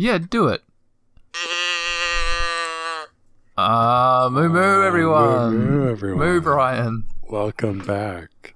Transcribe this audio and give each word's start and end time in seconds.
Yeah, 0.00 0.16
do 0.16 0.48
it. 0.48 0.62
Ah, 3.58 4.30
moo 4.32 4.48
moo, 4.48 4.82
everyone. 4.82 5.58
moo, 5.58 5.70
moo, 5.70 5.90
everyone. 5.90 6.26
Moo, 6.26 6.40
Brian. 6.40 7.04
Welcome 7.28 7.80
back. 7.80 8.54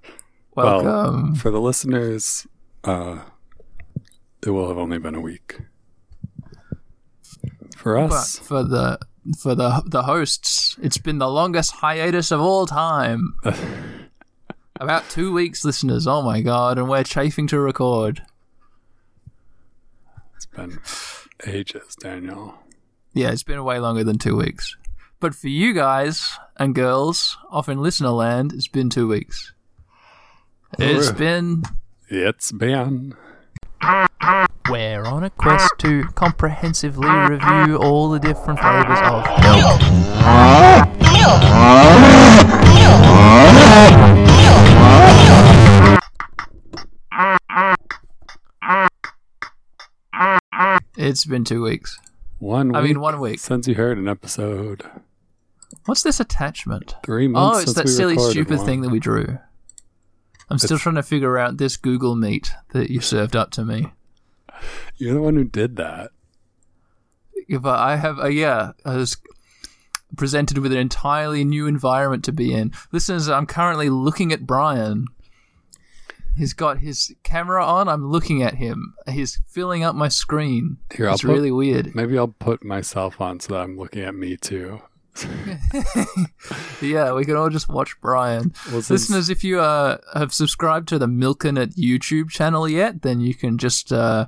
Welcome. 0.57 0.87
Well, 0.87 1.35
for 1.35 1.51
the 1.51 1.61
listeners, 1.61 2.47
uh, 2.83 3.19
it 4.43 4.49
will 4.49 4.69
have 4.69 4.79
only 4.79 4.97
been 4.97 5.15
a 5.15 5.21
week. 5.21 5.61
For 7.77 7.99
but 7.99 8.11
us, 8.11 8.39
for 8.39 8.63
the 8.63 8.99
for 9.39 9.55
the 9.55 9.83
the 9.85 10.05
hosts, 10.05 10.79
it's 10.81 10.97
been 10.97 11.19
the 11.19 11.29
longest 11.29 11.73
hiatus 11.73 12.31
of 12.31 12.41
all 12.41 12.65
time. 12.65 13.35
About 14.81 15.11
two 15.11 15.31
weeks, 15.31 15.63
listeners. 15.63 16.07
Oh 16.07 16.23
my 16.23 16.41
god, 16.41 16.79
and 16.79 16.89
we're 16.89 17.05
chafing 17.05 17.47
to 17.49 17.61
record. 17.61 18.23
it's 20.35 20.47
been 20.47 20.81
ages, 21.47 21.97
Daniel. 22.01 22.55
Yeah, 23.13 23.31
it's 23.31 23.43
been 23.43 23.63
way 23.65 23.79
longer 23.79 24.05
than 24.05 24.19
two 24.19 24.37
weeks. 24.37 24.77
But 25.21 25.35
for 25.35 25.49
you 25.49 25.73
guys 25.73 26.37
and 26.57 26.75
girls 26.75 27.37
off 27.51 27.69
in 27.69 27.81
listener 27.81 28.11
land, 28.11 28.53
it's 28.53 28.69
been 28.69 28.91
two 28.91 29.09
weeks. 29.09 29.53
It's 30.79 31.13
been 31.13 31.63
It's 32.09 32.53
been. 32.53 33.15
We're 34.71 35.05
on 35.05 35.25
a 35.25 35.31
quest 35.31 35.73
to 35.79 36.05
comprehensively 36.15 37.09
review 37.09 37.77
all 37.77 38.11
the 38.11 38.19
different 38.19 38.59
flavors 38.59 38.99
of 39.03 39.25
milk. 39.43 39.81
It's 50.97 51.25
been 51.25 51.45
two 51.45 51.63
weeks. 51.63 51.99
One 52.39 52.75
I 52.75 52.83
mean, 52.83 53.01
one 53.01 53.21
week. 53.21 53.41
since 53.41 53.67
you 53.67 53.75
heard 53.75 53.99
an 53.99 54.09
episode. 54.09 54.83
What's 55.87 56.03
this 56.03 56.21
attachment? 56.21 56.95
Three 57.05 57.27
months 57.29 57.59
Oh, 57.59 57.61
it's 57.63 57.73
that 57.75 57.89
silly, 57.89 58.17
stupid 58.19 58.59
one. 58.59 58.67
thing 58.67 58.81
that 58.83 58.91
we 58.91 59.01
drew. 59.01 59.39
I'm 60.51 60.59
still 60.59 60.77
It's- 60.77 60.83
trying 60.83 60.95
to 60.97 61.03
figure 61.03 61.39
out 61.39 61.57
this 61.57 61.77
Google 61.77 62.15
Meet 62.17 62.53
that 62.73 62.91
you 62.91 63.01
served 63.01 63.35
up 63.35 63.51
to 63.53 63.65
me. 63.65 63.93
You're 64.97 65.15
the 65.15 65.23
one 65.23 65.35
who 65.37 65.45
did 65.45 65.77
that. 65.77 66.11
But 67.61 67.79
I 67.79 67.97
have, 67.97 68.19
uh, 68.21 68.27
yeah, 68.29 68.73
I 68.85 68.97
was 68.97 69.17
presented 70.17 70.59
with 70.59 70.73
an 70.73 70.79
entirely 70.79 71.45
new 71.45 71.67
environment 71.67 72.25
to 72.25 72.33
be 72.33 72.53
in. 72.55 72.73
Listeners, 72.93 73.29
I'm 73.29 73.47
currently 73.47 73.91
looking 73.91 74.33
at 74.33 74.47
Brian. 74.47 75.07
He's 76.37 76.53
got 76.53 76.79
his 76.79 77.15
camera 77.23 77.65
on. 77.65 77.89
I'm 77.89 78.11
looking 78.11 78.43
at 78.43 78.55
him. 78.55 78.95
He's 79.09 79.41
filling 79.47 79.83
up 79.85 79.95
my 79.95 80.09
screen. 80.09 80.79
Here, 80.95 81.07
I'll 81.09 81.15
it's 81.15 81.23
put- 81.23 81.31
really 81.33 81.51
weird. 81.53 81.95
Maybe 81.95 82.19
I'll 82.19 82.29
put 82.29 82.65
myself 82.65 83.21
on 83.21 83.39
so 83.41 83.55
that 83.55 83.61
I'm 83.61 83.77
looking 83.77 84.03
at 84.03 84.15
me 84.15 84.37
too. 84.37 84.81
Yeah, 86.83 87.13
we 87.15 87.25
can 87.25 87.37
all 87.37 87.49
just 87.49 87.69
watch 87.69 87.99
Brian. 88.01 88.53
Well, 88.67 88.83
since- 88.83 88.91
Listeners, 88.91 89.31
if 89.31 89.43
you 89.45 89.61
uh, 89.61 89.99
have 90.15 90.35
subscribed 90.35 90.89
to 90.89 90.99
the 90.99 91.07
Milkin' 91.07 91.57
It 91.59 91.77
YouTube 91.77 92.31
channel 92.31 92.69
yet, 92.69 93.03
then 93.03 93.21
you 93.21 93.35
can 93.35 93.57
just 93.57 93.93
uh, 93.93 94.27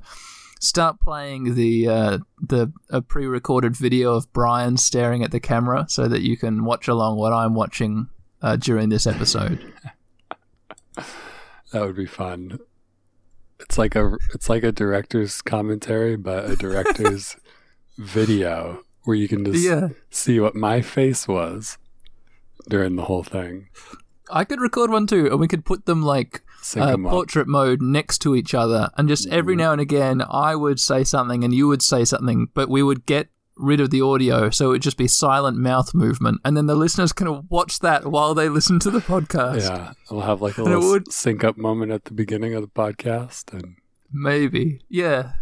start 0.60 1.00
playing 1.00 1.54
the 1.54 1.88
uh, 1.88 2.18
the 2.40 2.72
a 2.88 3.02
pre-recorded 3.02 3.76
video 3.76 4.14
of 4.14 4.32
Brian 4.32 4.76
staring 4.76 5.22
at 5.22 5.32
the 5.32 5.40
camera, 5.40 5.86
so 5.88 6.08
that 6.08 6.22
you 6.22 6.36
can 6.36 6.64
watch 6.64 6.88
along 6.88 7.18
what 7.18 7.32
I'm 7.32 7.54
watching 7.54 8.08
uh, 8.40 8.56
during 8.56 8.88
this 8.88 9.06
episode. 9.06 9.72
That 11.76 11.84
would 11.84 11.96
be 11.96 12.06
fun. 12.06 12.58
It's 13.60 13.76
like 13.76 13.94
a 13.94 14.16
it's 14.32 14.48
like 14.48 14.64
a 14.64 14.72
director's 14.72 15.42
commentary, 15.42 16.16
but 16.16 16.48
a 16.48 16.56
director's 16.56 17.36
video 17.98 18.82
where 19.04 19.14
you 19.14 19.28
can 19.28 19.44
just 19.44 19.62
yeah, 19.62 19.88
see 20.08 20.40
what 20.40 20.54
my 20.54 20.80
face 20.80 21.28
was 21.28 21.76
during 22.66 22.96
the 22.96 23.04
whole 23.04 23.22
thing. 23.22 23.68
I 24.30 24.44
could 24.44 24.58
record 24.58 24.90
one 24.90 25.06
too, 25.06 25.26
and 25.26 25.38
we 25.38 25.48
could 25.48 25.66
put 25.66 25.84
them 25.84 26.00
like 26.00 26.40
uh, 26.74 26.86
'em 26.86 27.04
up. 27.04 27.12
portrait 27.12 27.46
mode 27.46 27.82
next 27.82 28.20
to 28.20 28.34
each 28.34 28.54
other, 28.54 28.88
and 28.96 29.06
just 29.06 29.28
every 29.28 29.54
now 29.54 29.72
and 29.72 29.80
again, 29.80 30.22
I 30.30 30.56
would 30.56 30.80
say 30.80 31.04
something 31.04 31.44
and 31.44 31.52
you 31.52 31.68
would 31.68 31.82
say 31.82 32.06
something, 32.06 32.48
but 32.54 32.70
we 32.70 32.82
would 32.82 33.04
get 33.04 33.28
rid 33.56 33.80
of 33.80 33.90
the 33.90 34.02
audio, 34.02 34.50
so 34.50 34.66
it 34.66 34.68
would 34.68 34.82
just 34.82 34.98
be 34.98 35.08
silent 35.08 35.56
mouth 35.56 35.94
movement, 35.94 36.40
and 36.44 36.56
then 36.56 36.66
the 36.66 36.74
listeners 36.74 37.12
can 37.12 37.46
watch 37.48 37.78
that 37.80 38.06
while 38.06 38.34
they 38.34 38.48
listen 38.48 38.78
to 38.80 38.90
the 38.90 38.98
podcast. 39.00 39.62
Yeah, 39.62 39.92
we'll 40.10 40.20
have 40.20 40.42
like 40.42 40.58
a 40.58 40.62
And 40.64 40.72
it 40.72 40.76
little 40.76 40.90
would- 40.90 41.12
sync 41.12 41.42
up 41.42 41.56
moment 41.56 41.90
at 41.92 42.04
the 42.04 42.12
beginning 42.14 42.54
of 42.54 42.62
the 42.62 42.68
podcast, 42.68 43.52
and 43.52 43.76
Maybe, 44.12 44.80
yeah, 44.88 45.32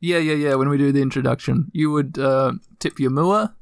yeah, 0.00 0.18
yeah, 0.18 0.34
yeah. 0.34 0.54
When 0.56 0.68
we 0.68 0.76
do 0.78 0.92
the 0.92 1.00
introduction, 1.02 1.70
you 1.72 1.90
would 1.92 2.18
uh, 2.18 2.52
tip 2.80 2.98
your 2.98 3.10
mua. 3.10 3.54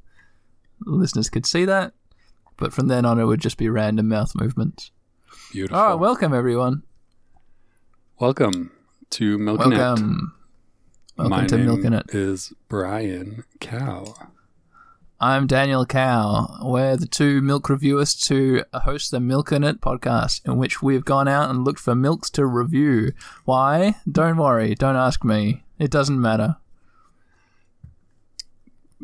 Listeners 0.87 1.29
could 1.31 1.45
see 1.47 1.65
that, 1.67 1.93
but 2.57 2.73
from 2.73 2.89
then 2.89 3.05
on, 3.05 3.21
it 3.21 3.25
would 3.25 3.41
just 3.41 3.59
be 3.59 3.69
random 3.69 4.09
mouth 4.09 4.33
movements. 4.35 4.91
beautiful. 5.53 5.79
All 5.79 5.89
right, 5.91 5.95
welcome 6.01 6.33
everyone. 6.35 6.83
welcome 8.19 8.71
to 9.11 9.39
Milk 9.39 9.61
and 9.65 9.73
Welcome. 9.75 10.33
Welcome 11.21 11.39
My 11.39 11.47
to 11.49 11.57
name 11.59 11.67
Milking 11.67 11.93
It. 11.93 12.15
is 12.15 12.55
Brian 12.71 13.45
Cow. 13.61 14.15
I'm 15.21 15.47
Daniel 15.47 15.85
Cow. 15.85 16.61
We're 16.63 16.97
the 16.97 17.05
two 17.07 17.43
milk 17.43 17.69
reviewers 17.69 18.15
to 18.23 18.65
host 18.73 19.11
the 19.11 19.19
Milkin' 19.19 19.63
It 19.69 19.83
podcast, 19.83 20.47
in 20.47 20.57
which 20.57 20.81
we've 20.81 21.05
gone 21.05 21.29
out 21.29 21.51
and 21.51 21.63
looked 21.63 21.81
for 21.81 21.95
milks 21.95 22.31
to 22.31 22.47
review. 22.47 23.13
Why? 23.45 23.97
Don't 24.11 24.39
worry. 24.39 24.75
Don't 24.75 24.97
ask 24.97 25.23
me. 25.23 25.63
It 25.79 25.91
doesn't 25.91 26.19
matter. 26.19 26.57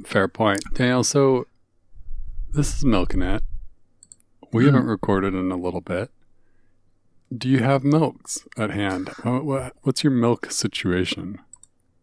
Fair 0.07 0.27
point, 0.27 0.63
Daniel. 0.73 1.05
So 1.05 1.47
this 2.51 2.79
is 2.79 2.83
Milk 2.85 3.13
and 3.13 3.23
It. 3.23 3.43
We 4.55 4.65
Hmm. 4.65 4.71
haven't 4.75 4.89
recorded 4.89 5.35
in 5.35 5.53
a 5.53 5.57
little 5.57 5.83
bit. 5.83 6.11
Do 7.37 7.47
you 7.51 7.59
have 7.59 7.85
milks 7.85 8.47
at 8.57 8.71
hand? 8.71 9.11
What, 9.23 9.45
what, 9.45 9.73
what's 9.83 10.03
your 10.03 10.13
milk 10.15 10.51
situation? 10.51 11.41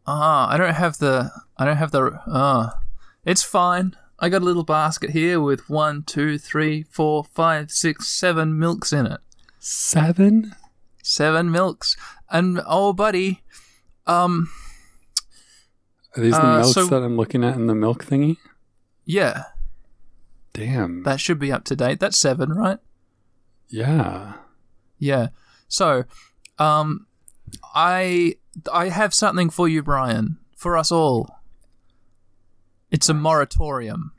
Ah, 0.05 0.49
I 0.49 0.57
don't 0.57 0.73
have 0.73 0.97
the. 0.97 1.31
I 1.57 1.65
don't 1.65 1.77
have 1.77 1.91
the. 1.91 2.19
Ah, 2.27 2.79
it's 3.25 3.43
fine. 3.43 3.95
I 4.19 4.29
got 4.29 4.41
a 4.41 4.45
little 4.45 4.63
basket 4.63 5.09
here 5.11 5.39
with 5.41 5.69
one, 5.69 6.03
two, 6.03 6.37
three, 6.37 6.83
four, 6.83 7.23
five, 7.23 7.71
six, 7.71 8.07
seven 8.07 8.57
milks 8.57 8.93
in 8.93 9.05
it. 9.05 9.19
Seven? 9.59 10.53
Seven 11.01 11.51
milks. 11.51 11.97
And 12.29 12.61
oh, 12.65 12.93
buddy, 12.93 13.43
um, 14.07 14.49
Are 16.15 16.21
these 16.23 16.33
the 16.33 16.45
Uh, 16.45 16.57
milks 16.59 16.73
so- 16.73 16.87
that 16.87 17.01
I'm 17.03 17.17
looking 17.17 17.43
at 17.43 17.55
in 17.55 17.67
the 17.67 17.75
milk 17.75 18.05
thingy? 18.05 18.37
yeah, 19.05 19.45
Damn. 20.53 21.03
that 21.03 21.19
should 21.19 21.39
be 21.39 21.51
up 21.51 21.63
to 21.65 21.75
date. 21.75 21.99
That's 21.99 22.17
seven, 22.17 22.51
right? 22.53 22.79
yeah. 23.69 24.33
Yeah. 24.99 25.29
So, 25.67 26.03
um, 26.59 27.07
I 27.75 28.35
I 28.71 28.89
have 28.89 29.13
something 29.13 29.49
for 29.49 29.67
you, 29.67 29.83
Brian, 29.83 30.37
for 30.55 30.77
us 30.77 30.91
all. 30.91 31.39
It's 32.91 33.09
a 33.09 33.13
moratorium. 33.13 34.11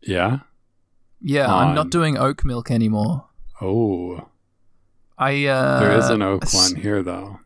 Yeah? 0.00 0.40
Yeah, 1.20 1.54
I'm 1.54 1.74
not 1.74 1.90
doing 1.90 2.18
oat 2.18 2.42
milk 2.44 2.70
anymore. 2.70 3.26
Oh. 3.60 4.28
I 5.18 5.44
uh, 5.46 5.78
There 5.78 5.92
is 5.92 6.10
an 6.10 6.22
oak 6.22 6.52
one 6.52 6.74
here, 6.74 7.02
though. 7.02 7.38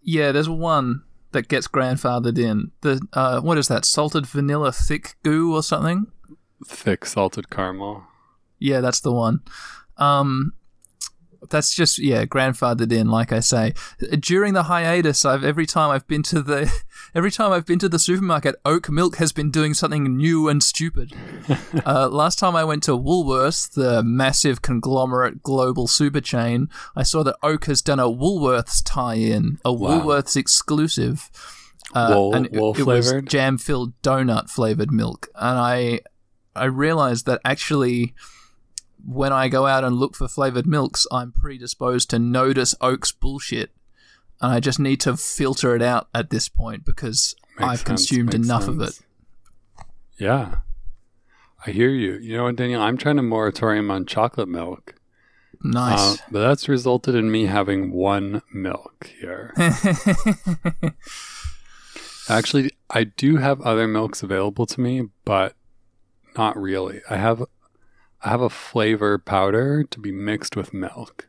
Yeah, 0.00 0.32
there's 0.32 0.48
one 0.48 1.02
that 1.32 1.48
gets 1.48 1.68
grandfathered 1.68 2.38
in. 2.38 2.70
The 2.80 3.00
uh, 3.12 3.40
what 3.40 3.58
is 3.58 3.68
that? 3.68 3.84
Salted 3.84 4.24
vanilla 4.24 4.72
thick 4.72 5.16
goo 5.22 5.54
or 5.54 5.62
something? 5.62 6.06
Thick 6.64 7.04
salted 7.04 7.50
caramel. 7.50 8.04
Yeah, 8.58 8.80
that's 8.80 9.00
the 9.00 9.12
one. 9.12 9.40
Um, 9.98 10.54
that's 11.50 11.74
just 11.74 11.98
yeah, 11.98 12.24
grandfathered 12.24 12.92
in. 12.92 13.08
Like 13.10 13.32
I 13.32 13.40
say, 13.40 13.74
during 14.20 14.54
the 14.54 14.64
hiatus, 14.64 15.24
I've 15.24 15.44
every 15.44 15.66
time 15.66 15.90
I've 15.90 16.06
been 16.06 16.22
to 16.24 16.42
the 16.42 16.72
every 17.14 17.30
time 17.30 17.52
I've 17.52 17.66
been 17.66 17.78
to 17.80 17.88
the 17.88 17.98
supermarket, 17.98 18.56
Oak 18.64 18.88
Milk 18.90 19.16
has 19.16 19.32
been 19.32 19.50
doing 19.50 19.74
something 19.74 20.16
new 20.16 20.48
and 20.48 20.62
stupid. 20.62 21.12
uh, 21.86 22.08
last 22.08 22.38
time 22.38 22.56
I 22.56 22.64
went 22.64 22.82
to 22.84 22.92
Woolworths, 22.92 23.72
the 23.72 24.02
massive 24.02 24.62
conglomerate 24.62 25.42
global 25.42 25.86
super 25.86 26.20
chain, 26.20 26.68
I 26.94 27.02
saw 27.02 27.22
that 27.24 27.36
Oak 27.42 27.66
has 27.66 27.82
done 27.82 28.00
a 28.00 28.04
Woolworths 28.08 28.82
tie-in, 28.84 29.58
a 29.64 29.72
Wow. 29.72 30.00
Woolworths 30.00 30.36
exclusive. 30.36 31.30
Uh, 31.94 32.12
Wool- 32.14 32.34
and 32.34 32.46
it- 32.46 32.52
wool 32.52 32.74
it 32.78 32.84
was 32.84 33.12
jam-filled 33.24 33.92
donut 34.02 34.50
flavored 34.50 34.90
milk, 34.90 35.28
and 35.36 35.58
I 35.58 36.00
I 36.56 36.64
realized 36.64 37.26
that 37.26 37.40
actually 37.44 38.14
when 39.06 39.32
I 39.32 39.48
go 39.48 39.66
out 39.66 39.84
and 39.84 39.96
look 39.96 40.16
for 40.16 40.26
flavored 40.26 40.66
milks, 40.66 41.06
I'm 41.12 41.32
predisposed 41.32 42.10
to 42.10 42.18
notice 42.18 42.74
Oak's 42.80 43.12
bullshit. 43.12 43.70
And 44.40 44.52
I 44.52 44.60
just 44.60 44.78
need 44.78 45.00
to 45.02 45.16
filter 45.16 45.74
it 45.76 45.82
out 45.82 46.08
at 46.12 46.30
this 46.30 46.48
point 46.48 46.84
because 46.84 47.34
Makes 47.58 47.68
I've 47.70 47.78
sense, 47.78 47.86
consumed 47.86 48.34
enough 48.34 48.68
of 48.68 48.80
it. 48.82 49.00
Yeah. 50.18 50.56
I 51.66 51.70
hear 51.70 51.90
you. 51.90 52.14
You 52.14 52.36
know 52.36 52.44
what, 52.44 52.56
Daniel? 52.56 52.82
I'm 52.82 52.96
trying 52.98 53.16
to 53.16 53.22
moratorium 53.22 53.90
on 53.90 54.06
chocolate 54.06 54.48
milk. 54.48 54.96
Nice. 55.62 56.20
Uh, 56.20 56.24
but 56.30 56.40
that's 56.40 56.68
resulted 56.68 57.14
in 57.14 57.30
me 57.30 57.46
having 57.46 57.92
one 57.92 58.42
milk 58.52 59.10
here. 59.20 59.54
Actually, 62.28 62.72
I 62.90 63.04
do 63.04 63.36
have 63.36 63.60
other 63.62 63.86
milks 63.86 64.22
available 64.22 64.66
to 64.66 64.80
me, 64.80 65.08
but 65.24 65.54
not 66.36 66.60
really. 66.60 67.00
I 67.08 67.16
have 67.16 67.44
I 68.22 68.30
have 68.30 68.40
a 68.40 68.50
flavor 68.50 69.18
powder 69.18 69.84
to 69.84 70.00
be 70.00 70.10
mixed 70.12 70.56
with 70.56 70.74
milk. 70.74 71.28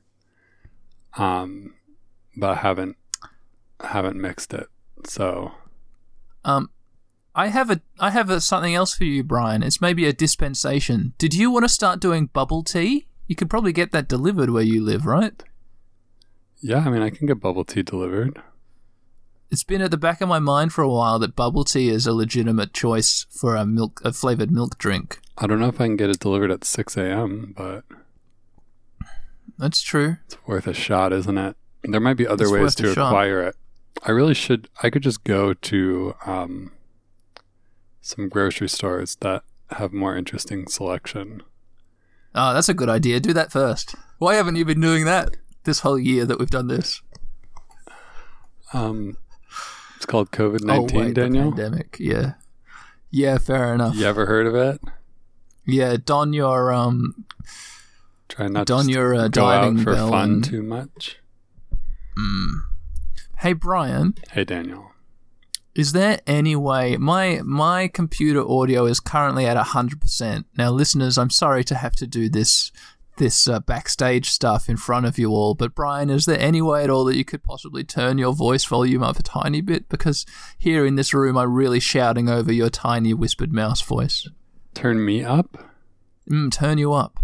Um, 1.17 1.73
but 2.35 2.51
I 2.51 2.55
haven't 2.55 2.97
I 3.79 3.87
haven't 3.87 4.15
mixed 4.17 4.53
it. 4.53 4.67
So 5.05 5.51
Um, 6.45 6.69
I 7.35 7.47
have 7.47 7.69
a 7.69 7.81
I 7.99 8.11
have 8.11 8.29
a, 8.29 8.41
something 8.41 8.73
else 8.73 8.95
for 8.95 9.03
you, 9.03 9.23
Brian. 9.23 9.63
It's 9.63 9.81
maybe 9.81 10.05
a 10.05 10.13
dispensation. 10.13 11.13
Did 11.17 11.33
you 11.33 11.51
want 11.51 11.65
to 11.65 11.69
start 11.69 11.99
doing 11.99 12.27
bubble 12.27 12.63
tea? 12.63 13.07
You 13.27 13.35
could 13.35 13.49
probably 13.49 13.73
get 13.73 13.91
that 13.91 14.07
delivered 14.07 14.49
where 14.49 14.63
you 14.63 14.83
live, 14.83 15.05
right? 15.05 15.43
yeah, 16.61 16.79
I 16.79 16.89
mean, 16.89 17.01
I 17.01 17.09
can 17.09 17.27
get 17.27 17.39
bubble 17.39 17.65
tea 17.65 17.83
delivered. 17.83 18.41
It's 19.51 19.63
been 19.63 19.81
at 19.81 19.91
the 19.91 19.97
back 19.97 20.21
of 20.21 20.27
my 20.27 20.39
mind 20.39 20.73
for 20.73 20.81
a 20.81 20.89
while 20.89 21.19
that 21.19 21.35
bubble 21.35 21.63
tea 21.63 21.89
is 21.89 22.07
a 22.07 22.13
legitimate 22.13 22.73
choice 22.73 23.25
for 23.29 23.55
a 23.55 23.65
milk 23.65 24.01
a 24.03 24.11
flavored 24.11 24.51
milk 24.51 24.77
drink. 24.77 25.19
I 25.37 25.47
don't 25.47 25.59
know 25.59 25.67
if 25.67 25.79
I 25.79 25.85
can 25.85 25.97
get 25.97 26.09
it 26.09 26.19
delivered 26.19 26.51
at 26.51 26.63
6 26.63 26.97
a.m., 26.97 27.53
but 27.55 27.83
That's 29.57 29.81
true. 29.81 30.17
it's 30.25 30.37
worth 30.47 30.67
a 30.67 30.73
shot, 30.73 31.13
isn't 31.13 31.37
it? 31.37 31.55
There 31.83 31.99
might 32.01 32.15
be 32.15 32.27
other 32.27 32.45
It's 32.45 32.51
ways 32.53 32.75
to 32.75 32.93
shot. 32.93 33.07
acquire 33.09 33.41
it. 33.43 33.55
I 34.03 34.11
really 34.11 34.33
should. 34.33 34.69
I 34.83 34.89
could 34.89 35.03
just 35.03 35.23
go 35.23 35.53
to 35.53 36.15
um, 36.25 36.71
some 38.01 38.29
grocery 38.29 38.69
stores 38.69 39.15
that 39.21 39.43
have 39.71 39.93
more 39.93 40.15
interesting 40.15 40.67
selection. 40.67 41.43
Oh, 42.35 42.53
that's 42.53 42.69
a 42.69 42.73
good 42.73 42.89
idea. 42.89 43.19
Do 43.19 43.33
that 43.33 43.51
first. 43.51 43.95
Why 44.19 44.35
haven't 44.35 44.55
you 44.55 44.65
been 44.65 44.81
doing 44.81 45.05
that 45.05 45.37
this 45.63 45.79
whole 45.79 45.97
year 45.99 46.25
that 46.25 46.39
we've 46.39 46.49
done 46.49 46.67
this? 46.67 47.01
Um, 48.73 49.17
it's 49.95 50.05
called 50.05 50.31
COVID 50.31 50.59
oh, 50.63 50.65
nineteen. 50.65 50.99
wait, 50.99 51.07
the 51.09 51.13
Daniel, 51.21 51.51
pandemic. 51.51 51.97
Yeah. 51.99 52.33
Yeah, 53.09 53.37
fair 53.37 53.73
enough. 53.73 53.95
you 53.95 54.05
ever 54.05 54.25
heard 54.25 54.45
of 54.45 54.55
it? 54.55 54.81
Yeah, 55.67 55.97
don 56.03 56.31
your 56.33 56.71
um, 56.73 57.25
Try 58.29 58.47
not 58.47 58.65
don 58.67 58.87
your 58.89 59.13
uh, 59.13 59.27
go 59.27 59.45
out 59.45 59.61
diving 59.63 59.83
for 59.83 59.93
bell. 59.93 60.09
fun 60.09 60.31
and- 60.33 60.43
too 60.43 60.63
much. 60.63 61.17
Hey, 63.39 63.53
Brian, 63.53 64.15
Hey, 64.31 64.43
Daniel. 64.43 64.91
is 65.75 65.91
there 65.91 66.19
any 66.25 66.55
way 66.55 66.97
my 66.97 67.41
my 67.43 67.87
computer 67.87 68.41
audio 68.41 68.85
is 68.85 68.99
currently 68.99 69.45
at 69.45 69.57
hundred 69.57 70.01
percent? 70.01 70.47
Now, 70.57 70.71
listeners, 70.71 71.17
I'm 71.19 71.29
sorry 71.29 71.63
to 71.65 71.75
have 71.75 71.95
to 71.97 72.07
do 72.07 72.29
this 72.29 72.71
this 73.17 73.47
uh, 73.47 73.59
backstage 73.59 74.29
stuff 74.29 74.69
in 74.69 74.77
front 74.77 75.05
of 75.05 75.17
you 75.19 75.29
all, 75.31 75.53
but 75.55 75.73
Brian, 75.75 76.09
is 76.09 76.25
there 76.25 76.39
any 76.39 76.61
way 76.61 76.83
at 76.83 76.89
all 76.89 77.03
that 77.05 77.15
you 77.17 77.25
could 77.25 77.43
possibly 77.43 77.83
turn 77.83 78.17
your 78.19 78.33
voice 78.33 78.63
volume 78.65 79.01
up 79.03 79.19
a 79.19 79.23
tiny 79.23 79.59
bit? 79.61 79.89
Because 79.89 80.23
here 80.57 80.85
in 80.85 80.95
this 80.95 81.13
room, 81.15 81.35
I'm 81.37 81.51
really 81.53 81.79
shouting 81.79 82.29
over 82.29 82.51
your 82.53 82.69
tiny 82.69 83.13
whispered 83.15 83.51
mouse 83.51 83.81
voice. 83.81 84.27
Turn 84.77 85.03
me 85.03 85.23
up. 85.23 85.57
Mm, 86.29 86.51
turn 86.51 86.77
you 86.77 86.93
up. 86.93 87.19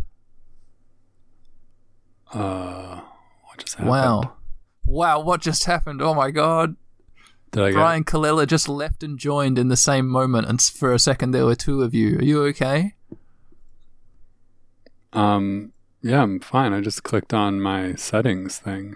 Uh, 2.33 3.01
what 3.43 3.59
just 3.59 3.75
happened? 3.75 3.91
Wow. 3.91 4.33
Wow, 4.85 5.19
what 5.19 5.39
just 5.39 5.65
happened? 5.65 6.01
Oh 6.01 6.15
my 6.15 6.31
god. 6.31 6.75
Did 7.51 7.61
I 7.61 7.67
get? 7.69 7.75
Brian 7.75 8.03
Kalila 8.05 8.47
just 8.47 8.67
left 8.67 9.03
and 9.03 9.19
joined 9.19 9.59
in 9.59 9.67
the 9.67 9.77
same 9.77 10.07
moment, 10.07 10.47
and 10.47 10.59
for 10.59 10.93
a 10.93 10.97
second 10.97 11.29
there 11.29 11.45
were 11.45 11.53
two 11.53 11.83
of 11.83 11.93
you. 11.93 12.17
Are 12.17 12.23
you 12.23 12.43
okay? 12.45 12.95
Um, 15.13 15.73
yeah, 16.01 16.23
I'm 16.23 16.39
fine. 16.39 16.73
I 16.73 16.81
just 16.81 17.03
clicked 17.03 17.35
on 17.35 17.61
my 17.61 17.93
settings 17.93 18.57
thing. 18.57 18.95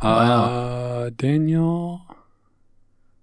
Wow. 0.00 0.44
Uh, 0.44 1.10
Daniel. 1.10 2.02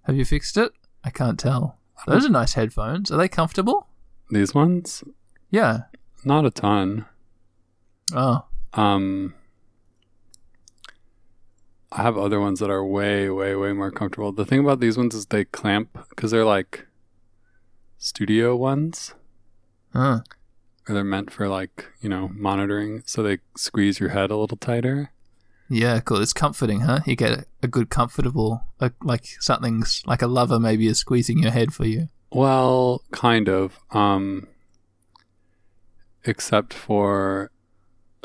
Have 0.01 0.18
you 0.18 0.25
fixed 0.25 0.57
it? 0.57 0.74
I 1.01 1.12
can't 1.12 1.39
tell. 1.39 1.78
Those 2.07 2.25
are 2.25 2.30
nice 2.30 2.56
headphones. 2.56 3.10
Are 3.10 3.18
they 3.18 3.30
comfortable? 3.30 3.88
These 4.33 4.53
ones, 4.56 5.03
Yeah. 5.51 5.83
not 6.25 6.45
a 6.45 6.50
ton. 6.51 7.06
Oh. 8.15 8.45
Um, 8.74 9.35
I 11.91 12.01
have 12.01 12.18
other 12.18 12.39
ones 12.39 12.59
that 12.59 12.71
are 12.71 12.83
way, 12.83 13.30
way, 13.30 13.56
way 13.56 13.74
more 13.74 13.91
comfortable. 13.91 14.31
The 14.31 14.45
thing 14.45 14.59
about 14.59 14.80
these 14.80 14.97
ones 14.97 15.13
is 15.13 15.27
they 15.27 15.45
clamp 15.45 15.95
because 16.09 16.31
they're 16.31 16.45
like 16.45 16.88
studio 18.00 18.56
ones, 18.56 19.13
Huh. 19.94 20.21
or 20.89 20.95
they're 20.95 21.03
meant 21.03 21.31
for 21.31 21.47
like 21.47 21.91
you 22.01 22.09
know 22.09 22.29
monitoring. 22.33 23.03
So 23.06 23.21
they 23.21 23.38
squeeze 23.56 24.00
your 24.00 24.09
head 24.09 24.31
a 24.31 24.38
little 24.38 24.57
tighter. 24.57 25.12
Yeah, 25.69 26.00
cool. 26.01 26.18
It's 26.21 26.33
comforting, 26.33 26.81
huh? 26.81 27.00
You 27.06 27.15
get 27.15 27.47
a, 27.63 27.68
good, 27.68 27.89
comfortable, 27.89 28.63
uh, 28.79 28.89
like 29.01 29.25
something's 29.39 30.03
like 30.06 30.21
a 30.21 30.27
lover 30.27 30.59
maybe 30.59 30.88
is 30.88 30.97
squeezing 31.00 31.39
your 31.39 31.51
head 31.51 31.74
for 31.74 31.86
you. 31.86 32.09
Well, 32.33 33.01
kind 33.12 33.47
of. 33.50 33.80
Um, 33.91 34.47
except 36.25 36.74
for 36.74 37.51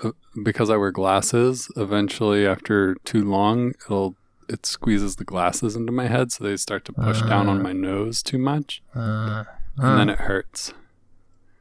uh, 0.02 0.12
because 0.43 0.70
I 0.70 0.76
wear 0.76 0.90
glasses. 0.90 1.70
Eventually, 1.76 2.46
after 2.46 2.94
too 3.05 3.25
long, 3.28 3.70
it'll 3.84 4.14
it 4.49 4.64
squeezes 4.64 5.16
the 5.16 5.25
glasses 5.25 5.76
into 5.76 5.93
my 5.93 6.06
head, 6.06 6.32
so 6.32 6.43
they 6.44 6.56
start 6.56 6.84
to 6.87 6.93
push 6.93 7.20
down 7.20 7.49
on 7.49 7.60
Ah. 7.60 7.62
my 7.62 7.72
nose 7.75 8.22
too 8.22 8.38
much, 8.38 8.82
Uh, 8.94 9.44
and 9.76 9.99
then 9.99 10.08
it 10.08 10.20
hurts. 10.20 10.72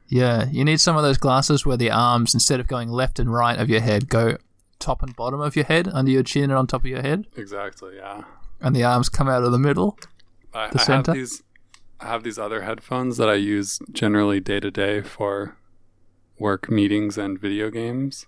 yeah, 0.06 0.46
you 0.50 0.64
need 0.64 0.80
some 0.80 0.96
of 0.96 1.02
those 1.02 1.18
glasses 1.18 1.66
where 1.66 1.76
the 1.76 1.90
arms, 1.90 2.32
instead 2.32 2.60
of 2.60 2.66
going 2.66 2.88
left 2.88 3.18
and 3.18 3.30
right 3.30 3.58
of 3.58 3.68
your 3.68 3.80
head, 3.80 4.08
go 4.08 4.38
top 4.78 5.02
and 5.02 5.14
bottom 5.16 5.38
of 5.40 5.54
your 5.54 5.66
head, 5.66 5.86
under 5.92 6.10
your 6.10 6.22
chin 6.22 6.44
and 6.44 6.54
on 6.54 6.66
top 6.66 6.80
of 6.80 6.86
your 6.86 7.02
head, 7.02 7.26
Exactly. 7.36 7.96
Yeah. 7.96 8.22
and 8.62 8.74
the 8.74 8.84
arms 8.84 9.10
come 9.10 9.28
out 9.28 9.42
of 9.42 9.52
the 9.52 9.58
middle. 9.58 9.98
I, 10.54 10.68
The 10.70 10.80
I 10.80 10.82
center? 10.82 11.10
have 11.12 11.16
these. 11.18 11.42
I 12.00 12.06
have 12.06 12.22
these 12.22 12.38
other 12.38 12.62
headphones 12.62 13.16
that 13.16 13.28
I 13.28 13.34
use 13.34 13.78
generally 13.92 14.40
day 14.40 14.60
to 14.60 14.70
day 14.70 15.02
for 15.02 15.56
work 16.38 16.70
meetings 16.70 17.18
and 17.18 17.38
video 17.40 17.70
games. 17.70 18.26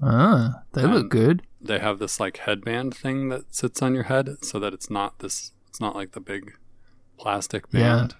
Ah, 0.00 0.62
they 0.72 0.82
Um, 0.82 0.92
look 0.92 1.08
good. 1.10 1.42
they 1.60 1.78
have 1.78 1.98
this 1.98 2.18
like 2.20 2.38
headband 2.38 2.94
thing 2.96 3.28
that 3.28 3.54
sits 3.54 3.80
on 3.82 3.94
your 3.94 4.04
head 4.04 4.28
so 4.44 4.58
that 4.58 4.72
it's 4.74 4.90
not 4.90 5.18
this 5.20 5.52
it's 5.68 5.80
not 5.80 5.94
like 5.94 6.12
the 6.12 6.20
big 6.20 6.54
plastic 7.18 7.64
Yeah. 7.72 7.96
band 7.98 8.14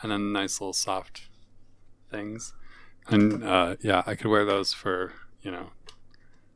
and 0.00 0.12
then 0.12 0.32
nice 0.32 0.60
little 0.60 0.72
soft 0.72 1.22
things 2.10 2.54
and 3.08 3.42
uh, 3.42 3.74
yeah 3.80 4.02
i 4.06 4.14
could 4.14 4.30
wear 4.30 4.44
those 4.44 4.72
for 4.72 5.12
you 5.42 5.50
know 5.50 5.70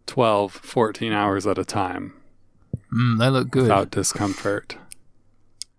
12 0.06 0.52
14 0.52 1.12
hours 1.12 1.44
at 1.46 1.58
a 1.58 1.64
time 1.64 2.12
Mm, 2.92 3.19
they 3.19 3.28
look 3.28 3.50
good. 3.50 3.62
without 3.62 3.90
discomfort 3.90 4.76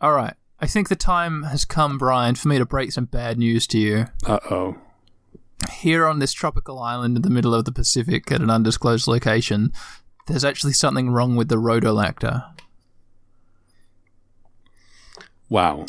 All 0.01 0.11
right. 0.13 0.33
I 0.59 0.65
think 0.68 0.89
the 0.89 0.95
time 0.95 1.44
has 1.44 1.65
come, 1.65 1.98
Brian, 1.98 2.36
for 2.36 2.48
me 2.48 2.57
to 2.57 2.65
break 2.65 2.92
some 2.92 3.06
bad 3.06 3.37
news 3.37 3.68
to 3.68 3.78
you. 3.78 4.07
uh-oh 4.26 4.78
Here 5.71 6.07
on 6.07 6.19
this 6.19 6.33
tropical 6.33 6.80
island 6.80 7.16
in 7.16 7.21
the 7.21 7.30
middle 7.30 7.54
of 7.54 7.66
the 7.66 7.71
Pacific 7.71 8.31
at 8.31 8.42
an 8.42 8.49
undisclosed 8.49 9.07
location, 9.07 9.71
there's 10.28 10.44
actually 10.45 10.73
something 10.73 11.09
wrong 11.09 11.35
with 11.35 11.49
the 11.49 11.57
rotolactor. 11.57 12.44
wow 15.49 15.85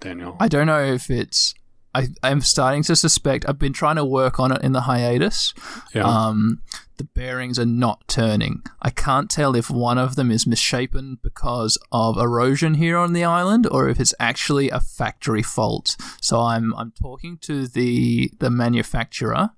daniel 0.00 0.36
I 0.38 0.48
don't 0.48 0.66
know 0.66 0.84
if 0.84 1.10
it's. 1.10 1.54
I, 1.98 2.08
I'm 2.22 2.40
starting 2.40 2.82
to 2.84 2.94
suspect. 2.96 3.44
I've 3.48 3.58
been 3.58 3.72
trying 3.72 3.96
to 3.96 4.04
work 4.04 4.38
on 4.38 4.52
it 4.52 4.62
in 4.62 4.72
the 4.72 4.82
hiatus. 4.82 5.52
yeah 5.94 6.02
Um, 6.02 6.62
the 6.98 7.04
bearings 7.04 7.58
are 7.58 7.72
not 7.86 8.06
turning. 8.08 8.62
I 8.82 8.90
can't 8.90 9.30
tell 9.30 9.54
if 9.54 9.70
one 9.70 9.98
of 9.98 10.16
them 10.16 10.30
is 10.30 10.46
misshapen 10.46 11.18
because 11.22 11.78
of 11.92 12.18
erosion 12.18 12.74
here 12.74 12.98
on 12.98 13.12
the 13.12 13.24
island, 13.24 13.66
or 13.70 13.88
if 13.88 14.00
it's 14.00 14.14
actually 14.18 14.68
a 14.70 14.80
factory 14.80 15.42
fault. 15.42 15.96
So 16.20 16.40
I'm 16.40 16.74
I'm 16.74 16.92
talking 16.92 17.38
to 17.42 17.66
the 17.68 18.32
the 18.40 18.50
manufacturer, 18.50 19.50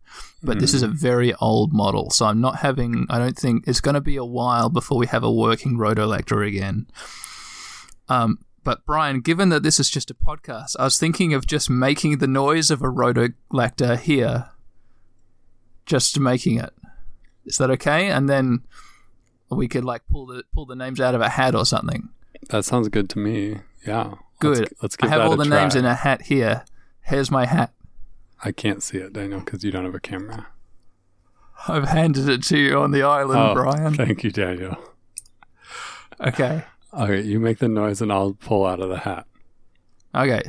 but 0.42 0.60
this 0.60 0.74
is 0.74 0.82
a 0.82 0.88
very 0.88 1.32
old 1.40 1.72
model. 1.72 2.10
So 2.10 2.26
I'm 2.26 2.40
not 2.40 2.56
having. 2.56 3.06
I 3.08 3.18
don't 3.18 3.38
think 3.38 3.64
it's 3.66 3.80
going 3.80 3.94
to 3.94 4.00
be 4.12 4.16
a 4.16 4.24
while 4.24 4.68
before 4.68 4.98
we 4.98 5.06
have 5.06 5.24
a 5.24 5.32
working 5.32 5.78
rotolactor 5.78 6.46
again. 6.46 6.86
Um, 8.08 8.38
but 8.64 8.84
Brian, 8.84 9.20
given 9.20 9.48
that 9.50 9.62
this 9.62 9.80
is 9.80 9.88
just 9.90 10.10
a 10.10 10.14
podcast, 10.14 10.76
I 10.78 10.84
was 10.84 10.98
thinking 10.98 11.32
of 11.34 11.46
just 11.46 11.70
making 11.70 12.18
the 12.18 12.26
noise 12.26 12.70
of 12.70 12.82
a 12.82 12.86
rotolactor 12.88 13.98
here, 13.98 14.50
just 15.86 16.18
making 16.20 16.58
it. 16.58 16.70
Is 17.44 17.56
that 17.58 17.70
okay? 17.70 18.08
And 18.10 18.28
then 18.28 18.62
we 19.50 19.66
could 19.66 19.84
like 19.84 20.02
pull 20.10 20.26
the 20.26 20.44
pull 20.54 20.66
the 20.66 20.76
names 20.76 21.00
out 21.00 21.14
of 21.14 21.20
a 21.20 21.30
hat 21.30 21.54
or 21.54 21.64
something. 21.66 22.10
that 22.50 22.64
sounds 22.64 22.88
good 22.88 23.08
to 23.10 23.18
me 23.18 23.58
yeah 23.86 24.14
Good. 24.38 24.58
let's, 24.60 24.72
let's 24.82 24.96
I 25.02 25.08
have 25.08 25.22
all 25.22 25.36
the 25.36 25.44
try. 25.44 25.60
names 25.62 25.74
in 25.74 25.84
a 25.84 25.94
hat 25.94 26.22
here. 26.22 26.64
Here's 27.02 27.30
my 27.30 27.46
hat. 27.46 27.72
i 28.44 28.52
can't 28.52 28.82
see 28.82 28.98
it 28.98 29.12
daniel 29.12 29.40
because 29.40 29.64
you 29.64 29.70
don't 29.72 29.84
have 29.84 29.94
a 29.94 30.00
camera 30.00 30.46
I've 31.66 31.88
handed 31.88 32.28
it 32.28 32.42
to 32.44 32.58
you 32.58 32.78
on 32.78 32.90
the 32.92 33.02
island, 33.02 33.40
oh 33.40 33.54
Brian. 33.54 33.94
thank 33.94 34.22
you 34.22 34.30
daniel 34.30 34.76
Okay. 36.20 36.62
Okay 36.92 37.20
you 37.20 37.38
make 37.40 37.58
the 37.58 37.68
noise 37.68 38.00
and 38.02 38.12
i'll 38.12 38.32
pull 38.34 38.66
out 38.66 38.80
of 38.80 38.88
the 38.88 38.98
hat 38.98 39.26
Okay. 40.12 40.42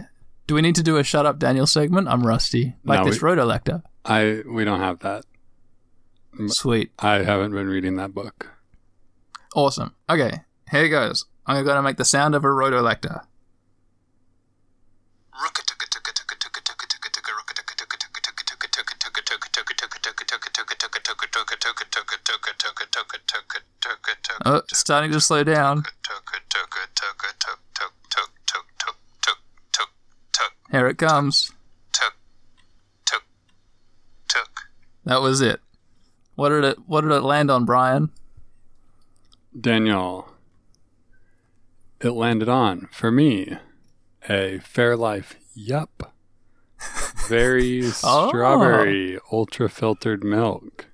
Do 0.48 0.56
we 0.56 0.62
need 0.64 0.74
to 0.74 0.82
do 0.82 0.98
a 0.98 1.04
shut 1.04 1.28
up 1.28 1.38
Daniel 1.38 1.68
segment? 1.68 2.08
I'm 2.08 2.26
rusty. 2.26 2.74
Like 2.84 3.02
No, 3.02 3.06
this 3.06 3.22
we- 3.22 3.30
rotolactor. 3.30 3.84
I 4.04 4.42
we 4.48 4.66
don't 4.66 4.80
have 4.80 4.98
that. 5.02 5.24
Sweet. 6.48 6.92
I 6.98 7.22
haven't 7.22 7.52
been 7.52 7.68
reading 7.68 7.96
that 7.98 8.12
book. 8.12 8.50
Awesome. 9.56 9.94
Okay. 10.10 10.40
Here 10.72 10.90
goes. 10.90 11.26
I'm 11.46 11.64
going 11.64 11.76
to 11.76 11.84
make 11.84 11.98
the 11.98 12.06
sound 12.06 12.34
of 12.34 12.44
a 12.44 12.48
rotolactor. 12.48 13.22
Oh, 24.46 24.62
starting 24.72 25.12
to 25.12 25.22
slow 25.22 25.44
down. 25.44 25.84
Here 30.72 30.88
it 30.88 30.98
comes. 30.98 31.52
That 35.04 35.22
was 35.22 35.42
it. 35.42 35.60
What 36.36 36.50
did 36.50 36.64
it 36.64 36.78
what 36.88 37.02
did 37.02 37.12
it 37.12 37.22
land 37.22 37.52
on, 37.52 37.66
Brian? 37.66 38.12
Daniel, 39.60 40.30
it 42.00 42.12
landed 42.12 42.48
on, 42.48 42.88
for 42.92 43.12
me, 43.12 43.58
a 44.30 44.60
Fairlife 44.60 45.36
Yup. 45.54 46.11
Very 47.28 47.86
Oh. 48.04 48.28
strawberry, 48.30 49.20
ultra 49.32 49.70
filtered 49.70 50.24
milk. 50.24 50.88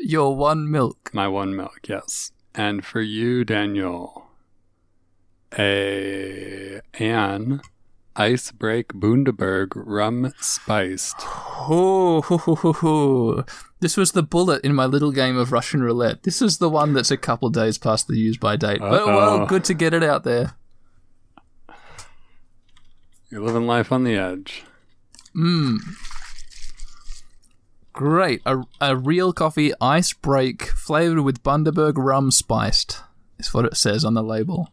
Your 0.00 0.36
one 0.36 0.70
milk. 0.70 1.10
My 1.14 1.28
one 1.28 1.54
milk, 1.56 1.80
yes. 1.88 2.32
And 2.54 2.84
for 2.84 3.00
you, 3.00 3.44
Daniel, 3.44 4.26
a 5.58 6.80
an 6.98 7.60
ice 8.16 8.50
break 8.52 8.88
Bundaberg 8.92 9.72
rum 9.74 10.32
spiced. 10.40 11.16
Oh, 11.20 12.20
ho, 12.22 12.36
ho, 12.36 12.54
ho, 12.54 12.72
ho. 12.72 13.44
this 13.80 13.96
was 13.96 14.12
the 14.12 14.22
bullet 14.22 14.62
in 14.64 14.74
my 14.74 14.86
little 14.86 15.10
game 15.10 15.36
of 15.36 15.50
Russian 15.52 15.82
roulette. 15.82 16.22
This 16.24 16.40
is 16.42 16.58
the 16.58 16.68
one 16.70 16.92
that's 16.92 17.10
a 17.10 17.16
couple 17.16 17.48
days 17.50 17.78
past 17.78 18.06
the 18.06 18.16
use 18.18 18.36
by 18.36 18.56
date. 18.56 18.78
But 18.80 19.06
well, 19.06 19.46
good 19.46 19.64
to 19.64 19.74
get 19.74 19.94
it 19.94 20.02
out 20.04 20.22
there. 20.24 20.54
You're 23.30 23.40
living 23.42 23.66
life 23.66 23.90
on 23.90 24.04
the 24.04 24.14
edge. 24.16 24.64
Mmm. 25.36 25.78
Great. 27.92 28.42
A, 28.44 28.62
a 28.80 28.96
real 28.96 29.32
coffee 29.32 29.72
ice 29.80 30.12
break 30.12 30.64
flavored 30.64 31.20
with 31.20 31.42
Bundaberg 31.42 31.94
rum 31.96 32.30
spiced 32.30 33.02
is 33.38 33.54
what 33.54 33.64
it 33.64 33.76
says 33.76 34.04
on 34.04 34.14
the 34.14 34.22
label. 34.22 34.68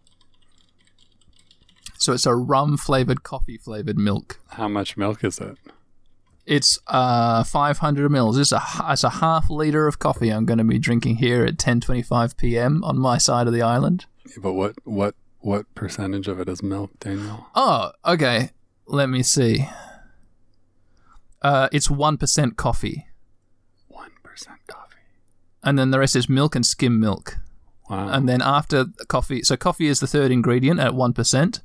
So 1.97 2.13
it's 2.13 2.25
a 2.25 2.33
rum 2.33 2.77
flavored 2.77 3.21
coffee 3.21 3.57
flavored 3.57 3.97
milk. 3.97 4.39
How 4.49 4.67
much 4.67 4.97
milk 4.97 5.23
is 5.23 5.37
it? 5.37 5.55
It's 6.47 6.79
uh 6.87 7.43
500 7.43 8.09
mils. 8.09 8.39
It's 8.39 8.51
a 8.51 8.61
it's 8.89 9.03
a 9.03 9.09
half 9.09 9.51
liter 9.51 9.87
of 9.87 9.99
coffee 9.99 10.29
I'm 10.29 10.45
going 10.45 10.57
to 10.57 10.63
be 10.63 10.79
drinking 10.79 11.17
here 11.17 11.45
at 11.45 11.57
10:25 11.57 12.37
p.m. 12.37 12.83
on 12.83 12.97
my 12.97 13.19
side 13.19 13.45
of 13.45 13.53
the 13.53 13.61
island. 13.61 14.07
But 14.41 14.53
what 14.53 14.73
what 14.83 15.13
what 15.41 15.73
percentage 15.75 16.27
of 16.27 16.39
it 16.39 16.49
is 16.49 16.63
milk, 16.63 16.89
Daniel? 16.99 17.45
Oh, 17.53 17.91
okay. 18.03 18.49
Let 18.87 19.09
me 19.09 19.21
see. 19.21 19.67
Uh, 21.41 21.69
it's 21.71 21.89
one 21.89 22.17
percent 22.17 22.55
coffee, 22.57 23.07
One 23.87 24.11
percent 24.23 24.59
coffee. 24.67 24.97
and 25.63 25.77
then 25.79 25.91
the 25.91 25.99
rest 25.99 26.15
is 26.15 26.29
milk 26.29 26.55
and 26.55 26.65
skim 26.65 26.99
milk. 26.99 27.37
Wow. 27.89 28.07
And 28.09 28.29
then 28.29 28.41
after 28.41 28.83
the 28.85 29.05
coffee, 29.05 29.41
so 29.43 29.57
coffee 29.57 29.87
is 29.87 29.99
the 29.99 30.07
third 30.07 30.31
ingredient 30.31 30.79
at 30.79 30.93
1%. 30.93 31.61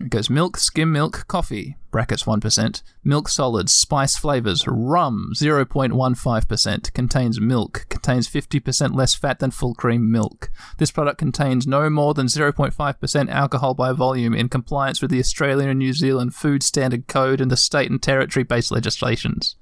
It 0.00 0.08
goes 0.08 0.30
milk, 0.30 0.56
skim 0.56 0.90
milk, 0.92 1.26
coffee, 1.28 1.76
brackets 1.90 2.22
1%, 2.22 2.82
milk 3.04 3.28
solids, 3.28 3.70
spice 3.70 4.16
flavors, 4.16 4.64
rum, 4.66 5.32
0.15%, 5.36 6.92
contains 6.94 7.38
milk, 7.38 7.84
contains 7.90 8.26
50% 8.26 8.94
less 8.94 9.14
fat 9.14 9.40
than 9.40 9.50
full 9.50 9.74
cream 9.74 10.10
milk. 10.10 10.50
This 10.78 10.90
product 10.90 11.18
contains 11.18 11.66
no 11.66 11.90
more 11.90 12.14
than 12.14 12.28
0.5% 12.28 13.28
alcohol 13.28 13.74
by 13.74 13.92
volume 13.92 14.32
in 14.32 14.48
compliance 14.48 15.02
with 15.02 15.10
the 15.10 15.18
Australian 15.18 15.68
and 15.68 15.78
New 15.78 15.92
Zealand 15.92 16.34
Food 16.34 16.62
Standard 16.62 17.06
Code 17.06 17.42
and 17.42 17.50
the 17.50 17.56
state 17.58 17.90
and 17.90 18.02
territory 18.02 18.42
based 18.42 18.70
legislations. 18.70 19.56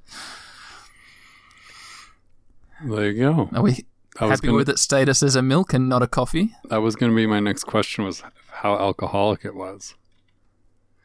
there 2.84 3.10
you 3.10 3.20
go. 3.20 3.50
Are 3.52 3.62
we 3.62 3.86
I 4.20 4.26
was 4.26 4.38
happy 4.38 4.46
gonna, 4.46 4.58
with 4.58 4.68
its 4.68 4.82
status 4.82 5.20
as 5.24 5.34
a 5.34 5.42
milk 5.42 5.72
and 5.72 5.88
not 5.88 6.04
a 6.04 6.06
coffee? 6.06 6.54
That 6.70 6.80
was 6.80 6.94
going 6.94 7.10
to 7.10 7.16
be 7.16 7.26
my 7.26 7.40
next 7.40 7.64
question. 7.64 8.04
Was 8.04 8.22
how 8.52 8.76
alcoholic 8.76 9.44
it 9.44 9.56
was. 9.56 9.96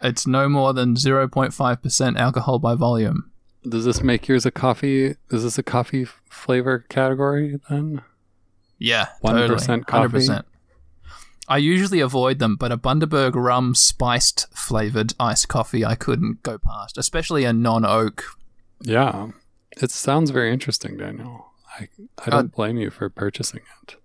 It's 0.04 0.28
no 0.28 0.50
more 0.50 0.74
than 0.74 0.96
0.5% 0.96 2.18
alcohol 2.20 2.60
by 2.60 2.76
volume. 2.76 3.32
Does 3.68 3.86
this 3.86 4.04
make 4.04 4.28
yours 4.28 4.46
a 4.46 4.52
coffee? 4.52 5.16
Is 5.32 5.44
this 5.44 5.58
a 5.58 5.64
coffee 5.64 6.06
flavor 6.30 6.86
category 6.90 7.60
then? 7.70 8.02
Yeah, 8.78 9.08
1% 9.24 9.48
totally. 9.48 9.84
coffee? 9.86 10.18
100%. 10.18 10.44
I 11.48 11.58
usually 11.58 12.00
avoid 12.02 12.40
them, 12.40 12.56
but 12.58 12.72
a 12.72 12.78
Bundaberg 12.78 13.36
rum 13.36 13.76
spiced 13.76 14.48
flavored 14.54 15.14
iced 15.20 15.48
coffee 15.48 15.86
I 15.86 15.96
couldn't 15.96 16.44
go 16.44 16.58
past, 16.58 16.98
especially 16.98 17.44
a 17.46 17.54
non 17.54 17.86
oak. 17.86 18.24
Yeah, 18.82 19.30
it 19.82 19.92
sounds 19.92 20.32
very 20.32 20.52
interesting, 20.52 20.98
Daniel. 20.98 21.48
I 21.80 21.88
I 22.20 22.28
Uh, 22.28 22.30
don't 22.30 22.56
blame 22.56 22.78
you 22.78 22.90
for 22.90 23.10
purchasing 23.10 23.62
it. 23.84 23.96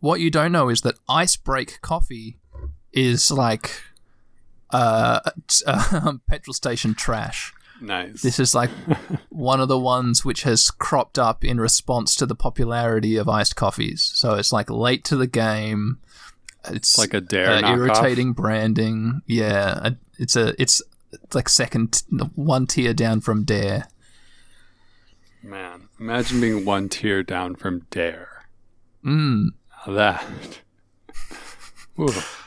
What 0.00 0.20
you 0.20 0.30
don't 0.30 0.52
know 0.52 0.68
is 0.68 0.80
that 0.82 0.96
ice 1.08 1.36
break 1.36 1.80
coffee 1.80 2.38
is 2.92 3.30
like 3.30 3.70
uh, 4.70 5.20
um, 5.66 6.22
petrol 6.28 6.54
station 6.54 6.94
trash. 6.94 7.52
Nice. 7.80 8.22
This 8.22 8.38
is 8.38 8.54
like 8.54 8.70
one 9.28 9.60
of 9.60 9.68
the 9.68 9.78
ones 9.78 10.24
which 10.24 10.44
has 10.44 10.70
cropped 10.70 11.18
up 11.18 11.44
in 11.44 11.60
response 11.60 12.14
to 12.16 12.26
the 12.26 12.34
popularity 12.34 13.16
of 13.16 13.28
iced 13.28 13.56
coffees. 13.56 14.02
So 14.14 14.34
it's 14.34 14.52
like 14.52 14.70
late 14.70 15.04
to 15.04 15.16
the 15.16 15.26
game. 15.26 15.98
It's 16.68 16.96
like 16.98 17.14
a 17.14 17.20
dare 17.20 17.64
uh, 17.64 17.76
irritating 17.76 18.32
branding. 18.32 19.20
Yeah, 19.26 19.90
it's 20.18 20.36
a 20.36 20.60
it's, 20.60 20.82
it's 21.12 21.34
like 21.34 21.48
second 21.48 22.02
one 22.34 22.66
tier 22.66 22.94
down 22.94 23.20
from 23.20 23.44
Dare. 23.44 23.88
Man, 25.42 25.88
imagine 26.00 26.40
being 26.40 26.64
one 26.64 26.88
tier 26.88 27.22
down 27.22 27.54
from 27.54 27.86
Dare. 27.90 28.46
Mm, 29.04 29.50
Now 29.86 29.92
that. 29.92 30.24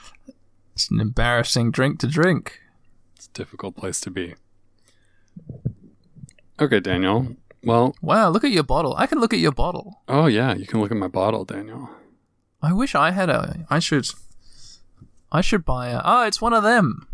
It's 0.80 0.90
an 0.90 1.02
embarrassing 1.02 1.72
drink 1.72 2.00
to 2.00 2.08
drink. 2.08 2.62
it's 3.14 3.26
a 3.28 3.32
difficult 3.34 3.76
place 3.76 4.00
to 4.00 4.10
be. 4.10 4.36
Okay, 6.58 6.80
Daniel. 6.80 7.36
Well, 7.66 7.94
Wow, 8.02 8.30
look 8.30 8.46
at 8.46 8.52
your 8.52 8.64
bottle. 8.64 8.96
I 8.98 9.06
can 9.06 9.20
look 9.20 9.34
at 9.34 9.40
your 9.42 9.52
bottle. 9.52 10.02
oh 10.08 10.28
yeah, 10.28 10.54
you 10.54 10.66
can 10.66 10.80
look 10.80 10.90
at 10.90 10.96
my 10.96 11.10
bottle, 11.10 11.44
Daniel. 11.44 11.90
I 12.62 12.72
wish 12.72 12.96
I 12.96 13.12
had 13.12 13.30
a. 13.30 13.66
I 13.70 13.80
should. 13.80 14.08
I 15.34 15.42
should 15.42 15.66
buy 15.66 15.90
a. 15.90 16.00
Oh, 16.06 16.26
it's 16.26 16.40
one 16.40 16.54
of 16.54 16.64
them. 16.64 17.10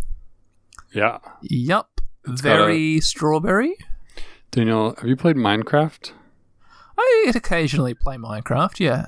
Yeah. 0.94 1.18
Yup. 1.42 2.02
Very 2.24 3.00
strawberry. 3.02 3.78
Daniel, 4.52 4.94
have 4.96 5.08
you 5.10 5.16
played 5.16 5.38
Minecraft? 5.38 6.12
I 7.00 7.32
occasionally 7.34 7.96
play 7.96 8.18
Minecraft. 8.18 8.80
Yeah. 8.80 9.06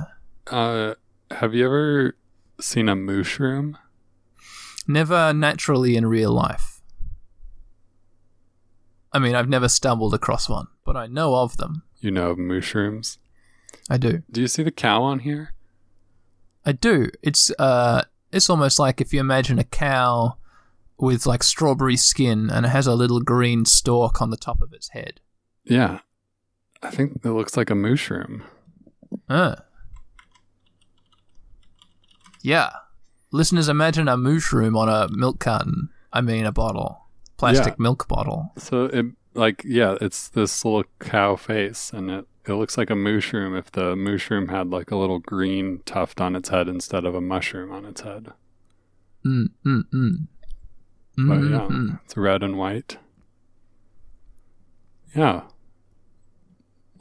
Uh, 0.48 0.96
have 1.30 1.54
you 1.54 1.66
ever 1.68 2.18
seen 2.60 2.90
a 2.90 2.96
mushroom? 2.96 3.78
Never 4.88 5.34
naturally 5.34 5.96
in 5.96 6.06
real 6.06 6.32
life. 6.32 6.82
I 9.12 9.20
mean, 9.20 9.36
I've 9.36 9.50
never 9.50 9.68
stumbled 9.68 10.14
across 10.14 10.48
one, 10.48 10.68
but 10.86 10.96
I 10.96 11.08
know 11.08 11.36
of 11.36 11.58
them. 11.58 11.84
You 12.00 12.12
know 12.12 12.32
of 12.32 12.38
mushrooms. 12.38 13.18
I 13.90 13.98
do. 13.98 14.24
Do 14.32 14.42
you 14.42 14.48
see 14.48 14.64
the 14.64 14.72
cow 14.72 15.04
on 15.04 15.20
here? 15.20 15.54
I 16.66 16.74
do. 16.74 17.10
It's 17.22 17.52
uh, 17.58 18.04
it's 18.32 18.50
almost 18.50 18.80
like 18.80 19.02
if 19.02 19.14
you 19.14 19.20
imagine 19.20 19.60
a 19.60 19.64
cow 19.64 20.38
with 20.98 21.26
like 21.26 21.44
strawberry 21.44 21.98
skin 21.98 22.50
and 22.50 22.66
it 22.66 22.70
has 22.70 22.88
a 22.88 22.96
little 22.96 23.22
green 23.22 23.66
stalk 23.66 24.22
on 24.22 24.30
the 24.30 24.38
top 24.38 24.62
of 24.62 24.74
its 24.74 24.90
head. 24.90 25.22
Yeah. 25.64 26.00
I 26.82 26.90
think 26.92 27.22
it 27.24 27.30
looks 27.30 27.56
like 27.58 27.70
a 27.70 27.76
mushroom. 27.76 28.44
Uh. 29.30 29.56
Yeah. 32.42 32.72
Listeners, 33.32 33.68
imagine 33.70 34.08
a 34.08 34.16
mushroom 34.18 34.76
on 34.78 34.88
a 34.90 35.08
milk 35.12 35.40
carton. 35.40 35.90
I 36.14 36.22
mean, 36.22 36.46
a 36.46 36.52
bottle, 36.52 37.02
plastic 37.38 37.74
Yeah. 37.74 37.84
milk 37.84 38.08
bottle. 38.08 38.52
So 38.58 38.86
it 38.86 39.06
like 39.34 39.64
yeah, 39.66 39.98
it's 40.02 40.30
this 40.30 40.64
little 40.66 40.86
cow 41.00 41.36
face 41.36 41.92
and 41.94 42.10
it 42.10 42.26
it 42.48 42.54
looks 42.54 42.78
like 42.78 42.90
a 42.90 42.96
mushroom 42.96 43.56
if 43.56 43.70
the 43.72 43.96
mushroom 43.96 44.48
had 44.48 44.70
like 44.70 44.90
a 44.90 44.96
little 44.96 45.20
green 45.20 45.82
tuft 45.86 46.22
on 46.22 46.36
its 46.36 46.48
head 46.50 46.68
instead 46.70 47.04
of 47.06 47.14
a 47.14 47.20
mushroom 47.22 47.72
on 47.74 47.84
its 47.86 48.02
head. 48.02 48.30
Mm, 49.26 49.48
mm, 49.66 49.84
mm. 49.94 50.28
But 51.18 51.40
yeah, 51.50 51.68
Mhm. 51.68 52.00
it's 52.06 52.16
red 52.16 52.42
and 52.44 52.58
white. 52.58 52.98
Yeah. 55.14 55.44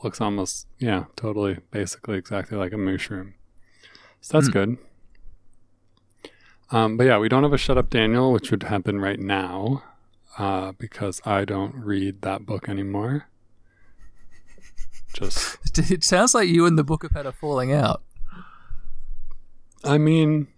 Looks 0.02 0.20
almost 0.20 0.66
yeah, 0.78 1.04
totally 1.14 1.58
basically 1.70 2.18
exactly 2.18 2.58
like 2.58 2.72
a 2.72 2.76
mushroom. 2.78 3.34
So 4.20 4.36
that's 4.38 4.48
Hmm. 4.48 4.52
good. 4.52 4.78
Um, 6.70 6.96
but 6.96 7.04
yeah, 7.04 7.18
we 7.18 7.28
don't 7.28 7.42
have 7.42 7.52
a 7.52 7.58
Shut 7.58 7.78
Up 7.78 7.90
Daniel, 7.90 8.32
which 8.32 8.50
would 8.50 8.64
happen 8.64 9.00
right 9.00 9.20
now, 9.20 9.84
uh, 10.38 10.72
because 10.72 11.20
I 11.24 11.44
don't 11.44 11.74
read 11.74 12.22
that 12.22 12.44
book 12.44 12.68
anymore. 12.68 13.26
Just 15.12 15.58
It 15.90 16.04
sounds 16.04 16.34
like 16.34 16.48
you 16.48 16.66
and 16.66 16.78
the 16.78 16.84
book 16.84 17.02
have 17.02 17.12
had 17.12 17.26
a 17.26 17.32
falling 17.32 17.72
out. 17.72 18.02
I 19.84 19.98
mean, 19.98 20.48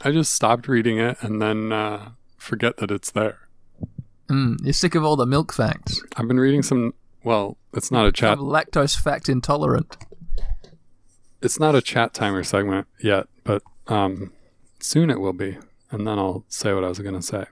I 0.00 0.10
just 0.10 0.32
stopped 0.32 0.66
reading 0.66 0.98
it 0.98 1.16
and 1.20 1.40
then 1.40 1.72
uh, 1.72 2.10
forget 2.36 2.78
that 2.78 2.90
it's 2.90 3.10
there. 3.10 3.38
Mm, 4.28 4.56
you're 4.62 4.72
sick 4.72 4.94
of 4.94 5.04
all 5.04 5.16
the 5.16 5.26
milk 5.26 5.52
facts. 5.52 6.02
I've 6.16 6.26
been 6.26 6.40
reading 6.40 6.62
some 6.62 6.94
Well, 7.22 7.56
it's 7.72 7.90
not 7.90 8.06
a 8.06 8.12
chat. 8.12 8.38
I'm 8.38 8.44
lactose 8.44 8.96
fact 8.98 9.28
intolerant. 9.28 9.96
It's 11.40 11.60
not 11.60 11.74
a 11.74 11.82
chat 11.82 12.14
timer 12.14 12.42
segment 12.42 12.86
yet, 13.00 13.26
but 13.44 13.62
um, 13.88 14.32
soon 14.82 15.10
it 15.10 15.20
will 15.20 15.32
be, 15.32 15.58
and 15.90 16.06
then 16.06 16.18
I'll 16.18 16.44
say 16.48 16.72
what 16.72 16.84
I 16.84 16.88
was 16.88 16.98
going 16.98 17.14
to 17.14 17.22
say. 17.22 17.44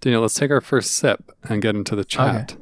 Daniel, 0.00 0.22
let's 0.22 0.34
take 0.34 0.50
our 0.50 0.60
first 0.60 0.92
sip 0.92 1.30
and 1.44 1.62
get 1.62 1.74
into 1.76 1.94
the 1.96 2.04
chat. 2.04 2.56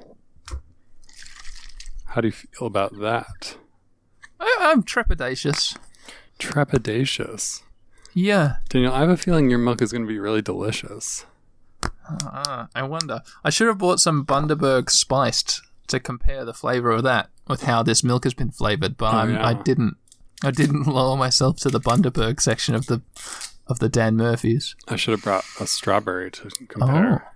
How 2.07 2.21
do 2.21 2.29
you 2.29 2.33
feel 2.33 2.67
about 2.67 2.99
that? 3.01 3.57
I, 4.41 4.57
I'm 4.61 4.83
trepidatious. 4.83 5.77
Trepidatious. 6.39 7.63
Yeah. 8.15 8.57
Daniel, 8.69 8.93
I 8.93 9.01
have 9.01 9.11
a 9.11 9.17
feeling 9.17 9.51
your 9.51 9.59
milk 9.59 9.83
is 9.83 9.93
going 9.93 10.03
to 10.03 10.09
be 10.09 10.19
really 10.19 10.43
delicious. 10.43 11.27
Ah, 12.09 12.69
I 12.75 12.83
wonder. 12.83 13.21
I 13.45 13.51
should 13.51 13.67
have 13.67 13.79
bought 13.79 14.01
some 14.01 14.25
Bundaberg 14.25 14.91
spiced 14.91 15.61
to 15.89 16.01
compare 16.01 16.45
the 16.45 16.55
flavor 16.55 16.91
of 16.91 17.03
that 17.03 17.29
with 17.47 17.63
how 17.63 17.83
this 17.83 18.03
milk 18.03 18.25
has 18.25 18.35
been 18.35 18.51
flavored, 18.51 18.97
but 18.97 19.13
Oh, 19.15 19.19
I'm, 19.19 19.37
I 19.39 19.55
didn't. 19.55 19.97
I 20.43 20.51
didn't 20.51 20.87
lower 20.87 21.17
myself 21.17 21.59
to 21.59 21.69
the 21.69 21.81
Bundaberg 21.81 22.41
section 22.41 22.75
of 22.75 22.87
the 22.87 23.03
of 23.69 23.79
the 23.79 23.89
Dan 23.89 24.17
Murphys. 24.17 24.75
I 24.89 24.97
should 24.97 25.13
have 25.13 25.23
brought 25.23 25.45
a 25.61 25.67
strawberry 25.67 26.31
to 26.33 26.49
compare. 26.69 27.33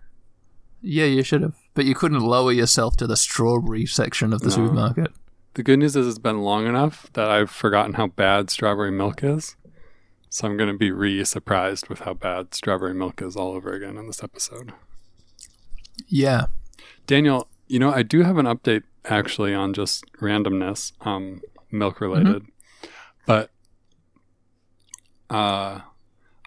Yeah, 0.82 1.04
you 1.06 1.22
should 1.22 1.42
have, 1.42 1.54
but 1.74 1.84
you 1.84 1.94
couldn't 1.94 2.20
lower 2.20 2.52
yourself 2.52 2.96
to 2.98 3.06
the 3.06 3.16
strawberry 3.16 3.86
section 3.86 4.32
of 4.32 4.40
the 4.40 4.48
No. 4.48 4.54
supermarket. 4.54 5.12
The 5.54 5.62
good 5.64 5.80
news 5.80 5.96
is 5.96 6.06
it's 6.06 6.18
been 6.18 6.40
long 6.42 6.66
enough 6.66 7.10
that 7.14 7.28
I've 7.30 7.50
forgotten 7.50 7.94
how 7.94 8.06
bad 8.06 8.50
strawberry 8.50 8.92
milk 8.92 9.22
is. 9.24 9.56
So 10.28 10.46
I'm 10.46 10.56
going 10.56 10.70
to 10.70 10.78
be 10.78 10.92
re 10.92 11.24
surprised 11.24 11.88
with 11.88 12.00
how 12.00 12.14
bad 12.14 12.54
strawberry 12.54 12.94
milk 12.94 13.20
is 13.20 13.34
all 13.34 13.50
over 13.52 13.72
again 13.72 13.96
in 13.98 14.06
this 14.06 14.22
episode. 14.22 14.72
Yeah. 16.06 16.46
Daniel, 17.08 17.48
you 17.66 17.80
know, 17.80 17.92
I 17.92 18.04
do 18.04 18.22
have 18.22 18.38
an 18.38 18.46
update 18.46 18.84
actually 19.04 19.52
on 19.52 19.74
just 19.74 20.04
randomness, 20.20 20.92
um, 21.04 21.40
milk 21.72 22.00
related. 22.00 22.46
But 23.26 23.50
uh, 25.28 25.80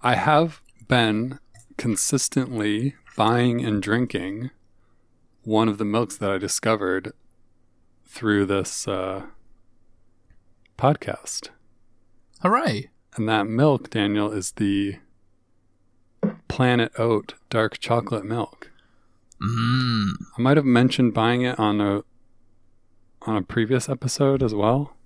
I 0.06 0.16
have 0.16 0.62
been 0.90 1.40
consistently 1.78 2.96
buying 3.16 3.64
and 3.64 3.82
drinking 3.82 4.50
one 5.44 5.70
of 5.70 5.78
the 5.78 5.86
milks 5.86 6.18
that 6.18 6.30
I 6.30 6.38
discovered 6.38 7.14
through 8.06 8.48
this 8.48 8.86
uh, 8.86 9.28
podcast. 10.78 11.52
Hooray! 12.42 12.90
And 13.16 13.30
that 13.30 13.48
milk, 13.48 13.92
Daniel, 13.92 14.30
is 14.30 14.52
the 14.52 14.98
Planet 16.50 16.92
Oat 16.98 17.36
dark 17.50 17.80
chocolate 17.80 18.26
milk. 18.26 18.72
Mmm. 19.42 20.12
I 20.38 20.42
might 20.42 20.58
have 20.58 20.66
mentioned 20.66 21.14
buying 21.14 21.44
it 21.44 21.58
on 21.58 21.80
a 21.80 22.04
on 23.22 23.38
a 23.38 23.42
previous 23.42 23.88
episode 23.88 24.44
as 24.44 24.54
well. 24.54 24.98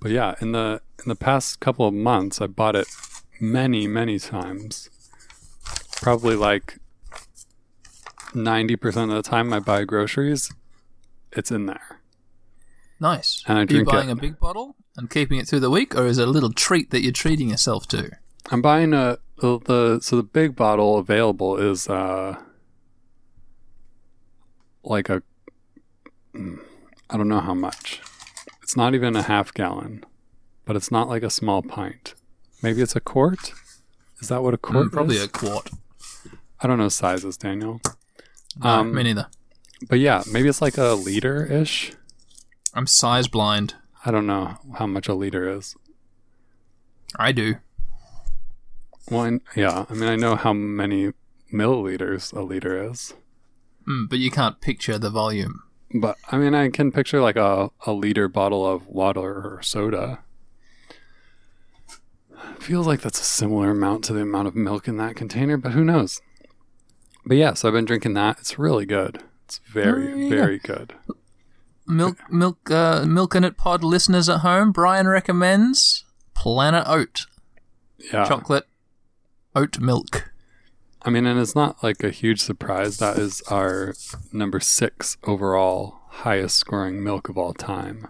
But 0.00 0.12
yeah, 0.12 0.34
in 0.40 0.52
the 0.52 0.80
in 1.02 1.10
the 1.10 1.14
past 1.14 1.60
couple 1.60 1.86
of 1.86 1.92
months 1.92 2.40
I 2.40 2.46
bought 2.46 2.74
it 2.74 2.86
many, 3.40 3.86
many 3.86 4.18
times. 4.18 4.90
Probably 5.96 6.36
like 6.36 6.78
90% 8.32 8.86
of 9.10 9.10
the 9.10 9.22
time 9.22 9.52
I 9.52 9.60
buy 9.60 9.84
groceries, 9.84 10.52
it's 11.32 11.50
in 11.50 11.66
there. 11.66 12.00
Nice. 13.00 13.42
And 13.46 13.58
I 13.58 13.60
Are 13.60 13.62
you 13.62 13.66
drink 13.68 13.88
buying 13.88 14.08
it. 14.08 14.12
a 14.12 14.16
big 14.16 14.38
bottle 14.38 14.76
and 14.96 15.10
keeping 15.10 15.38
it 15.38 15.48
through 15.48 15.60
the 15.60 15.70
week, 15.70 15.94
or 15.96 16.06
is 16.06 16.18
it 16.18 16.28
a 16.28 16.30
little 16.30 16.52
treat 16.52 16.90
that 16.90 17.02
you're 17.02 17.12
treating 17.12 17.50
yourself 17.50 17.86
to? 17.88 18.10
I'm 18.50 18.62
buying 18.62 18.92
a 18.92 19.18
the, 19.38 19.58
the 19.58 20.00
so 20.00 20.16
the 20.16 20.22
big 20.22 20.54
bottle 20.54 20.96
available 20.98 21.56
is 21.56 21.88
uh 21.88 22.36
like 24.84 25.08
a 25.08 25.22
mm, 26.34 26.60
don't 27.10 27.28
know 27.28 27.40
how 27.40 27.54
much. 27.54 28.00
It's 28.62 28.76
not 28.76 28.94
even 28.94 29.16
a 29.16 29.22
half 29.22 29.52
gallon, 29.52 30.04
but 30.64 30.76
it's 30.76 30.90
not 30.90 31.08
like 31.08 31.22
a 31.22 31.30
small 31.30 31.62
pint. 31.62 32.14
Maybe 32.64 32.80
it's 32.82 32.96
a 32.96 33.00
quart. 33.00 33.52
Is 34.20 34.28
that 34.28 34.42
what 34.42 34.54
a 34.54 34.58
quart 34.58 34.86
Mm, 34.86 34.92
probably 34.92 35.16
is? 35.16 35.24
a 35.24 35.28
quart. 35.28 35.68
I 36.60 36.66
don't 36.66 36.78
know 36.78 36.88
sizes, 36.88 37.36
Daniel. 37.36 37.80
No, 38.62 38.70
Um, 38.70 38.94
me 38.94 39.02
neither. 39.02 39.26
But 39.88 39.98
yeah, 39.98 40.22
maybe 40.32 40.48
it's 40.48 40.62
like 40.62 40.78
a 40.78 40.94
liter 40.94 41.44
ish. 41.44 41.92
I'm 42.72 42.86
size 42.86 43.28
blind. 43.28 43.74
I 44.06 44.10
don't 44.10 44.26
know 44.26 44.56
how 44.78 44.86
much 44.86 45.08
a 45.08 45.14
liter 45.14 45.46
is. 45.48 45.76
I 47.18 47.32
do. 47.32 47.56
Well, 49.10 49.26
I, 49.26 49.38
yeah, 49.60 49.84
I 49.90 49.94
mean 49.94 50.08
I 50.08 50.16
know 50.16 50.34
how 50.34 50.52
many 50.54 51.12
milliliters 51.52 52.32
a 52.32 52.40
liter 52.42 52.82
is. 52.90 53.12
Mm, 53.86 54.08
but 54.08 54.18
you 54.18 54.30
can't 54.30 54.60
picture 54.62 54.98
the 54.98 55.10
volume. 55.10 55.62
But 55.94 56.16
I 56.32 56.38
mean, 56.38 56.54
I 56.54 56.70
can 56.70 56.90
picture 56.90 57.20
like 57.20 57.36
a, 57.36 57.70
a 57.86 57.92
liter 57.92 58.26
bottle 58.28 58.66
of 58.66 58.86
water 58.88 59.20
or 59.20 59.60
soda. 59.62 60.20
Feels 62.64 62.86
like 62.86 63.02
that's 63.02 63.20
a 63.20 63.24
similar 63.24 63.70
amount 63.70 64.04
to 64.04 64.12
the 64.14 64.22
amount 64.22 64.48
of 64.48 64.56
milk 64.56 64.88
in 64.88 64.96
that 64.96 65.16
container, 65.16 65.56
but 65.58 65.72
who 65.72 65.84
knows? 65.84 66.22
But 67.26 67.36
yeah, 67.36 67.52
so 67.54 67.68
I've 67.68 67.74
been 67.74 67.84
drinking 67.84 68.14
that. 68.14 68.38
It's 68.40 68.58
really 68.58 68.86
good. 68.86 69.22
It's 69.44 69.60
very, 69.70 70.12
Oh, 70.12 70.16
yeah. 70.16 70.28
very 70.30 70.58
good. 70.58 70.94
Milk, 71.86 72.16
milk, 72.30 72.70
uh, 72.70 73.04
milk 73.04 73.34
in 73.34 73.44
it 73.44 73.58
pod 73.58 73.84
listeners 73.84 74.30
at 74.30 74.38
home. 74.40 74.72
Brian 74.72 75.06
recommends 75.06 76.04
Planet 76.34 76.84
Oat 76.86 77.26
Yeah. 77.98 78.24
chocolate 78.24 78.66
oat 79.54 79.78
milk. 79.78 80.32
I 81.02 81.10
mean, 81.10 81.26
and 81.26 81.38
it's 81.38 81.54
not 81.54 81.82
like 81.82 82.02
a 82.02 82.08
huge 82.08 82.40
surprise. 82.40 82.96
That 82.96 83.18
is 83.18 83.42
our 83.50 83.92
number 84.32 84.58
six 84.58 85.18
overall 85.24 85.98
highest 86.08 86.56
scoring 86.56 87.04
milk 87.04 87.28
of 87.28 87.36
all 87.36 87.52
time. 87.52 88.06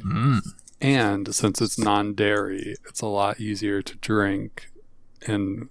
Mm. 0.00 0.40
And 0.80 1.34
since 1.34 1.60
it's 1.62 1.78
non 1.78 2.14
dairy, 2.14 2.76
it's 2.88 3.00
a 3.00 3.06
lot 3.06 3.40
easier 3.40 3.80
to 3.82 3.96
drink 3.96 4.70
in 5.26 5.68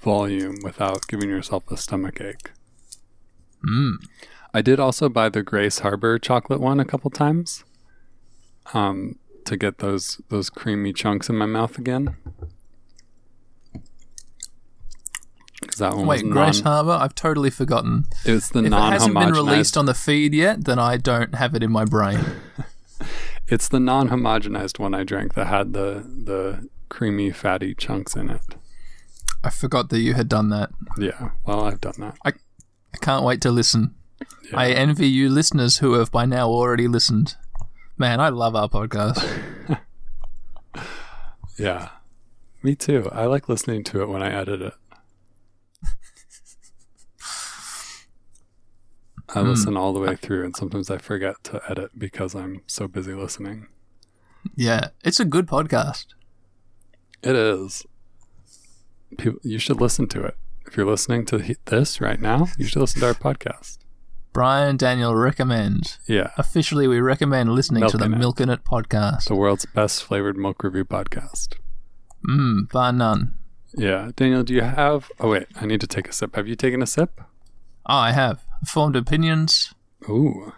volume 0.00 0.56
without 0.62 1.06
giving 1.08 1.28
yourself 1.30 1.70
a 1.70 1.76
stomach 1.76 2.20
ache. 2.20 2.50
Mm. 3.66 3.96
I 4.52 4.62
did 4.62 4.80
also 4.80 5.08
buy 5.08 5.28
the 5.28 5.42
Grace 5.42 5.80
Harbor 5.80 6.18
chocolate 6.18 6.60
one 6.60 6.80
a 6.80 6.84
couple 6.84 7.10
times 7.10 7.64
um, 8.74 9.16
to 9.44 9.56
get 9.56 9.78
those 9.78 10.20
those 10.28 10.50
creamy 10.50 10.92
chunks 10.92 11.28
in 11.28 11.36
my 11.36 11.46
mouth 11.46 11.78
again. 11.78 12.16
'Cause 15.66 15.78
that 15.78 15.94
one 15.94 16.06
Wait, 16.06 16.24
was 16.24 16.32
Grace 16.32 16.62
non, 16.62 16.72
Harbor? 16.86 17.04
I've 17.04 17.14
totally 17.14 17.50
forgotten. 17.50 18.06
it's 18.24 18.48
the 18.48 18.60
If 18.60 18.66
it 18.66 18.72
hasn't 18.72 19.14
been 19.14 19.32
released 19.32 19.76
on 19.76 19.84
the 19.86 19.94
feed 19.94 20.34
yet, 20.34 20.64
then 20.64 20.78
I 20.78 20.96
don't 20.96 21.34
have 21.34 21.54
it 21.54 21.62
in 21.62 21.70
my 21.70 21.84
brain. 21.84 22.24
It's 23.50 23.68
the 23.68 23.80
non-homogenized 23.80 24.78
one 24.78 24.94
I 24.94 25.04
drank 25.04 25.34
that 25.34 25.48
had 25.48 25.72
the 25.72 26.04
the 26.06 26.68
creamy 26.88 27.30
fatty 27.30 27.74
chunks 27.74 28.14
in 28.14 28.30
it. 28.30 28.42
I 29.42 29.50
forgot 29.50 29.88
that 29.90 30.00
you 30.00 30.14
had 30.14 30.28
done 30.28 30.50
that. 30.50 30.70
Yeah, 30.98 31.30
well, 31.44 31.64
I've 31.64 31.80
done 31.80 31.94
that. 31.98 32.18
I 32.24 32.32
can't 33.00 33.24
wait 33.24 33.40
to 33.42 33.50
listen. 33.50 33.94
Yeah. 34.20 34.58
I 34.58 34.70
envy 34.70 35.08
you 35.08 35.28
listeners 35.28 35.78
who 35.78 35.94
have 35.94 36.10
by 36.10 36.26
now 36.26 36.48
already 36.48 36.88
listened. 36.88 37.36
Man, 37.96 38.20
I 38.20 38.28
love 38.28 38.54
our 38.54 38.68
podcast. 38.68 39.18
Yeah. 41.60 41.90
Me 42.62 42.74
too. 42.74 43.06
I 43.12 43.26
like 43.26 43.46
listening 43.48 43.84
to 43.84 44.00
it 44.00 44.08
when 44.08 44.22
I 44.22 44.32
edit 44.32 44.62
it. 44.62 44.74
I 49.34 49.40
listen 49.40 49.72
hmm. 49.72 49.78
all 49.78 49.92
the 49.92 50.00
way 50.00 50.16
through, 50.16 50.44
and 50.44 50.56
sometimes 50.56 50.90
I 50.90 50.98
forget 50.98 51.42
to 51.44 51.62
edit 51.68 51.98
because 51.98 52.34
I'm 52.34 52.62
so 52.66 52.88
busy 52.88 53.12
listening. 53.12 53.68
Yeah, 54.56 54.88
it's 55.04 55.20
a 55.20 55.24
good 55.24 55.46
podcast. 55.46 56.06
It 57.22 57.36
is. 57.36 57.86
People, 59.18 59.40
you 59.42 59.58
should 59.58 59.80
listen 59.80 60.08
to 60.08 60.24
it. 60.24 60.36
If 60.66 60.76
you're 60.76 60.86
listening 60.86 61.26
to 61.26 61.56
this 61.66 62.00
right 62.00 62.20
now, 62.20 62.48
you 62.56 62.64
should 62.64 62.80
listen 62.80 63.00
to 63.00 63.08
our 63.08 63.14
podcast. 63.14 63.78
Brian 64.32 64.70
and 64.70 64.78
Daniel 64.78 65.14
recommend. 65.14 65.98
Yeah, 66.06 66.30
Officially, 66.38 66.86
we 66.86 67.00
recommend 67.00 67.52
listening 67.52 67.88
to 67.88 67.96
the 67.96 68.08
Milking 68.08 68.14
It. 68.14 68.18
Milk 68.18 68.40
in 68.40 68.50
It 68.50 68.64
podcast. 68.64 69.24
the 69.24 69.34
world's 69.34 69.66
best 69.66 70.04
flavored 70.04 70.36
milk 70.36 70.62
review 70.62 70.84
podcast. 70.84 71.56
Mmm, 72.28 72.70
bar 72.70 72.92
none. 72.92 73.34
Yeah, 73.74 74.10
Daniel, 74.14 74.42
do 74.42 74.54
you 74.54 74.62
have? 74.62 75.10
Oh 75.18 75.30
wait, 75.30 75.46
I 75.56 75.66
need 75.66 75.80
to 75.80 75.86
take 75.86 76.08
a 76.08 76.12
sip. 76.12 76.36
Have 76.36 76.48
you 76.48 76.54
taken 76.56 76.82
a 76.82 76.86
sip? 76.86 77.20
Oh, 77.86 77.96
I 77.96 78.12
have. 78.12 78.44
Formed 78.64 78.94
opinions. 78.94 79.74
Ooh. 80.08 80.52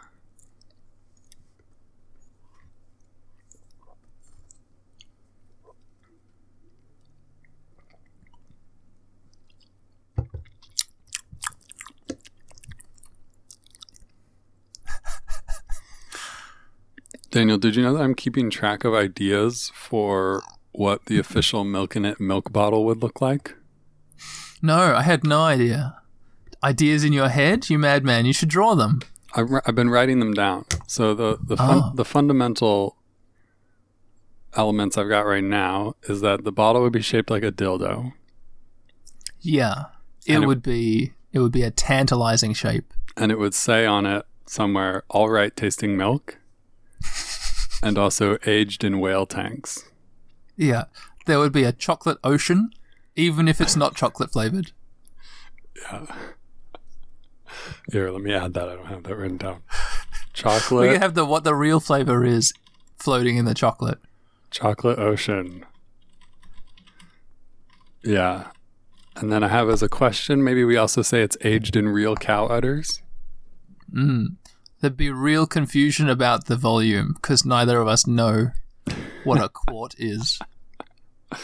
Daniel, 17.30 17.56
did 17.56 17.76
you 17.76 17.82
know 17.82 17.94
that 17.94 18.02
I'm 18.02 18.14
keeping 18.14 18.50
track 18.50 18.84
of 18.84 18.92
ideas 18.92 19.72
for 19.74 20.42
what 20.72 21.06
the 21.06 21.18
official 21.18 21.64
Milk 21.64 21.96
in 21.96 22.04
It 22.04 22.20
milk 22.20 22.52
bottle 22.52 22.84
would 22.84 23.00
look 23.02 23.22
like? 23.22 23.56
No, 24.60 24.94
I 24.94 25.00
had 25.00 25.24
no 25.24 25.40
idea. 25.40 26.01
Ideas 26.64 27.03
in 27.05 27.12
your 27.12 27.29
head? 27.29 27.68
You 27.70 27.79
madman, 27.79 28.25
you 28.25 28.33
should 28.33 28.48
draw 28.48 28.75
them. 28.75 29.01
I've, 29.35 29.48
I've 29.66 29.75
been 29.75 29.90
writing 29.90 30.18
them 30.20 30.35
down. 30.35 30.64
So 30.87 31.14
the 31.14 31.38
the 31.42 31.57
fun, 31.57 31.81
Oh. 31.85 31.92
the 31.94 32.05
fundamental 32.05 32.96
elements 34.55 34.98
I've 34.98 35.09
got 35.09 35.27
right 35.27 35.42
now 35.42 35.94
is 36.05 36.20
that 36.20 36.44
the 36.44 36.53
bottle 36.53 36.83
would 36.83 36.92
be 36.92 37.01
shaped 37.03 37.31
like 37.31 37.42
a 37.42 37.51
dildo, 37.53 38.12
Yeah. 39.40 39.87
It 40.27 40.42
it- 40.42 40.46
would 40.46 40.62
be 40.62 41.14
it 41.33 41.38
would 41.40 41.53
be 41.53 41.62
a 41.62 41.70
tantalizing 41.70 42.53
shape. 42.53 42.92
and 43.16 43.33
it 43.33 43.38
would 43.38 43.55
say 43.55 43.87
on 43.87 44.05
it 44.07 44.25
somewhere, 44.46 45.03
"All 45.09 45.31
right, 45.31 45.55
tasting 45.57 45.96
milk," 45.96 46.38
and 47.83 47.96
also 47.98 48.37
aged 48.46 48.85
in 48.85 49.01
whale 49.01 49.27
tanks. 49.27 49.85
Yeah. 50.57 50.85
There 51.27 51.38
would 51.38 51.53
be 51.53 51.64
a 51.64 51.72
chocolate 51.72 52.18
ocean, 52.22 52.70
even 53.16 53.48
if 53.48 53.61
it's 53.61 53.77
not 53.77 53.94
chocolate 53.96 54.31
flavored. 54.33 54.72
Here, 57.90 58.10
let 58.10 58.22
me 58.22 58.32
add 58.32 58.54
that. 58.54 58.68
I 58.68 58.74
don't 58.76 58.86
have 58.86 59.02
that 59.04 59.16
written 59.16 59.36
down. 59.38 59.62
We 60.34 60.48
Chocolate, 60.48 60.92
could 60.92 61.02
have 61.02 61.14
the 61.14 61.26
what 61.26 61.44
the 61.44 61.54
real 61.54 61.78
flavor 61.78 62.24
is 62.24 62.54
floating 62.96 63.36
in 63.36 63.44
the 63.44 63.52
chocolate. 63.54 63.98
chocolate 64.50 64.98
ocean. 64.98 65.66
Yeah. 68.02 68.48
And 69.16 69.30
then 69.30 69.44
I 69.44 69.48
have 69.48 69.68
as 69.68 69.82
a 69.82 69.88
question, 69.90 70.42
maybe 70.42 70.64
we 70.64 70.76
also 70.78 71.02
say 71.02 71.20
it's 71.22 71.36
aged 71.44 71.76
in 71.76 71.88
real 71.88 72.16
cow 72.16 72.46
udders. 72.46 73.02
Mm. 73.94 74.36
There'd 74.80 74.96
be 74.96 75.10
real 75.10 75.46
confusion 75.46 76.08
about 76.08 76.46
the 76.46 76.56
volume 76.56 77.12
because 77.12 77.44
neither 77.44 77.78
of 77.78 77.86
us 77.86 78.06
know 78.06 78.52
what 79.24 79.40
a 79.40 79.50
quart 79.50 79.94
is. 79.98 80.38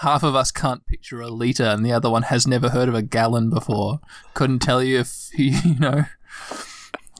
Half 0.00 0.22
of 0.22 0.34
us 0.34 0.50
can't 0.50 0.86
picture 0.86 1.20
a 1.20 1.28
liter, 1.28 1.64
and 1.64 1.84
the 1.84 1.92
other 1.92 2.10
one 2.10 2.24
has 2.24 2.46
never 2.46 2.68
heard 2.68 2.88
of 2.88 2.94
a 2.94 3.02
gallon 3.02 3.48
before. 3.48 4.00
Couldn't 4.34 4.58
tell 4.58 4.82
you 4.82 4.98
if 4.98 5.30
you 5.38 5.78
know 5.78 6.04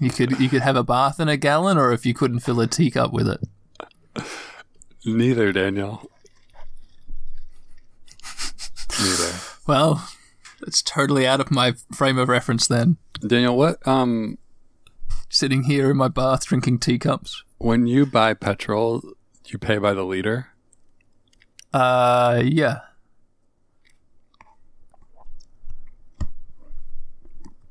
you 0.01 0.11
could 0.11 0.39
you 0.39 0.49
could 0.49 0.63
have 0.63 0.77
a 0.77 0.85
bath 0.85 1.19
in 1.19 1.29
a 1.29 1.37
gallon, 1.37 1.79
or 1.79 1.93
if 1.93 2.05
you 2.05 2.13
couldn't 2.13 2.41
fill 2.41 2.61
a 2.61 2.67
teacup 2.67 3.13
with 3.13 3.29
it. 3.29 3.41
Neither, 5.05 5.53
Daniel. 5.53 6.11
Neither. 9.01 9.33
Well, 9.67 10.09
it's 10.67 10.83
totally 10.83 11.27
out 11.27 11.41
of 11.41 11.51
my 11.51 11.75
frame 11.95 12.19
of 12.19 12.29
reference. 12.29 12.67
Then 12.67 12.99
Daniel, 13.27 13.57
what 13.57 13.87
um 13.87 14.39
sitting 15.29 15.65
here 15.65 15.91
in 15.91 15.97
my 15.97 16.09
bath 16.09 16.47
drinking 16.47 16.79
teacups. 16.79 17.43
when 17.59 17.87
you 17.87 18.07
buy 18.07 18.35
petrol, 18.35 19.03
you 19.47 19.59
pay 19.59 19.79
by 19.79 19.93
the 19.93 20.05
liter? 20.05 20.49
Uh, 21.77 22.41
yeah. 22.43 22.81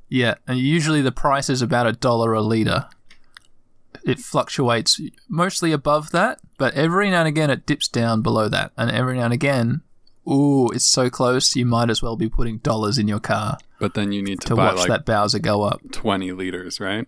Yeah, 0.08 0.36
and 0.48 0.60
usually 0.60 1.02
the 1.02 1.12
price 1.12 1.50
is 1.50 1.64
about 1.64 1.88
a 1.88 1.92
dollar 1.92 2.34
a 2.34 2.42
liter. 2.42 2.88
It 4.04 4.20
fluctuates 4.20 5.02
mostly 5.28 5.72
above 5.72 6.12
that, 6.12 6.40
but 6.60 6.76
every 6.76 7.10
now 7.10 7.22
and 7.22 7.28
again 7.28 7.50
it 7.50 7.66
dips 7.66 7.88
down 7.88 8.22
below 8.22 8.48
that, 8.48 8.72
and 8.78 8.92
every 8.92 9.18
now 9.18 9.26
and 9.26 9.34
again, 9.34 9.82
ooh, 10.30 10.70
it's 10.70 10.86
so 10.86 11.10
close 11.10 11.56
you 11.56 11.66
might 11.66 11.90
as 11.90 12.04
well 12.04 12.16
be 12.16 12.30
putting 12.30 12.60
dollars 12.60 13.00
in 13.00 13.08
your 13.08 13.20
car 13.20 13.58
But 13.80 13.96
then 13.96 14.12
you 14.12 14.22
need 14.22 14.40
to, 14.42 14.50
to 14.50 14.56
watch 14.56 14.78
like 14.78 14.88
that 14.90 15.06
Bowser 15.06 15.40
go 15.40 15.64
up. 15.64 15.82
20 15.92 16.32
liters, 16.34 16.80
right? 16.80 17.08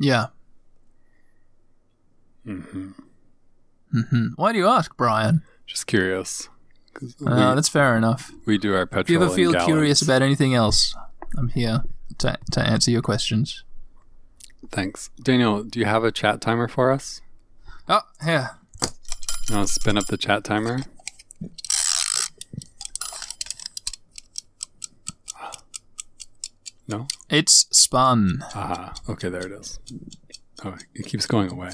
Yeah. 0.00 0.28
hmm 2.46 2.92
hmm 3.92 4.28
Why 4.36 4.52
do 4.52 4.58
you 4.58 4.66
ask, 4.68 4.96
Brian? 4.96 5.42
Just 5.66 5.86
curious. 5.86 6.48
we, 7.00 7.08
Uh, 7.26 7.54
that's 7.54 7.68
fair 7.68 7.96
enough. 7.96 8.32
we 8.46 8.58
do 8.58 8.74
our 8.74 8.86
petrol 8.86 9.02
If 9.02 9.10
you 9.10 9.22
ever 9.22 9.34
feel 9.34 9.54
curious 9.64 10.02
about 10.02 10.22
anything 10.22 10.54
else, 10.54 10.94
I'm 11.36 11.48
here 11.48 11.84
to, 12.18 12.38
to 12.52 12.60
answer 12.60 12.90
your 12.90 13.02
questions. 13.02 13.64
Thanks. 14.70 15.10
Daniel, 15.22 15.62
do 15.62 15.78
you 15.78 15.84
have 15.86 16.04
a 16.04 16.12
chat 16.12 16.40
timer 16.40 16.68
for 16.68 16.90
us? 16.90 17.20
Oh, 17.88 18.02
yeah. 18.26 18.48
You 19.48 19.56
want 19.56 19.68
to 19.68 19.72
spin 19.74 19.96
up 19.96 20.06
the 20.06 20.16
chat 20.18 20.44
timer? 20.44 20.80
No? 26.86 27.06
It's 27.28 27.66
spun. 27.70 28.38
Ah, 28.54 28.94
okay, 29.08 29.28
there 29.28 29.44
it 29.46 29.52
is. 29.52 29.78
Oh, 30.64 30.76
it 30.94 31.06
keeps 31.06 31.26
going 31.26 31.50
away. 31.52 31.70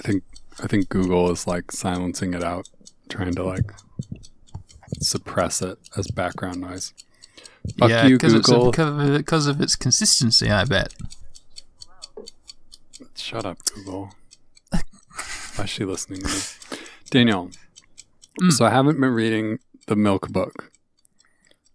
I 0.00 0.02
think 0.02 0.24
I 0.62 0.66
think 0.66 0.88
Google 0.88 1.30
is 1.30 1.46
like 1.46 1.70
silencing 1.72 2.34
it 2.34 2.42
out, 2.42 2.68
trying 3.08 3.34
to 3.34 3.44
like 3.44 3.70
suppress 5.00 5.62
it 5.62 5.78
as 5.96 6.08
background 6.08 6.60
noise. 6.60 6.92
Fuck 7.78 7.90
yeah, 7.90 8.06
you, 8.06 8.16
because 8.16 8.32
it's 8.34 8.48
a, 8.48 8.52
Google. 8.52 8.70
because 8.70 8.88
of, 9.10 9.16
because 9.18 9.46
of 9.46 9.60
its 9.60 9.76
consistency, 9.76 10.50
I 10.50 10.64
bet. 10.64 10.94
Shut 13.16 13.44
up, 13.44 13.58
Google. 13.74 14.10
Why 15.56 15.64
is 15.64 15.70
she 15.70 15.84
listening 15.84 16.22
to 16.22 16.28
me? 16.28 16.78
Daniel, 17.10 17.50
Mm. 18.40 18.52
so 18.52 18.64
I 18.64 18.70
haven't 18.70 18.98
been 19.00 19.10
reading 19.12 19.58
the 19.86 19.96
Milk 19.96 20.28
book. 20.28 20.70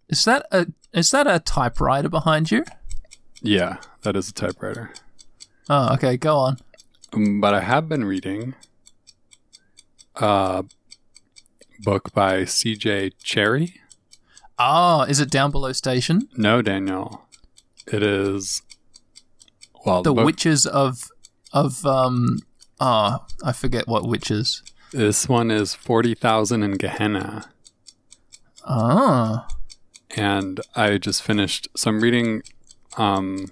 Is 0.08 0.24
that 0.24 0.46
a 0.50 0.66
is 0.92 1.10
that 1.12 1.26
a 1.26 1.38
typewriter 1.38 2.08
behind 2.08 2.50
you? 2.50 2.64
Yeah, 3.42 3.76
that 4.02 4.16
is 4.16 4.30
a 4.30 4.32
typewriter. 4.32 4.90
Oh, 5.68 5.92
okay, 5.94 6.16
go 6.16 6.36
on. 6.38 6.56
Um, 7.16 7.40
but 7.40 7.54
I 7.54 7.60
have 7.60 7.88
been 7.88 8.04
reading 8.04 8.54
a 10.16 10.64
book 11.80 12.12
by 12.12 12.44
C.J. 12.44 13.10
Cherryh. 13.24 13.72
Oh, 14.58 15.02
is 15.02 15.18
it 15.20 15.30
Downbelow 15.30 15.74
Station? 15.74 16.28
No, 16.36 16.62
Daniel. 16.62 17.22
It 17.90 18.02
is. 18.02 18.62
Well, 19.84 20.02
The 20.02 20.12
book- 20.12 20.26
witches 20.26 20.66
of 20.66 21.04
of 21.52 21.86
um 21.86 22.40
oh, 22.80 23.24
I 23.44 23.52
forget 23.52 23.86
what 23.88 24.06
witches. 24.06 24.62
This 24.92 25.28
one 25.28 25.50
is 25.50 25.74
40,000 25.74 26.62
in 26.62 26.72
Gehenna. 26.72 27.50
Oh. 28.66 29.46
And 30.16 30.60
I 30.74 30.98
just 30.98 31.22
finished. 31.22 31.68
So 31.76 31.90
I'm 31.90 32.00
reading. 32.00 32.42
Um, 32.96 33.46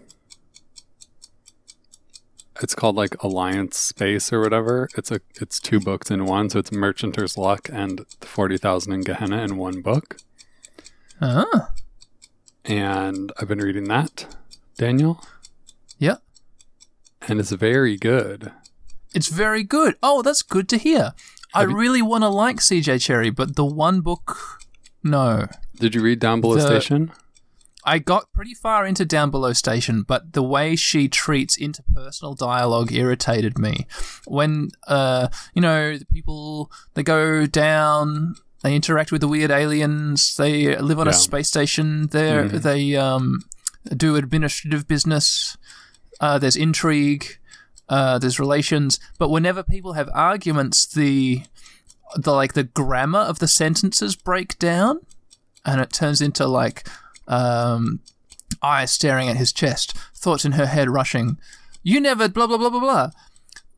it's 2.63 2.75
called 2.75 2.97
like 2.97 3.21
Alliance 3.23 3.77
Space 3.77 4.33
or 4.33 4.41
whatever. 4.41 4.89
It's 4.97 5.11
a 5.11 5.21
it's 5.41 5.59
two 5.61 5.81
books 5.81 6.11
in 6.11 6.25
one. 6.27 6.51
So 6.51 6.59
it's 6.61 6.71
Merchanter's 6.71 7.37
Luck 7.37 7.69
and 7.73 8.05
the 8.21 8.27
40,000 8.27 8.93
in 8.93 9.01
Gehenna 9.03 9.43
in 9.43 9.57
one 9.57 9.81
book. 9.81 10.17
Oh. 11.21 11.69
And 12.65 13.33
I've 13.41 13.49
been 13.49 13.59
reading 13.59 13.85
that, 13.85 14.35
Daniel. 14.79 15.23
Yeah. 15.99 16.17
And 17.29 17.41
it's 17.41 17.51
very 17.53 17.97
good. 17.97 18.53
It's 19.15 19.29
very 19.29 19.63
good. 19.63 19.97
Oh, 20.03 20.23
that's 20.23 20.43
good 20.43 20.69
to 20.71 20.77
hear. 20.79 21.13
I 21.55 21.61
Have 21.61 21.71
you- 21.71 21.77
really 21.77 22.03
want 22.03 22.23
to 22.23 22.29
like 22.29 22.57
CJ 22.57 22.97
Cherryh, 22.97 23.35
but 23.35 23.55
the 23.57 23.65
one 23.65 24.01
book 24.01 24.37
no. 25.03 25.47
Did 25.79 25.95
you 25.95 26.01
read 26.03 26.19
Down 26.21 26.41
Below 26.41 26.55
The- 26.57 26.67
Station? 26.67 27.13
I 27.87 27.99
got 27.99 28.33
pretty 28.33 28.55
far 28.55 28.87
into 28.87 29.05
Downbelow 29.05 29.55
Station, 29.55 30.03
but 30.03 30.33
the 30.33 30.43
way 30.43 30.75
she 30.75 31.09
treats 31.09 31.57
interpersonal 31.59 32.37
dialogue 32.37 32.93
irritated 32.93 33.59
me. 33.59 33.87
When, 34.27 34.71
uh, 34.89 35.29
you 35.55 35.61
know, 35.61 35.99
the 35.99 36.07
people, 36.07 36.71
they 36.95 37.03
go 37.03 37.45
down, 37.47 38.37
they 38.63 38.75
interact 38.75 39.13
with 39.13 39.21
the 39.21 39.29
weird 39.29 39.51
aliens, 39.51 40.37
they 40.37 40.77
live 40.79 40.99
on 40.99 41.07
a 41.09 41.13
space 41.13 41.49
station, 41.49 42.07
they 42.09 42.31
Mhm. 42.33 42.63
they 42.63 42.97
um, 42.97 43.43
do 43.95 44.17
administrative 44.17 44.89
business, 44.89 45.59
uh, 46.21 46.39
there's 46.39 46.57
intrigue, 46.57 47.39
uh, 47.91 48.19
there's 48.19 48.41
relations, 48.41 48.99
but 49.19 49.29
whenever 49.29 49.63
people 49.63 49.93
have 49.93 50.09
arguments, 50.15 50.87
the 50.87 51.43
the 52.17 52.33
like 52.33 52.53
the 52.55 52.65
grammar 52.65 53.19
of 53.19 53.41
the 53.41 53.49
sentences 53.49 54.15
break 54.17 54.57
down 54.59 55.01
and 55.67 55.81
it 55.81 55.93
turns 55.93 56.21
into 56.23 56.47
like 56.47 56.87
um, 57.27 58.01
eyes 58.63 58.91
staring 58.91 59.29
at 59.29 59.37
his 59.37 59.53
chest, 59.53 59.97
thoughts 60.15 60.45
in 60.45 60.53
her 60.53 60.67
head 60.67 60.89
rushing. 60.89 61.39
You 61.83 62.01
never 62.01 62.29
blah 62.29 62.47
blah 62.47 62.59
blah 62.59 62.71
blah 62.71 62.81
blah. 62.81 63.11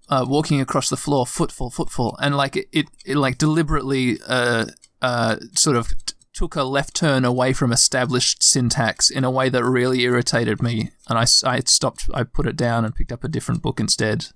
Uh, 0.08 0.24
walking 0.26 0.60
across 0.60 0.88
the 0.88 0.96
floor, 0.96 1.26
footfall, 1.26 1.70
footfall, 1.70 2.16
and 2.20 2.36
like 2.36 2.56
it, 2.56 2.68
it, 2.72 2.86
it 3.04 3.16
like 3.16 3.38
deliberately 3.38 4.18
uh, 4.28 4.66
uh, 5.02 5.36
sort 5.54 5.76
of 5.76 5.88
t- 6.06 6.14
took 6.32 6.54
a 6.54 6.62
left 6.62 6.94
turn 6.94 7.24
away 7.24 7.52
from 7.52 7.72
established 7.72 8.40
syntax 8.40 9.10
in 9.10 9.24
a 9.24 9.30
way 9.30 9.48
that 9.48 9.64
really 9.64 10.02
irritated 10.02 10.62
me, 10.62 10.90
and 11.08 11.18
I, 11.18 11.26
I 11.44 11.60
stopped. 11.60 12.08
I 12.14 12.22
put 12.22 12.46
it 12.46 12.54
down 12.56 12.84
and 12.84 12.94
picked 12.94 13.10
up 13.10 13.24
a 13.24 13.28
different 13.28 13.62
book 13.62 13.80
instead 13.80 14.26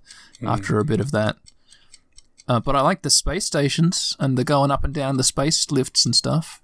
after 0.45 0.79
a 0.79 0.85
bit 0.85 1.01
of 1.01 1.13
that. 1.13 1.37
Uh, 2.49 2.59
but 2.59 2.75
I 2.75 2.81
like 2.81 3.03
the 3.03 3.11
space 3.11 3.45
stations 3.45 4.17
and 4.19 4.37
the 4.37 4.43
going 4.43 4.73
up 4.73 4.83
and 4.83 4.93
down 4.93 5.17
the 5.17 5.23
space 5.23 5.71
lifts 5.71 6.05
and 6.05 6.17
stuff. 6.17 6.61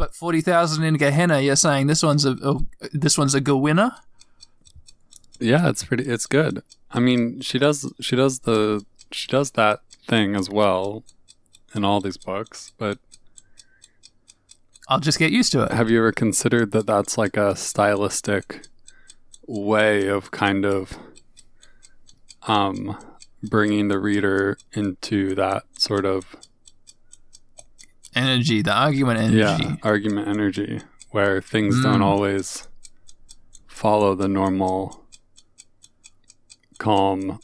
But 0.00 0.14
forty 0.14 0.40
thousand 0.40 0.82
in 0.84 0.94
Gehenna, 0.94 1.40
you're 1.40 1.56
saying 1.56 1.86
this 1.86 2.02
one's 2.02 2.24
a, 2.24 2.34
this 2.90 3.18
one's 3.18 3.34
a 3.34 3.40
good 3.42 3.58
winner? 3.58 3.92
Yeah, 5.38 5.68
it's 5.68 5.84
pretty. 5.84 6.04
It's 6.04 6.24
good. 6.24 6.62
I 6.90 7.00
mean, 7.00 7.42
she 7.42 7.58
does. 7.58 7.92
She 8.00 8.16
does 8.16 8.38
the. 8.40 8.82
She 9.12 9.28
does 9.28 9.50
that 9.50 9.80
thing 10.08 10.36
as 10.36 10.48
well, 10.48 11.04
in 11.74 11.84
all 11.84 12.00
these 12.00 12.16
books. 12.16 12.72
But 12.78 12.96
I'll 14.88 15.00
just 15.00 15.18
get 15.18 15.32
used 15.32 15.52
to 15.52 15.64
it. 15.64 15.72
Have 15.72 15.90
you 15.90 15.98
ever 15.98 16.12
considered 16.12 16.72
that 16.72 16.86
that's 16.86 17.18
like 17.18 17.36
a 17.36 17.54
stylistic 17.54 18.62
way 19.46 20.06
of 20.06 20.30
kind 20.30 20.64
of 20.64 20.96
um 22.48 22.96
bringing 23.42 23.88
the 23.88 23.98
reader 23.98 24.56
into 24.72 25.34
that 25.34 25.64
sort 25.76 26.06
of 26.06 26.36
Energy, 28.14 28.62
the 28.62 28.72
argument 28.72 29.18
energy. 29.20 29.38
yeah 29.64 29.76
argument 29.82 30.26
energy 30.28 30.80
where 31.10 31.40
things 31.40 31.80
don't 31.82 32.00
Mm. 32.00 32.04
always 32.04 32.68
follow 33.66 34.14
the 34.14 34.28
normal 34.28 35.04
calm 36.78 37.38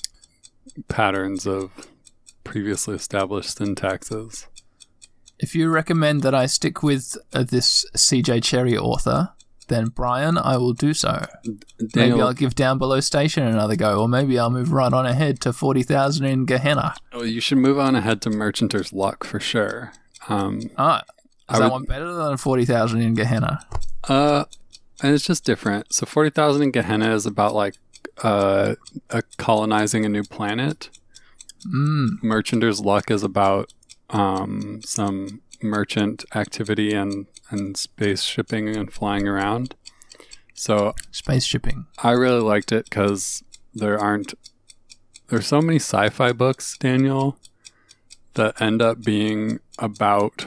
patterns 0.89 1.47
of 1.47 1.71
previously 2.45 2.95
established 2.95 3.59
syntaxes 3.59 4.47
If 5.39 5.55
you 5.55 5.69
recommend 5.69 6.23
that 6.23 6.35
I 6.35 6.47
stick 6.47 6.83
with 6.83 7.17
uh, 7.35 7.43
this 7.43 7.85
CJ 7.95 8.41
Cherryh 8.41 8.79
author, 8.81 9.31
then 9.69 9.89
Brian, 9.89 10.39
I 10.39 10.57
will 10.57 10.73
do 10.73 10.95
so. 10.95 11.27
Maybe 11.95 12.19
I'll 12.23 12.33
give 12.33 12.55
Downbelow 12.55 13.03
Station 13.03 13.43
another 13.47 13.77
go, 13.77 14.01
or 14.01 14.09
maybe 14.09 14.39
I'll 14.39 14.49
move 14.49 14.73
right 14.73 14.93
on 14.93 15.05
ahead 15.05 15.41
to 15.41 15.53
40,000 15.53 16.25
in 16.25 16.47
Gehenna. 16.47 16.95
oh, 17.13 17.23
you 17.25 17.41
should 17.41 17.59
move 17.59 17.79
on 17.79 17.95
ahead 17.97 18.23
to 18.23 18.31
merchanter's 18.31 18.93
luck 18.95 19.25
for 19.25 19.39
sure 19.41 19.93
um 20.29 20.61
Ah, 20.77 21.01
is 21.01 21.05
I 21.49 21.59
that 21.59 21.65
would- 21.67 21.73
one 21.73 21.85
better 21.85 22.13
than 22.13 22.37
40,000 22.37 23.01
in 23.01 23.15
Gehenna? 23.15 23.61
Uh, 24.09 24.45
and 25.03 25.15
it's 25.15 25.25
just 25.25 25.45
different. 25.45 25.93
So 25.93 26.07
forty 26.07 26.31
thousand 26.31 26.63
in 26.63 26.71
Gehenna 26.71 27.15
is 27.15 27.27
about 27.27 27.55
like 27.55 27.75
uh, 28.23 28.77
a 29.11 29.23
colonizing 29.37 30.05
a 30.07 30.09
new 30.09 30.23
planet. 30.23 30.89
Mm, 31.67 32.23
Merchanter's 32.23 32.81
luck 32.81 33.11
is 33.11 33.23
about 33.23 33.73
um, 34.11 34.81
some 34.85 35.43
merchant 35.63 36.25
activity 36.35 36.95
and 36.95 37.27
and 37.51 37.77
space 37.77 38.23
shipping 38.23 38.75
and 38.77 38.93
flying 38.93 39.27
around. 39.29 39.75
So 40.55 40.95
space 41.11 41.45
shipping. 41.45 41.87
I 42.03 42.13
really 42.13 42.41
liked 42.41 42.73
it 42.73 42.85
because 42.89 43.43
there 43.75 43.99
aren't 43.99 44.33
there's 45.29 45.47
so 45.47 45.61
many 45.61 45.77
sci-fi 45.79 46.33
books, 46.33 46.79
Daniel, 46.79 47.37
that 48.37 48.61
end 48.61 48.81
up 48.81 49.03
being 49.03 49.61
about 49.79 50.47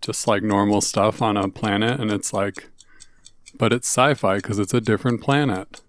just 0.00 0.26
like 0.26 0.42
normal 0.42 0.80
stuff 0.80 1.20
on 1.20 1.36
a 1.36 1.48
planet, 1.48 2.00
and 2.00 2.10
it's 2.10 2.32
like, 2.32 2.70
but 3.56 3.72
it's 3.72 3.86
sci-fi 3.86 4.36
because 4.36 4.58
it's 4.58 4.74
a 4.74 4.80
different 4.80 5.20
planet. 5.20 5.82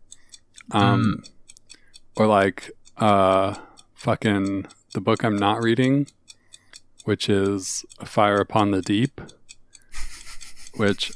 Um, 0.72 1.24
or 2.16 2.28
like 2.28 2.72
uh, 2.98 3.56
fucking 3.96 4.68
the 4.94 5.02
book 5.02 5.24
I'm 5.24 5.38
not 5.38 5.64
reading, 5.64 6.08
which 7.06 7.30
is 7.30 7.86
A 8.00 8.06
Fire 8.06 8.38
Upon 8.38 8.72
the 8.72 8.82
Deep, 8.82 9.22
which 10.76 11.14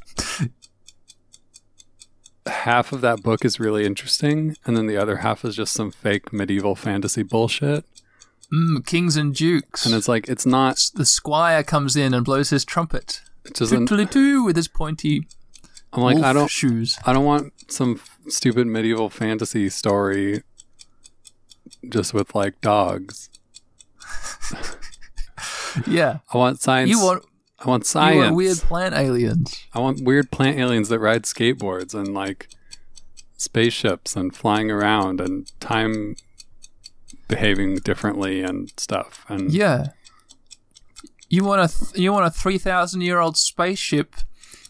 half 2.45 2.91
of 2.91 3.01
that 3.01 3.21
book 3.21 3.43
is 3.45 3.59
really 3.59 3.85
interesting, 3.85 4.55
and 4.65 4.77
then 4.77 4.87
the 4.87 4.97
other 4.97 5.17
half 5.17 5.43
is 5.43 5.55
just 5.55 5.73
some 5.73 5.91
fake 5.91 6.31
medieval 6.31 6.75
fantasy 6.75 7.23
bullshit. 7.23 7.85
Mm, 8.53 8.85
kings 8.85 9.15
and 9.15 9.33
dukes. 9.33 9.85
And 9.85 9.95
it's 9.95 10.07
like 10.07 10.27
it's 10.27 10.45
not. 10.45 10.79
the 10.93 11.05
squire 11.05 11.63
comes 11.63 11.95
in 11.95 12.13
and 12.13 12.23
blows 12.23 12.49
his 12.51 12.63
trumpet. 12.63 13.21
It 13.45 13.55
doesn't. 13.55 13.89
With 13.89 14.55
his 14.55 14.67
pointy 14.67 15.27
I'm 15.91 16.03
like 16.03 16.17
I 16.17 16.33
don't. 16.33 16.49
shoes. 16.49 16.97
I 17.05 17.13
don't 17.13 17.25
want 17.25 17.53
some 17.71 17.99
stupid 18.27 18.67
medieval 18.67 19.09
fantasy 19.09 19.69
story 19.69 20.43
just 21.89 22.13
with 22.13 22.35
like 22.35 22.61
dogs. 22.61 23.29
Yeah. 25.87 26.19
I 26.31 26.37
want 26.37 26.61
science. 26.61 26.89
You 26.89 27.03
want, 27.03 27.25
I 27.59 27.67
want 27.67 27.83
you 27.83 27.87
science. 27.87 28.23
want 28.25 28.35
weird 28.35 28.57
plant 28.57 28.95
aliens. 28.95 29.65
I 29.73 29.79
want 29.79 30.03
weird 30.03 30.31
plant 30.31 30.59
aliens 30.59 30.89
that 30.89 30.99
ride 30.99 31.23
skateboards 31.23 31.93
and 31.93 32.13
like 32.13 32.49
spaceships 33.37 34.15
and 34.15 34.35
flying 34.35 34.69
around 34.71 35.19
and 35.19 35.51
time 35.59 36.15
behaving 37.27 37.77
differently 37.77 38.41
and 38.43 38.71
stuff. 38.77 39.25
And 39.29 39.51
Yeah. 39.51 39.87
You 41.29 41.43
want 41.43 41.61
a 41.61 41.67
th- 41.67 41.99
you 41.99 42.11
want 42.13 42.27
a 42.27 42.29
three 42.29 42.57
thousand 42.59 43.01
year 43.01 43.19
old 43.19 43.37
spaceship, 43.37 44.15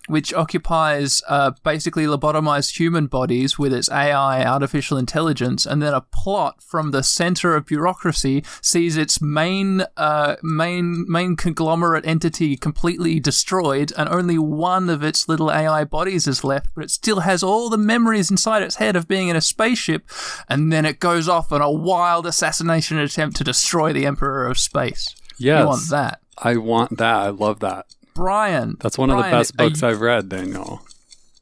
which 0.07 0.33
occupies 0.33 1.21
uh, 1.27 1.51
basically 1.63 2.05
lobotomized 2.05 2.77
human 2.77 3.07
bodies 3.07 3.57
with 3.57 3.73
its 3.73 3.89
AI, 3.89 4.43
artificial 4.43 4.97
intelligence, 4.97 5.65
and 5.65 5.81
then 5.81 5.93
a 5.93 6.01
plot 6.01 6.61
from 6.61 6.91
the 6.91 7.03
center 7.03 7.55
of 7.55 7.65
bureaucracy 7.65 8.43
sees 8.61 8.97
its 8.97 9.21
main 9.21 9.83
uh, 9.95 10.35
main 10.43 11.05
main 11.07 11.35
conglomerate 11.35 12.05
entity 12.05 12.57
completely 12.57 13.19
destroyed, 13.19 13.93
and 13.97 14.09
only 14.09 14.37
one 14.37 14.89
of 14.89 15.03
its 15.03 15.29
little 15.29 15.51
AI 15.51 15.83
bodies 15.83 16.27
is 16.27 16.43
left, 16.43 16.67
but 16.75 16.83
it 16.83 16.91
still 16.91 17.21
has 17.21 17.43
all 17.43 17.69
the 17.69 17.77
memories 17.77 18.29
inside 18.29 18.63
its 18.63 18.75
head 18.75 18.95
of 18.95 19.07
being 19.07 19.29
in 19.29 19.35
a 19.35 19.41
spaceship, 19.41 20.09
and 20.49 20.71
then 20.71 20.85
it 20.85 20.99
goes 20.99 21.29
off 21.29 21.51
on 21.51 21.61
a 21.61 21.71
wild 21.71 22.25
assassination 22.25 22.97
attempt 22.97 23.37
to 23.37 23.43
destroy 23.43 23.93
the 23.93 24.05
Emperor 24.05 24.47
of 24.47 24.59
Space. 24.59 25.15
yes, 25.37 25.61
You 25.61 25.67
want 25.67 25.89
that. 25.89 26.19
I 26.37 26.57
want 26.57 26.97
that. 26.97 27.15
I 27.15 27.29
love 27.29 27.59
that. 27.59 27.85
Brian. 28.13 28.77
That's 28.79 28.97
one 28.97 29.09
of 29.09 29.17
the 29.17 29.23
best 29.31 29.55
books 29.57 29.81
you- 29.81 29.87
I've 29.87 30.01
read, 30.01 30.29
Daniel. 30.29 30.81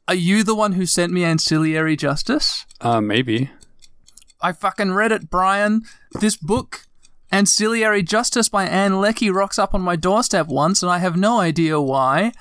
Are 0.08 0.14
you 0.14 0.42
the 0.42 0.54
one 0.54 0.72
who 0.72 0.84
sent 0.86 1.12
me 1.12 1.24
Ancillary 1.24 1.96
Justice? 1.96 2.66
Uh, 2.80 3.00
maybe. 3.00 3.50
I 4.40 4.52
fucking 4.52 4.92
read 4.92 5.12
it, 5.12 5.30
Brian. 5.30 5.82
This 6.20 6.36
book, 6.36 6.82
Ancillary 7.30 8.02
Justice 8.02 8.48
by 8.48 8.66
Ann 8.66 9.00
Leckie, 9.00 9.30
rocks 9.30 9.58
up 9.58 9.74
on 9.74 9.80
my 9.80 9.94
doorstep 9.96 10.48
once, 10.48 10.82
and 10.82 10.90
I 10.90 10.98
have 10.98 11.16
no 11.16 11.38
idea 11.40 11.80
why. 11.80 12.32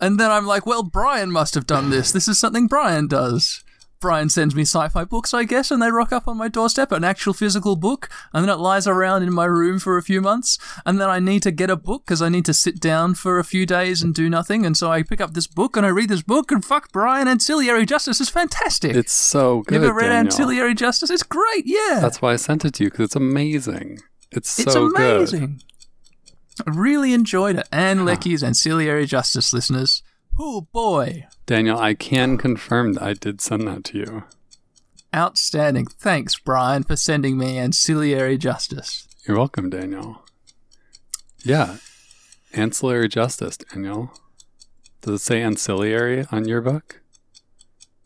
And 0.00 0.20
then 0.20 0.30
I'm 0.30 0.46
like, 0.46 0.66
well, 0.66 0.82
Brian 0.82 1.30
must 1.32 1.54
have 1.54 1.66
done 1.66 1.88
this. 1.88 2.12
This 2.12 2.28
is 2.28 2.38
something 2.38 2.66
Brian 2.66 3.06
does. 3.08 3.64
Brian 4.00 4.28
sends 4.28 4.54
me 4.54 4.62
sci 4.62 4.88
fi 4.88 5.04
books, 5.04 5.32
I 5.34 5.44
guess, 5.44 5.70
and 5.70 5.80
they 5.82 5.90
rock 5.90 6.12
up 6.12 6.28
on 6.28 6.36
my 6.36 6.48
doorstep, 6.48 6.92
an 6.92 7.04
actual 7.04 7.32
physical 7.32 7.76
book, 7.76 8.08
and 8.32 8.42
then 8.44 8.50
it 8.54 8.60
lies 8.60 8.86
around 8.86 9.22
in 9.22 9.32
my 9.32 9.44
room 9.46 9.78
for 9.78 9.96
a 9.96 10.02
few 10.02 10.20
months, 10.20 10.58
and 10.84 11.00
then 11.00 11.08
I 11.08 11.18
need 11.18 11.42
to 11.44 11.50
get 11.50 11.70
a 11.70 11.76
book 11.76 12.04
because 12.04 12.22
I 12.22 12.28
need 12.28 12.44
to 12.46 12.54
sit 12.54 12.80
down 12.80 13.14
for 13.14 13.38
a 13.38 13.44
few 13.44 13.66
days 13.66 14.02
and 14.02 14.14
do 14.14 14.28
nothing, 14.28 14.66
and 14.66 14.76
so 14.76 14.90
I 14.90 15.02
pick 15.02 15.20
up 15.20 15.34
this 15.34 15.46
book 15.46 15.76
and 15.76 15.84
I 15.86 15.90
read 15.90 16.08
this 16.08 16.22
book, 16.22 16.50
and 16.52 16.64
fuck, 16.64 16.92
Brian, 16.92 17.28
Ancillary 17.28 17.86
Justice 17.86 18.20
is 18.20 18.28
fantastic. 18.28 18.94
It's 18.94 19.12
so 19.12 19.62
good. 19.62 19.80
you 19.80 19.84
ever 19.84 19.94
read 19.94 20.08
Daniel. 20.08 20.26
Ancillary 20.26 20.74
Justice? 20.74 21.10
It's 21.10 21.22
great, 21.22 21.64
yeah. 21.66 21.98
That's 22.00 22.20
why 22.22 22.32
I 22.32 22.36
sent 22.36 22.64
it 22.64 22.74
to 22.74 22.84
you 22.84 22.90
because 22.90 23.06
it's 23.06 23.16
amazing. 23.16 23.98
It's 24.32 24.50
so 24.50 24.90
good. 24.90 25.22
It's 25.22 25.32
amazing. 25.32 25.62
I 26.66 26.70
really 26.70 27.12
enjoyed 27.12 27.56
it. 27.56 27.68
Ann 27.70 28.04
Leckie's 28.04 28.42
Ancillary 28.42 29.06
Justice 29.06 29.52
listeners. 29.52 30.02
Oh 30.38 30.68
boy. 30.72 31.26
Daniel, 31.46 31.78
I 31.78 31.94
can 31.94 32.36
confirm 32.36 32.94
that 32.94 33.02
I 33.02 33.12
did 33.14 33.40
send 33.40 33.66
that 33.68 33.84
to 33.84 33.98
you. 33.98 34.24
Outstanding. 35.14 35.86
Thanks, 35.86 36.38
Brian, 36.38 36.82
for 36.82 36.96
sending 36.96 37.38
me 37.38 37.56
Ancillary 37.56 38.36
Justice. 38.36 39.08
You're 39.26 39.38
welcome, 39.38 39.70
Daniel. 39.70 40.22
Yeah. 41.42 41.78
Ancillary 42.52 43.08
justice, 43.08 43.56
Daniel. 43.56 44.12
Does 45.02 45.20
it 45.20 45.24
say 45.24 45.42
ancillary 45.42 46.26
on 46.30 46.46
your 46.46 46.60
book? 46.60 47.00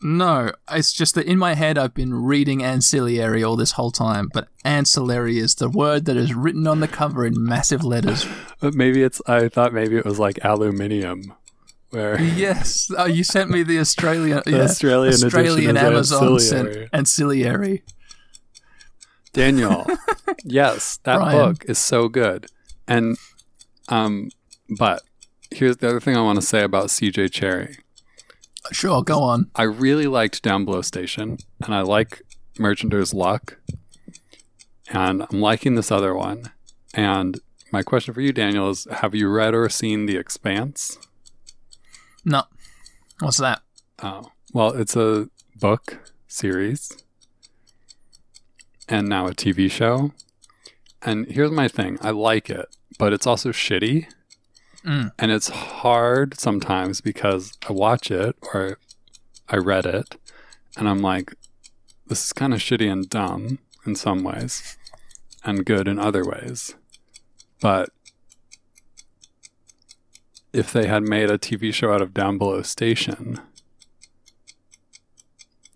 No, 0.03 0.51
it's 0.71 0.93
just 0.93 1.13
that 1.15 1.27
in 1.27 1.37
my 1.37 1.53
head 1.53 1.77
I've 1.77 1.93
been 1.93 2.13
reading 2.13 2.63
ancillary 2.63 3.43
all 3.43 3.55
this 3.55 3.73
whole 3.73 3.91
time, 3.91 4.29
but 4.33 4.47
ancillary 4.65 5.37
is 5.37 5.55
the 5.55 5.69
word 5.69 6.05
that 6.05 6.17
is 6.17 6.33
written 6.33 6.65
on 6.65 6.79
the 6.79 6.87
cover 6.87 7.25
in 7.25 7.33
massive 7.43 7.83
letters. 7.83 8.25
But 8.59 8.73
maybe 8.75 9.03
it's, 9.03 9.21
I 9.27 9.47
thought 9.47 9.73
maybe 9.73 9.97
it 9.97 10.05
was 10.05 10.17
like 10.17 10.43
aluminium, 10.43 11.33
where 11.91 12.19
yes, 12.21 12.89
oh, 12.97 13.05
you 13.05 13.23
sent 13.23 13.49
me 13.49 13.63
the 13.63 13.79
Australian, 13.79 14.41
The 14.45 14.51
yeah, 14.51 14.63
Australian 14.63 15.13
Australian 15.13 15.77
Amazon 15.77 16.39
sent 16.39 16.67
ancillary. 16.67 16.89
ancillary. 16.93 17.83
Daniel, 19.33 19.85
yes, 20.43 20.99
that 21.03 21.17
Brian. 21.17 21.37
book 21.37 21.65
is 21.65 21.77
so 21.79 22.09
good. 22.09 22.47
And, 22.87 23.17
um, 23.87 24.29
but 24.77 25.03
here's 25.51 25.77
the 25.77 25.87
other 25.87 25.99
thing 26.01 26.17
I 26.17 26.21
want 26.21 26.39
to 26.41 26.45
say 26.45 26.63
about 26.63 26.87
CJ 26.87 27.29
Cherryh. 27.29 27.77
Sure, 28.71 29.03
go 29.03 29.21
on. 29.21 29.49
I 29.55 29.63
really 29.63 30.07
liked 30.07 30.43
Downbelow 30.43 30.83
Station, 30.83 31.37
and 31.63 31.73
I 31.73 31.81
like 31.81 32.21
Merchanter's 32.59 33.13
Luck, 33.13 33.57
and 34.89 35.25
I'm 35.29 35.39
liking 35.41 35.75
this 35.75 35.91
other 35.91 36.13
one. 36.13 36.51
And 36.93 37.39
my 37.71 37.83
question 37.83 38.13
for 38.13 38.21
you, 38.21 38.33
Daniel, 38.33 38.69
is: 38.69 38.85
Have 38.91 39.15
you 39.15 39.29
read 39.29 39.53
or 39.55 39.69
seen 39.69 40.05
The 40.05 40.17
Expanse? 40.17 40.97
No. 42.25 42.43
What's 43.19 43.37
that? 43.37 43.61
Oh, 44.01 44.31
well, 44.53 44.73
it's 44.73 44.95
a 44.95 45.29
book 45.55 46.11
series, 46.27 46.91
and 48.89 49.07
now 49.07 49.27
a 49.27 49.31
TV 49.31 49.69
show. 49.69 50.11
And 51.01 51.27
here's 51.27 51.51
my 51.51 51.67
thing: 51.67 51.97
I 52.01 52.11
like 52.11 52.49
it, 52.49 52.75
but 52.97 53.13
it's 53.13 53.27
also 53.27 53.51
shitty. 53.51 54.07
Mm. 54.85 55.11
And 55.19 55.31
it's 55.31 55.49
hard 55.49 56.39
sometimes 56.39 57.01
because 57.01 57.53
I 57.69 57.73
watch 57.73 58.09
it 58.09 58.35
or 58.53 58.79
I 59.47 59.57
read 59.57 59.85
it 59.85 60.15
and 60.77 60.87
I'm 60.89 61.01
like, 61.01 61.33
this 62.07 62.25
is 62.25 62.33
kind 62.33 62.53
of 62.53 62.59
shitty 62.59 62.91
and 62.91 63.09
dumb 63.09 63.59
in 63.85 63.95
some 63.95 64.23
ways 64.23 64.77
and 65.43 65.65
good 65.65 65.87
in 65.87 65.99
other 65.99 66.25
ways. 66.25 66.75
But 67.59 67.89
if 70.53 70.71
they 70.73 70.87
had 70.87 71.03
made 71.03 71.29
a 71.29 71.37
TV 71.37 71.73
show 71.73 71.93
out 71.93 72.01
of 72.01 72.11
Downbelow 72.13 72.65
Station 72.65 73.39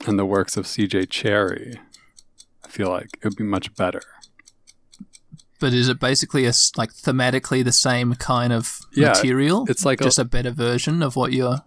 and 0.05 0.19
the 0.19 0.25
works 0.25 0.57
of 0.57 0.65
CJ 0.65 1.07
Cherryh, 1.07 1.77
I 2.63 2.67
feel 2.67 2.89
like 2.89 3.17
it 3.21 3.23
would 3.25 3.35
be 3.37 3.43
much 3.43 3.73
better. 3.75 4.01
But 5.59 5.73
is 5.73 5.87
it 5.87 5.99
basically 5.99 6.45
a 6.45 6.51
like 6.75 6.91
thematically 6.93 7.63
the 7.63 7.71
same 7.71 8.13
kind 8.15 8.51
of 8.51 8.79
Yeah, 8.93 9.09
material? 9.09 9.65
it's 9.69 9.85
like 9.85 10.01
a- 10.01 10.03
just 10.03 10.19
a, 10.19 10.25
better 10.25 10.51
version 10.51 11.01
of 11.01 11.15
what 11.15 11.31
you're. 11.31 11.59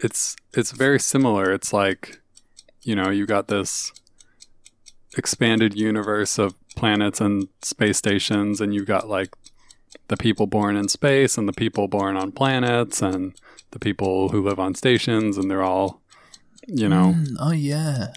It's 0.00 0.34
it's 0.52 0.72
very 0.72 0.98
similar. 0.98 1.52
It's 1.52 1.72
like, 1.72 2.20
you 2.82 2.96
know, 2.96 3.10
you 3.10 3.26
got 3.26 3.48
this 3.48 3.92
expanded 5.16 5.74
universe 5.76 6.38
of 6.38 6.54
planets 6.76 7.20
and 7.20 7.48
space 7.62 7.98
stations 7.98 8.60
and 8.60 8.74
you've 8.74 8.86
got 8.86 9.08
like 9.08 9.30
the 10.10 10.16
people 10.16 10.46
born 10.46 10.76
in 10.76 10.86
space 10.88 11.36
and 11.38 11.48
the 11.48 11.52
people 11.64 11.88
born 11.88 12.16
on 12.16 12.30
planets 12.32 13.00
and 13.02 13.34
the 13.70 13.78
people 13.78 14.28
who 14.30 14.42
live 14.42 14.58
on 14.60 14.74
stations 14.74 15.36
and 15.38 15.50
they're 15.50 15.62
all 15.72 16.00
you 16.66 16.88
know 16.88 17.14
Mm, 17.16 17.36
oh 17.40 17.52
yeah. 17.52 18.08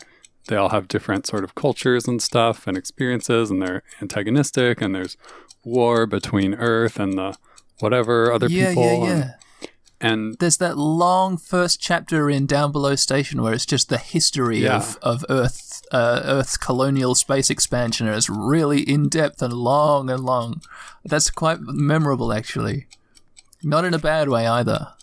they 0.48 0.56
all 0.56 0.70
have 0.70 0.88
different 0.88 1.26
sort 1.28 1.44
of 1.44 1.56
cultures 1.56 2.08
and 2.08 2.22
stuff 2.22 2.68
and 2.68 2.76
experiences 2.78 3.50
and 3.52 3.62
they're 3.62 3.84
antagonistic 4.02 4.82
and 4.82 4.94
there's 4.96 5.16
war 5.64 6.06
between 6.06 6.54
earth 6.56 7.00
and 7.00 7.14
the 7.18 7.36
whatever 7.80 8.32
other 8.32 8.48
yeah, 8.50 8.70
people 8.70 8.84
yeah, 8.84 9.12
and, 9.12 9.20
yeah. 9.20 9.68
and 10.02 10.36
There's 10.40 10.58
that 10.58 10.78
long 10.78 11.38
first 11.38 11.80
chapter 11.80 12.30
in 12.30 12.48
Downbelow 12.48 12.98
Station 13.00 13.42
where 13.42 13.54
it's 13.54 13.66
just 13.66 13.88
the 13.90 13.98
history 13.98 14.60
Yeah. 14.64 14.78
of, 14.78 14.98
of 15.02 15.26
Earth, 15.30 15.63
uh, 15.94 16.22
Earth's 16.26 16.58
colonial 16.58 17.14
space 17.14 17.50
expansion, 17.52 18.08
it's 18.08 18.30
really 18.30 18.82
in 18.82 19.08
depth 19.08 19.42
and 19.42 19.54
long 19.54 20.10
and 20.10 20.24
long. 20.24 20.62
That's 21.06 21.30
quite 21.30 21.60
memorable, 21.62 22.34
actually. 22.34 22.88
Not 23.62 23.86
in 23.86 23.94
a 23.94 24.00
bad 24.00 24.28
way 24.28 24.48
either. 24.48 24.94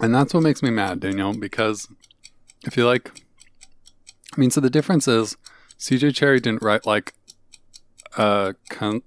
And 0.00 0.14
that's 0.14 0.32
what 0.32 0.44
makes 0.44 0.62
me 0.62 0.70
mad, 0.70 1.00
Daniel, 1.00 1.34
because 1.34 1.88
I 2.64 2.70
feel 2.70 2.86
like, 2.86 3.24
I 4.32 4.40
mean, 4.40 4.50
so 4.50 4.60
the 4.60 4.70
difference 4.70 5.08
is 5.08 5.36
CJ 5.80 6.10
Cherryh 6.10 6.40
didn't 6.40 6.62
write 6.62 6.86
like 6.86 7.14
a, 8.16 8.54
con- 8.70 9.02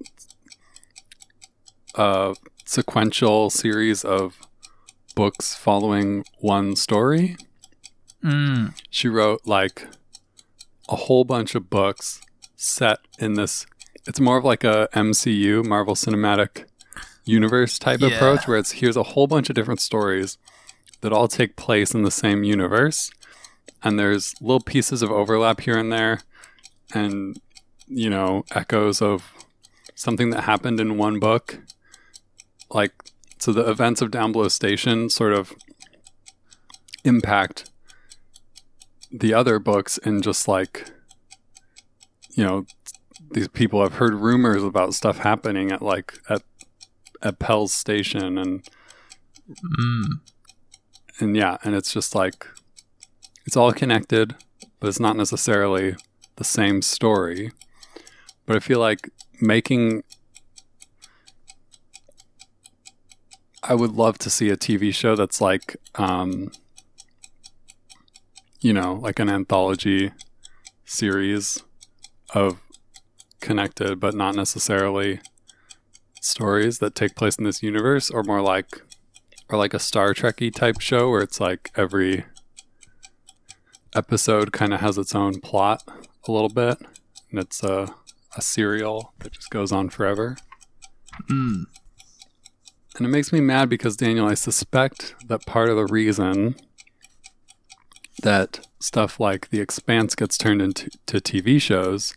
a 1.96 2.36
sequential 2.66 3.50
series 3.50 4.04
of 4.04 4.38
books 5.16 5.56
following 5.56 6.26
one 6.40 6.76
story. 6.76 7.38
Mm. 8.24 8.74
She 8.90 9.08
wrote 9.08 9.42
like 9.46 9.88
a 10.90 10.96
whole 10.96 11.24
bunch 11.24 11.56
of 11.56 11.70
books 11.70 12.22
set 12.56 13.00
in 13.20 13.34
this. 13.34 13.66
It's 14.08 14.20
more 14.20 14.38
of 14.38 14.44
like 14.46 14.64
a 14.64 14.88
MCU, 14.94 15.66
Marvel 15.66 15.96
Cinematic 15.96 16.66
Universe 17.26 17.78
type 17.80 18.02
Yeah. 18.02 18.08
approach, 18.10 18.48
where 18.48 18.58
it's 18.58 18.72
here's 18.74 18.98
a 18.98 19.04
whole 19.04 19.28
bunch 19.28 19.50
of 19.50 19.56
different 19.56 19.80
stories 19.80 20.38
that 21.02 21.14
all 21.14 21.28
take 21.28 21.56
place 21.56 21.94
in 21.94 22.04
the 22.04 22.12
same 22.12 22.44
universe, 22.44 23.12
and 23.84 23.98
there's 23.98 24.34
little 24.42 24.60
pieces 24.62 25.02
of 25.02 25.12
overlap 25.12 25.62
here 25.62 25.78
and 25.78 25.92
there, 25.92 26.22
and 26.94 27.40
you 27.88 28.10
know 28.10 28.44
echoes 28.52 29.02
of 29.02 29.34
something 29.96 30.30
that 30.32 30.42
happened 30.44 30.80
in 30.80 30.98
one 30.98 31.20
book, 31.20 31.60
like 32.70 32.94
so 33.40 33.52
the 33.52 33.68
events 33.70 34.02
of 34.02 34.12
Downbelow 34.12 34.52
Station 34.52 35.10
sort 35.10 35.34
of 35.34 35.54
impact 37.04 37.71
the 39.12 39.34
other 39.34 39.60
books 39.60 39.98
and 40.04 40.24
just 40.24 40.48
like 40.48 40.90
you 42.36 42.44
know 42.44 42.66
these 43.32 43.48
people 43.48 43.82
have 43.82 43.94
heard 43.96 44.14
rumors 44.16 44.64
about 44.64 44.94
stuff 44.94 45.20
happening 45.20 45.72
at 45.72 45.82
like 45.82 46.14
at 46.30 46.42
at 47.22 47.40
Pell's 47.40 47.74
station 47.74 48.38
and 48.38 48.68
Mm. 49.80 50.22
and 51.20 51.36
yeah 51.36 51.58
and 51.64 51.76
it's 51.76 51.92
just 51.92 52.16
like 52.16 52.48
it's 53.46 53.58
all 53.58 53.74
connected 53.74 54.36
but 54.80 54.88
it's 54.88 55.00
not 55.00 55.18
necessarily 55.18 55.96
the 56.38 56.46
same 56.46 56.82
story 56.82 57.52
but 58.46 58.56
i 58.56 58.60
feel 58.60 58.80
like 58.80 59.10
making 59.42 60.04
i 63.64 63.74
would 63.76 63.92
love 63.92 64.18
to 64.20 64.30
see 64.30 64.50
a 64.50 64.56
tv 64.56 64.94
show 64.94 65.16
that's 65.18 65.42
like 65.42 65.76
um 65.96 66.50
you 68.62 68.74
know 68.74 68.94
like 68.94 69.20
an 69.20 69.30
anthology 69.30 70.12
series 70.86 71.64
of 72.34 72.60
connected 73.40 74.00
but 74.00 74.14
not 74.14 74.36
necessarily 74.36 75.20
stories 76.22 76.80
that 76.80 76.96
take 76.96 77.16
place 77.16 77.36
in 77.38 77.44
this 77.44 77.64
universe 77.64 78.10
or 78.10 78.24
more 78.24 78.42
like 78.42 78.82
or 79.52 79.58
like 79.58 79.74
a 79.74 79.80
Star 79.80 80.14
Trekky 80.14 80.54
type 80.54 80.80
show 80.80 81.10
where 81.10 81.22
it's 81.22 81.40
like 81.40 81.72
every 81.76 82.26
episode 83.94 84.54
kind 84.54 84.74
of 84.74 84.80
has 84.80 84.98
its 84.98 85.14
own 85.14 85.42
plot 85.42 85.84
a 86.28 86.32
little 86.32 86.50
bit, 86.50 86.78
and 87.30 87.40
it's 87.40 87.62
a 87.64 87.94
a 88.38 88.42
serial 88.42 89.14
that 89.20 89.34
just 89.34 89.50
goes 89.50 89.74
on 89.74 89.90
forever. 89.90 90.38
Mm. 91.30 91.66
And 92.96 93.06
it 93.06 93.10
makes 93.10 93.34
me 93.34 93.42
mad 93.42 93.68
because 93.68 93.98
Daniel, 93.98 94.28
I 94.28 94.36
suspect 94.36 95.16
that 95.28 95.46
part 95.46 95.70
of 95.70 95.76
the 95.76 95.86
reason 95.86 96.56
that 98.22 98.68
stuff 98.80 99.20
like 99.20 99.50
The 99.50 99.60
Expanse 99.62 100.16
gets 100.16 100.38
turned 100.38 100.62
into 100.62 100.90
to 101.08 101.18
TV 101.20 101.62
shows 101.62 102.14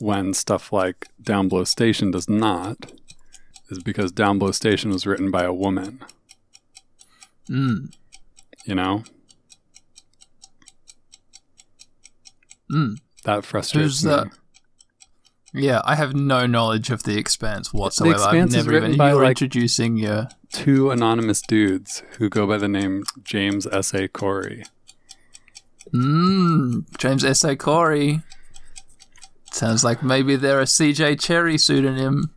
when 0.00 0.34
stuff 0.34 0.72
like 0.72 1.06
Downbelow 1.22 1.66
Station 1.66 2.10
does 2.10 2.28
not 2.28 2.92
is 3.70 3.82
because 3.82 4.12
Downbelow 4.12 4.54
Station 4.54 4.90
was 4.90 5.06
written 5.06 5.30
by 5.30 5.44
a 5.44 5.52
woman. 5.52 6.00
Mm. 7.50 7.92
you 8.64 8.74
know 8.74 9.04
Mm. 12.72 12.96
that 13.24 13.44
frustrates 13.44 13.84
Who's 14.00 14.04
me 14.04 14.10
that? 14.10 14.26
Yeah, 15.52 15.80
I 15.84 15.94
have 15.94 16.14
no 16.14 16.46
knowledge 16.46 16.90
of 16.90 17.04
The 17.04 17.16
Expanse 17.18 17.72
whatsoever. 17.72 18.16
The 18.18 18.24
Expanse 18.24 18.54
I've 18.56 18.66
never 18.66 18.76
even. 18.78 18.96
by, 18.96 19.10
You're 19.10 19.22
like- 19.22 19.30
introducing 19.40 19.96
your. 19.96 20.28
two 20.52 20.90
anonymous 20.90 21.42
dudes 21.42 22.02
who 22.18 22.28
go 22.28 22.46
by 22.46 22.56
the 22.58 22.68
name 22.68 23.04
James 23.22 23.66
S. 23.66 23.92
A. 23.94 24.08
Corey. 24.08 24.64
Mmm, 25.94 26.84
James 26.98 27.24
S. 27.24 27.44
A. 27.44 27.54
Corey. 27.56 28.22
Sounds 29.52 29.84
like 29.84 30.02
maybe 30.02 30.34
they're 30.34 30.60
a 30.60 30.64
CJ 30.64 31.16
Cherryh 31.16 31.60
pseudonym. 31.60 32.30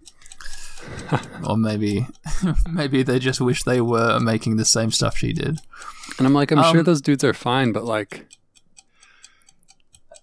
or 1.48 1.58
maybe 1.58 2.06
maybe 2.72 3.04
they 3.04 3.20
just 3.20 3.42
wish 3.42 3.64
they 3.64 3.82
were 3.82 4.20
making 4.20 4.56
the 4.58 4.66
same 4.66 4.92
stuff 4.92 5.18
she 5.18 5.34
did. 5.34 5.60
And 6.18 6.28
I'm 6.28 6.34
like, 6.34 6.52
I'm 6.52 6.64
sure 6.72 6.80
Um, 6.80 6.86
those 6.86 7.02
dudes 7.02 7.24
are 7.24 7.34
fine, 7.34 7.72
but 7.74 7.84
like, 7.84 8.28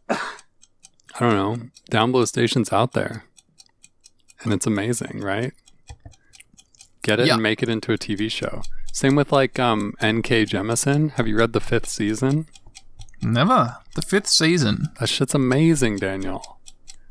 I 0.08 1.20
don't 1.20 1.34
know. 1.34 1.58
Downbelow 1.90 2.26
Station's 2.26 2.72
out 2.72 2.92
there, 2.92 3.24
and 4.42 4.52
it's 4.52 4.66
amazing, 4.66 5.20
right? 5.20 5.52
Get 7.02 7.20
it 7.20 7.26
Yeah. 7.26 7.34
and 7.34 7.42
make 7.42 7.62
it 7.62 7.68
into 7.68 7.92
a 7.92 7.98
TV 7.98 8.30
show. 8.30 8.62
Same 8.92 9.14
with 9.14 9.30
like 9.32 9.58
um, 9.58 9.94
N.K. 10.00 10.46
Jemisin. 10.46 11.12
Have 11.12 11.28
you 11.28 11.36
read 11.36 11.52
the 11.52 11.60
fifth 11.60 11.88
season? 11.88 12.46
Never. 13.24 13.76
The 13.94 14.02
fifth 14.02 14.28
season. 14.28 14.88
That 15.00 15.08
shit's 15.08 15.34
amazing, 15.34 15.96
Daniel. 15.96 16.58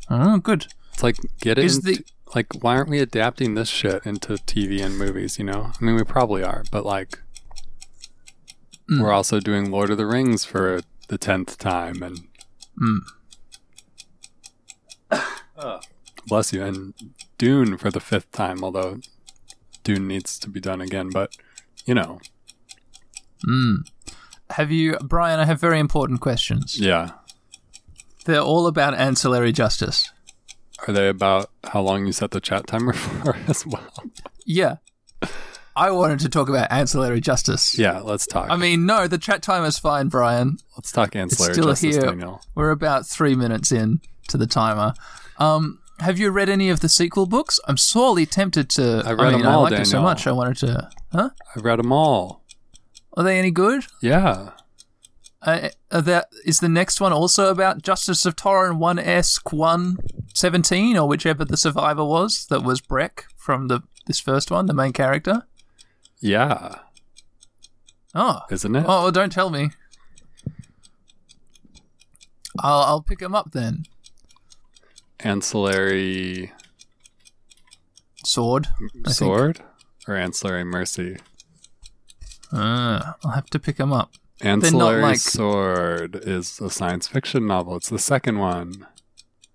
Oh, 0.09 0.37
good. 0.37 0.67
It's 0.93 1.01
like 1.03 1.17
get 1.41 1.57
it 1.57 1.65
Is 1.65 1.77
into, 1.77 2.01
the- 2.01 2.05
like 2.35 2.47
why 2.63 2.75
aren't 2.75 2.89
we 2.89 2.99
adapting 2.99 3.53
this 3.55 3.69
shit 3.69 4.05
into 4.05 4.33
TV 4.33 4.81
and 4.81 4.97
movies, 4.97 5.37
you 5.39 5.45
know? 5.45 5.71
I 5.79 5.83
mean 5.85 5.95
we 5.95 6.03
probably 6.03 6.43
are, 6.43 6.63
but 6.71 6.85
like 6.85 7.19
Mm. 8.89 9.01
we're 9.01 9.11
also 9.13 9.39
doing 9.39 9.71
Lord 9.71 9.89
of 9.91 9.97
the 9.97 10.05
Rings 10.05 10.43
for 10.43 10.81
the 11.07 11.17
tenth 11.17 11.57
time 11.57 12.03
and 12.03 12.19
Mm. 12.79 12.99
bless 16.27 16.51
you, 16.53 16.63
and 16.63 16.93
Dune 17.37 17.77
for 17.77 17.89
the 17.91 17.99
fifth 17.99 18.31
time, 18.31 18.63
although 18.63 18.99
Dune 19.83 20.07
needs 20.07 20.37
to 20.39 20.49
be 20.49 20.59
done 20.59 20.81
again, 20.81 21.09
but 21.09 21.35
you 21.85 21.93
know. 21.93 22.19
Mm. 23.47 23.87
Have 24.53 24.71
you, 24.71 24.97
Brian? 25.01 25.39
I 25.39 25.45
have 25.45 25.59
very 25.59 25.79
important 25.79 26.21
questions. 26.21 26.79
Yeah. 26.79 27.13
They're 28.25 28.39
all 28.39 28.67
about 28.67 28.93
ancillary 28.93 29.51
justice. 29.51 30.11
Are 30.87 30.93
they 30.93 31.07
about 31.07 31.49
how 31.63 31.81
long 31.81 32.05
you 32.05 32.11
set 32.11 32.29
the 32.29 32.39
chat 32.39 32.67
timer 32.67 32.93
for 33.23 33.35
as 33.47 33.65
well? 33.65 33.91
Yeah. 34.45 34.75
I 35.75 35.89
wanted 35.89 36.19
to 36.19 36.29
talk 36.29 36.49
about 36.49 36.71
ancillary 36.71 37.19
justice. 37.19 37.79
Yeah, 37.79 38.01
let's 38.01 38.27
talk. 38.27 38.51
I 38.51 38.55
mean, 38.55 38.85
no, 38.85 39.07
the 39.07 39.17
chat 39.17 39.41
timer's 39.41 39.79
fine, 39.79 40.09
Brian. 40.09 40.57
let's 40.77 40.91
talk 40.91 41.15
ancillary 41.15 41.53
still 41.55 41.65
justice, 41.69 41.95
here. 41.95 42.05
Daniel. 42.05 42.39
We're 42.53 42.69
about 42.69 43.07
three 43.07 43.33
minutes 43.33 43.71
in 43.71 44.01
to 44.27 44.37
the 44.37 44.45
timer. 44.45 44.93
Um, 45.39 45.79
have 45.99 46.19
you 46.19 46.29
read 46.29 46.49
any 46.49 46.69
of 46.69 46.81
the 46.81 46.89
sequel 46.89 47.25
books? 47.25 47.59
I'm 47.67 47.77
sorely 47.77 48.27
tempted 48.27 48.69
to. 48.71 49.01
I 49.03 49.13
read 49.13 49.31
mean, 49.31 49.41
them 49.41 49.47
all, 49.47 49.65
I 49.65 49.69
liked 49.69 49.81
it 49.81 49.85
so 49.87 50.01
much. 50.01 50.27
I 50.27 50.31
wanted 50.31 50.57
to. 50.57 50.89
Huh? 51.11 51.29
I've 51.55 51.63
read 51.63 51.79
them 51.79 51.91
all. 51.91 52.42
Are 53.15 53.23
they 53.23 53.37
any 53.39 53.51
good? 53.51 53.85
Yeah. 54.01 54.51
Uh, 55.41 55.69
that 55.89 56.27
is 56.45 56.59
the 56.59 56.69
next 56.69 57.01
one 57.01 57.11
also 57.13 57.49
about 57.51 57.81
Justice 57.81 58.25
of 58.25 58.35
Toren 58.35 58.77
One 58.77 58.97
S 58.97 59.39
One 59.51 59.97
Seventeen 60.33 60.97
or 60.97 61.07
whichever 61.07 61.43
the 61.45 61.57
survivor 61.57 62.03
was 62.05 62.45
that 62.47 62.63
was 62.63 62.81
Breq 62.81 63.23
from 63.37 63.67
the 63.67 63.81
This 64.07 64.19
first 64.21 64.49
one, 64.49 64.65
the 64.67 64.73
main 64.73 64.93
character. 64.93 65.43
Yeah, 66.19 66.75
Oh, 68.15 68.39
isn't 68.51 68.75
it? 68.75 68.85
oh, 68.87 69.03
well, 69.03 69.11
don't 69.11 69.31
tell 69.31 69.49
me. 69.49 69.71
I'll 72.59 72.81
I'll 72.83 73.01
pick 73.01 73.21
him 73.21 73.35
up 73.35 73.51
then. 73.51 73.83
Ancillary 75.19 76.51
Sword. 78.25 78.67
I 79.05 79.11
think. 79.11 79.15
sword 79.15 79.61
or 80.07 80.15
ancillary 80.15 80.63
mercy? 80.63 81.17
Uh, 82.53 83.13
I'll 83.23 83.31
have 83.31 83.47
to 83.47 83.59
pick 83.59 83.77
him 83.77 83.91
up. 83.91 84.13
Ancillary 84.41 85.01
like- 85.01 85.17
sword 85.17 86.15
is 86.15 86.59
a 86.59 86.69
science 86.69 87.07
fiction 87.07 87.47
novel. 87.47 87.77
It's 87.77 87.89
the 87.89 87.99
second 87.99 88.39
one. 88.39 88.87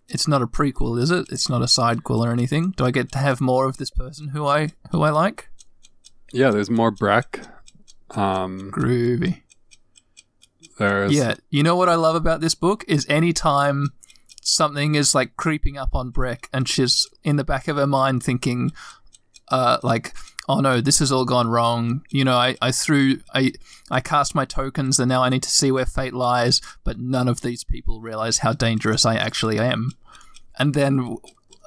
It's 0.09 0.27
not 0.27 0.41
a 0.41 0.47
prequel, 0.47 0.99
is 1.01 1.11
it? 1.11 1.27
It's 1.31 1.51
not 1.51 1.61
a 1.61 1.67
sidequel 1.67 2.25
or 2.25 2.33
anything. 2.33 2.73
Do 2.77 2.87
I 2.87 2.91
get 2.91 3.13
to 3.13 3.19
have 3.19 3.41
more 3.43 3.67
of 3.67 3.77
this 3.77 3.91
person 3.91 4.29
who 4.29 4.47
I 4.47 4.71
who 4.91 5.03
I 5.03 5.11
like? 5.11 5.51
Yeah, 6.33 6.51
there's 6.51 6.71
more 6.71 6.91
Breq. 6.91 7.47
Um, 8.11 8.71
Groovy. 8.73 9.43
there's 10.79 11.13
Yeah, 11.13 11.35
you 11.51 11.63
know 11.63 11.77
what 11.77 11.91
I 11.91 11.95
love 11.95 12.17
about 12.17 12.41
this 12.41 12.55
book 12.55 12.85
is 12.89 13.05
anytime 13.09 13.91
something 14.43 14.95
is 14.95 15.15
like 15.15 15.37
creeping 15.37 15.77
up 15.77 15.95
on 15.95 16.11
Breq 16.11 16.47
and 16.55 16.67
she's 16.67 17.07
in 17.23 17.37
the 17.37 17.45
back 17.45 17.69
of 17.69 17.77
her 17.77 17.87
mind 17.87 18.23
thinking, 18.23 18.73
uh, 19.51 19.77
like, 19.83 20.15
oh 20.49 20.61
no, 20.61 20.81
this 20.81 20.99
has 21.01 21.13
all 21.13 21.25
gone 21.25 21.49
wrong. 21.49 22.03
You 22.11 22.25
know, 22.25 22.37
I, 22.37 22.57
I 22.63 22.73
threw, 22.73 23.21
I, 23.35 23.53
I 23.91 24.01
cast 24.01 24.35
my 24.35 24.45
tokens 24.45 24.99
and 24.99 25.09
now 25.09 25.23
I 25.23 25.29
need 25.29 25.43
to 25.43 25.51
see 25.51 25.71
where 25.71 25.87
fate 25.87 26.15
lies, 26.15 26.61
but 26.85 26.99
none 26.99 27.29
of 27.29 27.43
these 27.43 27.65
people 27.65 28.01
realize 28.01 28.39
how 28.39 28.53
dangerous 28.53 29.05
I 29.05 29.17
actually 29.17 29.59
am. 29.59 29.93
And 30.59 30.75
then, 30.75 31.17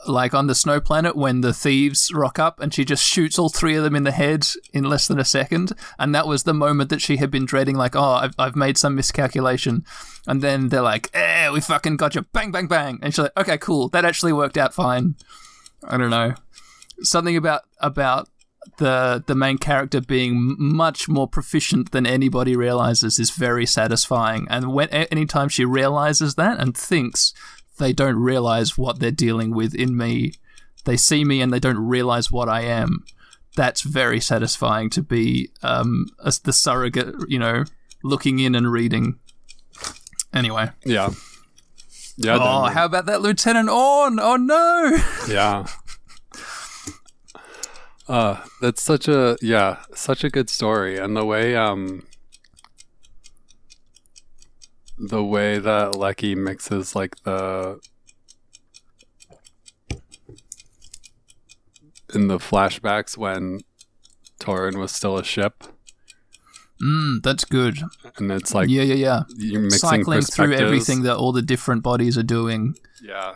like 0.07 0.33
on 0.33 0.47
the 0.47 0.55
snow 0.55 0.81
planet, 0.81 1.15
when 1.15 1.41
the 1.41 1.53
thieves 1.53 2.11
rock 2.11 2.39
up 2.39 2.59
and 2.59 2.73
she 2.73 2.83
just 2.83 3.05
shoots 3.05 3.37
all 3.37 3.49
three 3.49 3.75
of 3.75 3.83
them 3.83 3.95
in 3.95 4.03
the 4.03 4.11
head 4.11 4.47
in 4.73 4.83
less 4.83 5.07
than 5.07 5.19
a 5.19 5.25
second. 5.25 5.73
And 5.99 6.13
that 6.15 6.27
was 6.27 6.43
the 6.43 6.53
moment 6.55 6.89
that 6.89 7.01
she 7.01 7.17
had 7.17 7.29
been 7.29 7.45
dreading, 7.45 7.75
like, 7.75 7.95
oh, 7.95 8.15
I've, 8.15 8.33
I've 8.39 8.55
made 8.55 8.79
some 8.79 8.95
miscalculation. 8.95 9.85
And 10.25 10.41
then 10.41 10.69
they're 10.69 10.81
like, 10.81 11.11
eh, 11.13 11.51
we 11.51 11.61
fucking 11.61 11.97
got 11.97 12.15
you. 12.15 12.23
Bang, 12.33 12.51
bang, 12.51 12.67
bang. 12.67 12.97
And 13.03 13.13
she's 13.13 13.19
like, 13.19 13.37
okay, 13.37 13.59
cool. 13.59 13.89
That 13.89 14.03
actually 14.03 14.33
worked 14.33 14.57
out 14.57 14.73
fine. 14.73 15.15
I 15.83 15.97
don't 15.97 16.09
know. 16.09 16.33
Something 17.03 17.37
about, 17.37 17.61
about, 17.79 18.27
the 18.77 19.23
the 19.25 19.35
main 19.35 19.57
character 19.57 20.01
being 20.01 20.55
much 20.57 21.09
more 21.09 21.27
proficient 21.27 21.91
than 21.91 22.05
anybody 22.05 22.55
realizes 22.55 23.19
is 23.19 23.31
very 23.31 23.65
satisfying. 23.65 24.47
And 24.49 24.73
when 24.73 24.87
a- 24.89 25.11
anytime 25.11 25.49
she 25.49 25.65
realizes 25.65 26.35
that 26.35 26.59
and 26.59 26.77
thinks 26.77 27.33
they 27.79 27.93
don't 27.93 28.17
realize 28.17 28.77
what 28.77 28.99
they're 28.99 29.11
dealing 29.11 29.55
with 29.55 29.73
in 29.73 29.97
me 29.97 30.33
they 30.85 30.97
see 30.97 31.23
me 31.23 31.41
and 31.41 31.51
they 31.53 31.59
don't 31.59 31.77
realize 31.77 32.31
what 32.31 32.49
I 32.49 32.61
am 32.61 33.03
that's 33.55 33.81
very 33.81 34.19
satisfying 34.19 34.89
to 34.91 35.01
be 35.01 35.49
um 35.61 36.05
as 36.25 36.39
the 36.39 36.53
surrogate 36.53 37.15
you 37.27 37.39
know 37.39 37.65
looking 38.03 38.39
in 38.39 38.55
and 38.55 38.71
reading. 38.71 39.19
Anyway. 40.33 40.69
Yeah, 40.85 41.11
yeah, 42.17 42.37
oh 42.39 42.69
how 42.69 42.85
about 42.85 43.05
that 43.07 43.21
lieutenant 43.21 43.69
on 43.69 44.19
oh 44.19 44.37
no. 44.37 44.97
Yeah. 45.27 45.67
Uh, 48.07 48.43
that's 48.61 48.81
such 48.81 49.07
a 49.07 49.37
yeah, 49.41 49.77
such 49.93 50.23
a 50.23 50.29
good 50.29 50.49
story, 50.49 50.97
and 50.97 51.15
the 51.15 51.25
way 51.25 51.55
um, 51.55 52.05
the 54.97 55.23
way 55.23 55.59
that 55.59 55.95
Leckie 55.95 56.35
mixes 56.35 56.95
like 56.95 57.15
the 57.23 57.79
in 62.13 62.27
the 62.27 62.37
flashbacks 62.37 63.17
when 63.17 63.61
Toren 64.39 64.77
was 64.77 64.91
still 64.91 65.17
a 65.17 65.23
ship, 65.23 65.63
mm, 66.83 67.21
that's 67.23 67.45
good. 67.45 67.79
And 68.17 68.31
it's 68.31 68.53
like 68.53 68.69
yeah 68.69 68.83
yeah 68.83 68.95
yeah. 68.95 69.23
you're 69.37 69.61
mixing 69.61 69.79
cycling 69.79 70.21
through 70.21 70.53
everything 70.53 71.03
that 71.03 71.15
all 71.15 71.31
the 71.31 71.41
different 71.41 71.83
bodies 71.83 72.17
are 72.17 72.23
doing. 72.23 72.75
Yeah, 73.01 73.35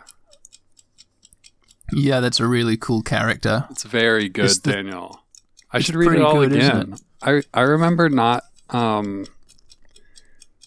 Yeah, 1.92 2.20
that's 2.20 2.40
a 2.40 2.46
really 2.46 2.76
cool 2.76 3.02
character. 3.02 3.66
It's 3.70 3.84
very 3.84 4.28
good, 4.28 4.46
It's 4.46 4.58
the- 4.58 4.72
Daniel. 4.72 5.22
I 5.72 5.80
should 5.80 5.94
read 5.96 6.12
it 6.12 6.22
all 6.22 6.34
good, 6.46 6.52
again. 6.52 6.96
I 7.22 7.42
I 7.52 7.62
remember 7.62 8.08
not. 8.08 8.44
Um, 8.70 9.26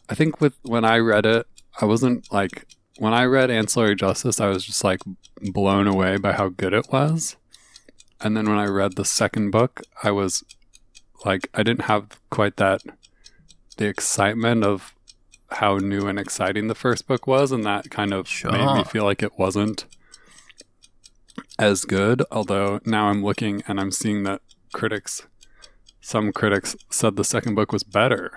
I 0.10 0.16
think 0.16 0.42
with 0.42 0.54
when 0.64 0.86
I 0.86 0.98
read 0.98 1.26
it, 1.26 1.48
I 1.82 1.86
wasn't 1.86 2.32
like 2.32 2.66
when 2.98 3.14
I 3.14 3.24
read 3.26 3.50
Ancillary 3.50 3.96
Justice. 3.96 4.40
I 4.40 4.48
was 4.48 4.66
just 4.66 4.84
like 4.84 5.00
blown 5.42 5.88
away 5.88 6.18
by 6.18 6.34
how 6.34 6.50
good 6.50 6.74
it 6.74 6.88
was. 6.92 7.36
And 8.22 8.36
then 8.36 8.50
when 8.50 8.58
I 8.60 8.66
read 8.66 8.96
the 8.96 9.06
second 9.06 9.52
book, 9.52 9.82
I 10.04 10.12
was 10.12 10.44
like, 11.26 11.50
I 11.54 11.64
didn't 11.64 11.84
have 11.86 12.20
quite 12.30 12.58
that 12.58 12.82
the 13.78 13.86
excitement 13.88 14.64
of 14.66 14.94
how 15.52 15.78
new 15.78 16.08
and 16.08 16.20
exciting 16.20 16.68
the 16.68 16.76
first 16.76 17.08
book 17.08 17.26
was, 17.26 17.52
and 17.52 17.66
that 17.66 17.90
kind 17.90 18.14
of 18.14 18.28
made 18.44 18.76
me 18.76 18.84
feel 18.84 19.06
like 19.06 19.24
it 19.24 19.40
wasn't 19.40 19.86
as 21.60 21.86
good. 21.86 22.24
Although 22.32 22.80
now 22.86 23.10
I'm 23.10 23.24
looking 23.24 23.62
and 23.68 23.80
I'm 23.80 23.92
seeing 23.92 24.24
that 24.24 24.42
critics, 24.74 25.28
some 26.02 26.32
critics 26.32 26.76
said 26.90 27.16
the 27.16 27.24
second 27.24 27.54
book 27.54 27.72
was 27.72 27.84
better. 27.84 28.36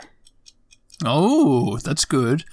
Oh, 1.05 1.79
that's 1.79 2.05
good. 2.05 2.45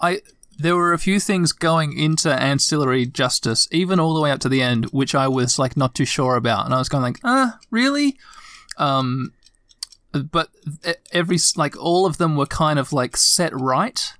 I 0.00 0.20
there 0.58 0.76
were 0.76 0.92
a 0.92 0.98
few 0.98 1.20
things 1.20 1.52
going 1.52 1.96
into 1.96 2.32
ancillary 2.32 3.06
justice, 3.06 3.68
even 3.70 4.00
all 4.00 4.14
the 4.14 4.20
way 4.20 4.30
up 4.30 4.40
to 4.40 4.48
the 4.48 4.60
end, 4.60 4.86
which 4.86 5.14
I 5.14 5.28
was 5.28 5.58
like 5.58 5.76
not 5.76 5.94
too 5.94 6.04
sure 6.04 6.36
about, 6.36 6.64
and 6.64 6.74
I 6.74 6.78
was 6.78 6.88
kind 6.88 7.02
of 7.02 7.08
like, 7.08 7.20
ah, 7.24 7.58
really? 7.70 8.16
Um, 8.76 9.32
but 10.12 10.48
every 11.12 11.38
like 11.56 11.76
all 11.76 12.06
of 12.06 12.18
them 12.18 12.36
were 12.36 12.46
kind 12.46 12.78
of 12.78 12.92
like 12.92 13.16
set 13.16 13.52
right. 13.54 14.12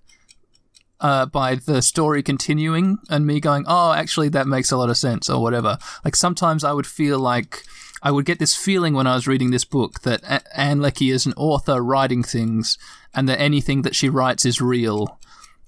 Uh, 1.00 1.24
by 1.26 1.54
the 1.54 1.80
story 1.80 2.24
continuing 2.24 2.98
and 3.08 3.24
me 3.24 3.38
going, 3.38 3.64
oh, 3.68 3.92
actually, 3.92 4.28
that 4.28 4.48
makes 4.48 4.72
a 4.72 4.76
lot 4.76 4.90
of 4.90 4.96
sense, 4.96 5.30
or 5.30 5.40
whatever. 5.40 5.78
Like 6.04 6.16
sometimes 6.16 6.64
I 6.64 6.72
would 6.72 6.88
feel 6.88 7.20
like 7.20 7.62
I 8.02 8.10
would 8.10 8.24
get 8.24 8.40
this 8.40 8.56
feeling 8.56 8.94
when 8.94 9.06
I 9.06 9.14
was 9.14 9.28
reading 9.28 9.52
this 9.52 9.64
book 9.64 10.00
that 10.00 10.24
A- 10.24 10.58
Ann 10.58 10.80
Leckie 10.80 11.10
is 11.10 11.24
an 11.24 11.34
author 11.36 11.80
writing 11.80 12.24
things, 12.24 12.78
and 13.14 13.28
that 13.28 13.40
anything 13.40 13.82
that 13.82 13.94
she 13.94 14.08
writes 14.08 14.44
is 14.44 14.60
real, 14.60 15.20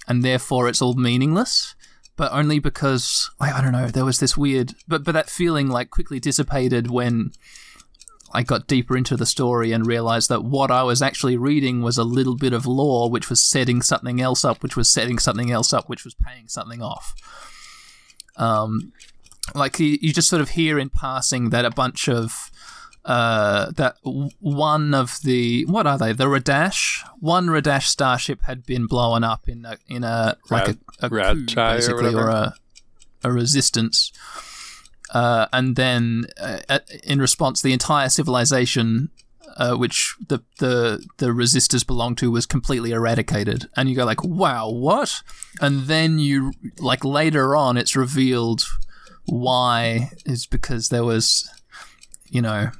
and 0.08 0.24
therefore 0.24 0.68
it's 0.68 0.82
all 0.82 0.94
meaningless. 0.94 1.76
But 2.16 2.32
only 2.32 2.58
because 2.58 3.30
like, 3.38 3.54
I 3.54 3.60
don't 3.62 3.72
know, 3.72 3.86
there 3.86 4.04
was 4.04 4.18
this 4.18 4.36
weird, 4.36 4.74
but 4.88 5.04
but 5.04 5.12
that 5.12 5.30
feeling 5.30 5.68
like 5.68 5.90
quickly 5.90 6.18
dissipated 6.18 6.90
when 6.90 7.30
I 8.32 8.42
got 8.42 8.66
deeper 8.66 8.96
into 8.96 9.16
the 9.16 9.26
story 9.26 9.72
and 9.72 9.86
realized 9.86 10.28
that 10.28 10.44
what 10.44 10.70
I 10.70 10.82
was 10.82 11.02
actually 11.02 11.36
reading 11.36 11.82
was 11.82 11.98
a 11.98 12.04
little 12.04 12.36
bit 12.36 12.52
of 12.52 12.66
lore, 12.66 13.10
which 13.10 13.28
was 13.28 13.40
setting 13.40 13.82
something 13.82 14.20
else 14.20 14.44
up, 14.44 14.62
which 14.62 14.76
was 14.76 14.90
setting 14.90 15.18
something 15.18 15.50
else 15.50 15.72
up, 15.72 15.88
which 15.88 16.04
was 16.04 16.14
paying 16.14 16.46
something 16.46 16.80
off. 16.80 17.14
Um, 18.36 18.92
like 19.54 19.80
you, 19.80 19.98
you 20.00 20.12
just 20.12 20.28
sort 20.28 20.42
of 20.42 20.50
hear 20.50 20.78
in 20.78 20.90
passing 20.90 21.50
that 21.50 21.64
a 21.64 21.70
bunch 21.70 22.08
of 22.08 22.50
uh, 23.04 23.70
that 23.72 23.96
one 24.02 24.94
of 24.94 25.18
the 25.24 25.64
what 25.64 25.86
are 25.86 25.98
they? 25.98 26.12
The 26.12 26.26
Radash? 26.26 27.02
One 27.18 27.46
Radash 27.46 27.86
starship 27.86 28.42
had 28.42 28.64
been 28.64 28.86
blown 28.86 29.24
up 29.24 29.48
in 29.48 29.64
a 29.64 29.78
in 29.88 30.04
a 30.04 30.36
like 30.50 30.68
a, 30.68 30.78
a 31.00 31.08
coup, 31.08 31.16
Radchaai 31.16 31.72
or 31.72 31.76
basically 31.76 32.14
or, 32.14 32.28
a 32.28 32.54
a 33.24 33.32
resistance 33.32 34.12
uh, 35.12 35.46
and 35.52 35.76
then 35.76 36.26
uh, 36.40 36.78
in 37.04 37.18
response 37.20 37.62
the 37.62 37.72
entire 37.72 38.08
civilization 38.08 39.10
uh, 39.56 39.74
which 39.74 40.14
the, 40.28 40.38
the 40.58 41.04
the 41.18 41.26
resistors 41.26 41.84
belonged 41.86 42.16
to 42.18 42.30
was 42.30 42.46
completely 42.46 42.92
eradicated. 42.92 43.68
And 43.76 43.90
you 43.90 43.96
go 43.96 44.04
like 44.04 44.22
wow 44.22 44.70
what? 44.70 45.22
And 45.60 45.82
then 45.86 46.18
you 46.20 46.52
like 46.78 47.04
later 47.04 47.56
on 47.56 47.76
it's 47.76 47.96
revealed 47.96 48.62
why. 49.26 50.10
Is 50.24 50.46
because 50.46 50.88
there 50.88 51.04
was 51.04 51.50
you 52.28 52.40
know 52.42 52.70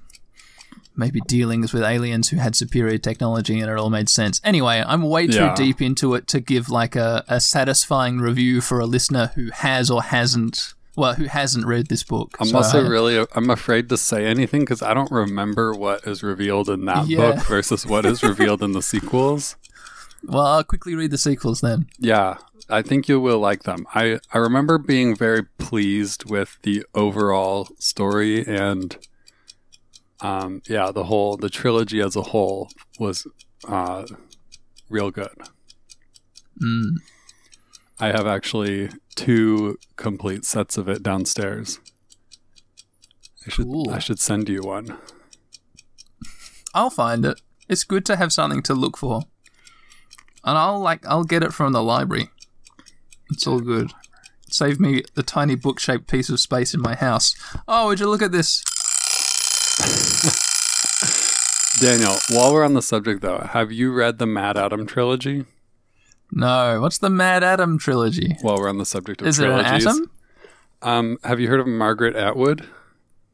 maybe 0.97 1.21
dealings 1.23 1.73
with 1.73 1.83
aliens 1.83 2.29
who 2.29 2.37
had 2.37 2.55
superior 2.55 2.99
technology 2.99 3.59
and 3.61 3.71
it 3.71 3.77
all 3.79 3.91
made 3.91 4.09
sense. 4.09 4.41
Anyway 4.45 4.83
i'm 4.87 5.03
way 5.03 5.27
too 5.27 5.35
Yeah. 5.35 5.55
deep 5.55 5.81
into 5.83 6.15
it 6.15 6.27
to 6.29 6.41
give 6.41 6.69
like 6.69 6.95
a, 6.95 7.25
a 7.29 7.41
satisfying 7.41 8.19
review 8.21 8.61
for 8.61 8.81
a 8.81 8.87
listener 8.87 9.33
who 9.35 9.51
has 9.53 9.91
or 9.91 10.03
hasn't 10.03 10.75
well 10.97 11.15
who 11.15 11.25
hasn't 11.25 11.67
read 11.67 11.87
this 11.89 12.03
book 12.03 12.37
I'm 12.41 12.49
So 12.49 12.57
also 12.59 12.85
I- 12.85 12.89
really 12.89 13.27
I'm 13.35 13.51
afraid 13.51 13.89
to 13.91 13.97
say 13.97 14.27
anything 14.27 14.61
because 14.61 14.83
I 14.83 14.93
don't 14.95 15.11
remember 15.11 15.73
what 15.75 16.07
is 16.07 16.23
revealed 16.23 16.69
in 16.69 16.85
that 16.87 17.07
Yeah. 17.07 17.19
book 17.33 17.47
versus 17.47 17.87
what 17.87 18.05
is 18.05 18.23
revealed 18.23 18.63
in 18.63 18.73
the 18.73 18.83
sequels. 18.83 19.57
well 20.25 20.45
i'll 20.47 20.65
quickly 20.65 20.95
read 20.95 21.11
the 21.11 21.19
sequels 21.19 21.61
then 21.61 21.87
Yeah, 21.99 22.37
I 22.69 22.83
think 22.83 23.09
you 23.09 23.19
will 23.21 23.39
like 23.39 23.63
them. 23.65 23.87
I 23.95 24.19
I 24.35 24.39
remember 24.39 24.77
being 24.79 25.17
very 25.17 25.45
pleased 25.59 26.29
with 26.31 26.59
the 26.63 26.85
overall 26.95 27.69
story 27.79 28.45
and 28.47 28.97
um 30.21 30.61
yeah, 30.69 30.91
the 30.93 31.05
whole 31.05 31.37
the 31.39 31.49
trilogy 31.49 32.01
as 32.03 32.15
a 32.17 32.23
whole 32.23 32.69
was 32.99 33.27
uh 33.67 34.05
real 34.91 35.11
good. 35.11 35.35
mm. 36.63 36.91
I 38.03 38.13
have 38.13 38.27
actually 38.27 38.89
two 39.15 39.79
complete 39.97 40.47
sets 40.47 40.79
of 40.79 40.89
it 40.89 41.03
downstairs. 41.03 41.81
I 43.47 43.51
should 43.51 43.67
Cool. 43.67 43.91
I 43.91 43.99
should 43.99 44.19
send 44.19 44.49
you 44.49 44.63
one. 44.63 44.97
I'll 46.75 46.89
find 46.89 47.27
it. 47.27 47.43
It's 47.69 47.85
good 47.85 48.07
to 48.07 48.17
have 48.17 48.33
something 48.33 48.63
to 48.63 48.73
look 48.75 48.97
for. 48.97 49.25
And 50.45 50.57
I'll 50.57 50.81
like 50.81 51.05
I'll 51.07 51.25
get 51.25 51.43
it 51.43 51.53
from 51.53 51.75
the 51.75 51.83
library. 51.83 52.31
It's 53.31 53.47
all 53.47 53.61
good. 53.61 53.93
Save 54.49 54.81
me 54.81 55.03
the 55.15 55.23
tiny 55.23 55.55
book-shaped 55.55 56.09
piece 56.09 56.31
of 56.31 56.41
space 56.41 56.73
in 56.75 56.81
my 56.81 56.95
house. 56.95 57.35
Oh, 57.69 57.89
would 57.89 58.01
you 58.01 58.09
look 58.09 58.23
at 58.23 58.33
this? 58.33 58.65
Daniel, 61.81 62.17
while 62.31 62.53
we're 62.53 62.65
on 62.65 62.75
the 62.75 62.83
subject 62.83 63.21
though, 63.21 63.39
have 63.39 63.71
you 63.71 63.93
read 63.93 64.19
the 64.19 64.27
MaddAddam 64.27 64.89
trilogy? 64.89 65.45
No, 66.33 66.81
what's 66.81 66.99
the 66.99 67.09
MaddAddam 67.09 67.79
trilogy? 67.81 68.37
While 68.43 68.57
we're 68.59 68.69
on 68.69 68.79
the 68.79 68.87
subject 68.87 69.21
of 69.21 69.27
Is 69.27 69.39
it 69.39 69.49
an 69.49 69.61
atom? 69.61 70.11
Um, 70.83 71.19
have 71.25 71.41
you 71.41 71.49
heard 71.49 71.61
of 71.61 71.67
Margaret 71.67 72.17
Atwood? 72.17 72.67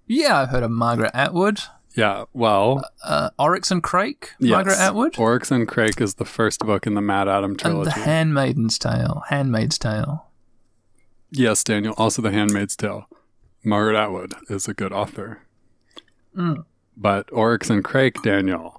Yeah, 0.06 0.40
I've 0.40 0.48
heard 0.50 0.62
of 0.62 0.70
Margaret 0.70 1.10
Atwood. 1.14 1.60
Yeah, 1.94 2.24
well, 2.32 2.82
Uh, 3.04 3.30
Oryx 3.38 3.70
and 3.70 3.82
Crake, 3.82 4.32
yes. 4.38 4.50
Margaret 4.50 4.78
Atwood. 4.78 5.18
Oryx 5.18 5.50
and 5.50 5.66
Crake 5.66 6.00
is 6.00 6.14
the 6.14 6.24
first 6.26 6.60
book 6.60 6.86
in 6.86 6.94
the 6.94 7.00
MaddAddam 7.00 7.44
and 7.44 7.58
trilogy. 7.58 7.90
The 7.90 8.00
Handmaiden's 8.00 8.78
Tale. 8.78 9.22
Handmaid's 9.28 9.78
Tale. 9.78 10.26
yes, 11.30 11.64
Daniel, 11.64 11.94
also 11.96 12.20
The 12.22 12.30
Handmaid's 12.32 12.76
Tale. 12.76 13.08
Margaret 13.64 13.96
Atwood 13.98 14.34
is 14.48 14.68
a 14.68 14.74
good 14.74 14.92
author. 14.92 15.42
Mm. 16.36 16.64
But 16.96 17.28
Oryx 17.32 17.68
and 17.70 17.82
Crake, 17.84 18.22
Daniel, 18.22 18.78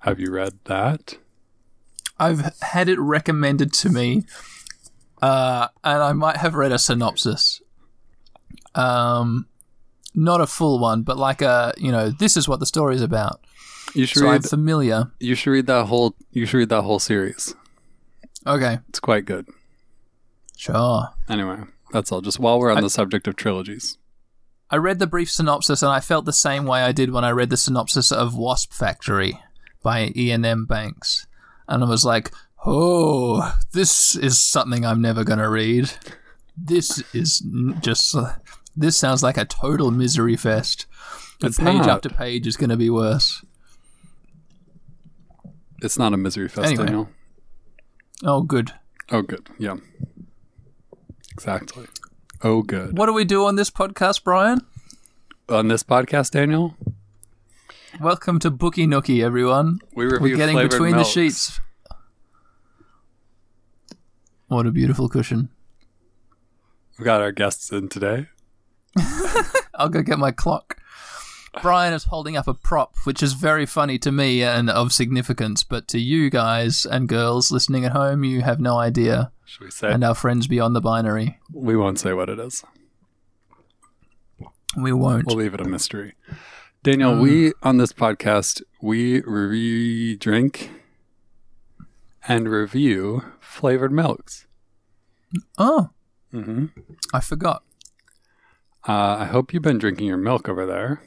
have 0.00 0.18
you 0.20 0.30
read 0.32 0.54
that? 0.64 1.18
I've 2.22 2.52
had 2.62 2.88
it 2.88 2.98
recommended 3.00 3.72
to 3.74 3.88
me, 3.90 4.24
uh, 5.20 5.68
and 5.82 6.02
I 6.02 6.12
might 6.12 6.36
have 6.38 6.54
read 6.54 6.72
a 6.72 6.78
synopsis. 6.78 7.60
Um, 8.74 9.46
not 10.14 10.40
a 10.40 10.46
full 10.46 10.78
one, 10.78 11.02
but 11.02 11.16
like 11.18 11.42
a 11.42 11.74
you 11.76 11.90
know, 11.92 12.10
this 12.10 12.36
is 12.36 12.48
what 12.48 12.60
the 12.60 12.66
story 12.66 12.94
is 12.94 13.02
about. 13.02 13.40
You 13.94 14.06
should 14.06 14.20
So 14.20 14.26
I'm 14.26 14.32
read. 14.34 14.44
familiar. 14.44 15.10
You 15.20 15.34
should 15.34 15.50
read 15.50 15.66
that 15.66 15.86
whole. 15.86 16.14
You 16.30 16.46
should 16.46 16.58
read 16.58 16.68
that 16.70 16.82
whole 16.82 16.98
series. 16.98 17.54
Okay, 18.46 18.78
It's 18.88 19.00
quite 19.00 19.24
good. 19.24 19.46
sure. 20.56 21.08
Anyway, 21.28 21.58
that's 21.92 22.10
all. 22.10 22.20
Just 22.20 22.40
while 22.40 22.58
we're 22.58 22.72
on 22.72 22.82
the 22.82 22.90
subject 22.90 23.28
of 23.28 23.36
trilogies. 23.36 23.98
I 24.70 24.76
read 24.76 24.98
the 24.98 25.06
brief 25.06 25.30
synopsis, 25.30 25.82
and 25.82 25.92
I 25.92 26.00
felt 26.00 26.24
the 26.24 26.32
same 26.32 26.64
way 26.64 26.82
I 26.82 26.92
did 26.92 27.10
when 27.12 27.24
I 27.24 27.30
read 27.30 27.50
the 27.50 27.56
synopsis 27.58 28.10
of 28.10 28.34
Wasp 28.34 28.72
Factory 28.72 29.38
by 29.82 30.10
Iain 30.16 30.44
M. 30.46 30.64
Banks, 30.64 31.26
and 31.68 31.82
I 31.84 31.86
was 31.88 32.04
like, 32.04 32.30
"Oh, 32.64 33.56
this 33.72 34.16
is 34.16 34.38
something 34.38 34.84
I'm 34.84 35.00
never 35.00 35.24
gonna 35.24 35.48
read. 35.50 35.90
This 36.56 37.02
is 37.14 37.42
just. 37.80 38.14
Uh, 38.14 38.34
this 38.76 38.96
sounds 38.96 39.22
like 39.22 39.36
a 39.36 39.44
total 39.44 39.90
misery 39.90 40.36
fest. 40.36 40.86
And 41.40 41.48
It's 41.48 41.58
page 41.58 41.78
not. 41.86 41.88
after 41.88 42.08
page 42.08 42.46
is 42.46 42.56
gonna 42.56 42.76
be 42.76 42.88
worse. 42.90 43.44
It's 45.82 45.98
not 45.98 46.12
a 46.12 46.16
misery 46.16 46.48
fest, 46.48 46.68
Anyway. 46.68 46.84
Daniel. 46.86 47.08
Oh, 48.24 48.42
good. 48.42 48.72
Oh, 49.10 49.22
good. 49.22 49.48
Yeah. 49.58 49.76
Exactly. 51.32 51.86
Oh, 52.42 52.62
good. 52.62 52.96
What 52.96 53.06
do 53.06 53.12
we 53.12 53.24
do 53.24 53.44
on 53.46 53.56
this 53.56 53.70
podcast, 53.70 54.22
Brian? 54.24 54.60
On 55.48 55.68
this 55.68 55.82
podcast, 55.82 56.30
Daniel, 56.30 56.76
Welcome 58.00 58.38
to 58.40 58.50
Bookie 58.50 58.86
Nookie, 58.86 59.22
everyone. 59.22 59.78
we 59.94 60.04
review 60.06 60.20
We're 60.20 60.36
getting 60.36 60.56
between 60.56 60.92
milks. 60.96 61.08
the 61.08 61.12
sheets. 61.20 61.60
What 64.48 64.66
a 64.66 64.70
beautiful 64.70 65.08
cushion. 65.08 65.50
We've 66.98 67.04
got 67.04 67.20
our 67.20 67.32
guests 67.32 67.70
in 67.72 67.88
today. 67.88 68.26
I'll 69.74 69.88
go 69.88 70.02
get 70.02 70.18
my 70.18 70.30
clock. 70.30 70.78
Brian 71.60 71.92
is 71.92 72.04
holding 72.04 72.36
up 72.36 72.48
a 72.48 72.54
prop, 72.54 72.94
which 73.04 73.22
is 73.22 73.34
very 73.34 73.66
funny 73.66 73.98
to 73.98 74.10
me 74.10 74.42
and 74.42 74.70
of 74.70 74.92
significance, 74.92 75.62
but 75.62 75.86
to 75.88 75.98
you 75.98 76.30
guys 76.30 76.86
and 76.86 77.08
girls 77.08 77.50
listening 77.52 77.84
at 77.84 77.92
home, 77.92 78.24
you 78.24 78.40
have 78.40 78.58
no 78.58 78.78
idea. 78.78 79.32
Should 79.44 79.64
we 79.64 79.70
say? 79.70 79.92
And 79.92 80.02
our 80.02 80.14
friends 80.14 80.46
beyond 80.46 80.74
the 80.74 80.80
binary. 80.80 81.38
we 81.52 81.76
won't 81.76 81.98
say 81.98 82.14
what 82.14 82.30
it 82.30 82.38
is. 82.38 82.64
We 84.76 84.92
won't. 84.92 85.26
We'll 85.26 85.36
leave 85.36 85.52
it 85.52 85.60
a 85.60 85.64
mystery. 85.64 86.14
Daniel, 86.84 87.20
we 87.20 87.52
on 87.62 87.76
this 87.76 87.92
podcast 87.92 88.60
we 88.80 89.20
re 89.22 90.16
drink 90.16 90.70
and 92.26 92.48
review 92.48 93.22
flavored 93.40 93.92
milks. 93.92 94.46
oh, 95.58 95.90
hmm 96.32 96.66
I 97.14 97.20
forgot. 97.20 97.62
Uh, 98.88 99.18
I 99.20 99.24
hope 99.26 99.54
you've 99.54 99.62
been 99.62 99.78
drinking 99.78 100.08
your 100.08 100.16
milk 100.16 100.48
over 100.48 100.66
there. 100.66 101.02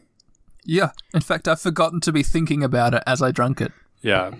Yeah. 0.63 0.91
In 1.13 1.19
fact, 1.19 1.45
I've 1.45 1.59
forgotten 1.59 1.99
to 2.01 2.13
be 2.13 2.23
thinking 2.23 2.63
about 2.63 2.93
it 2.93 3.03
as 3.05 3.21
I 3.21 3.31
drank 3.31 3.59
it. 3.59 3.73
Yeah. 4.01 4.31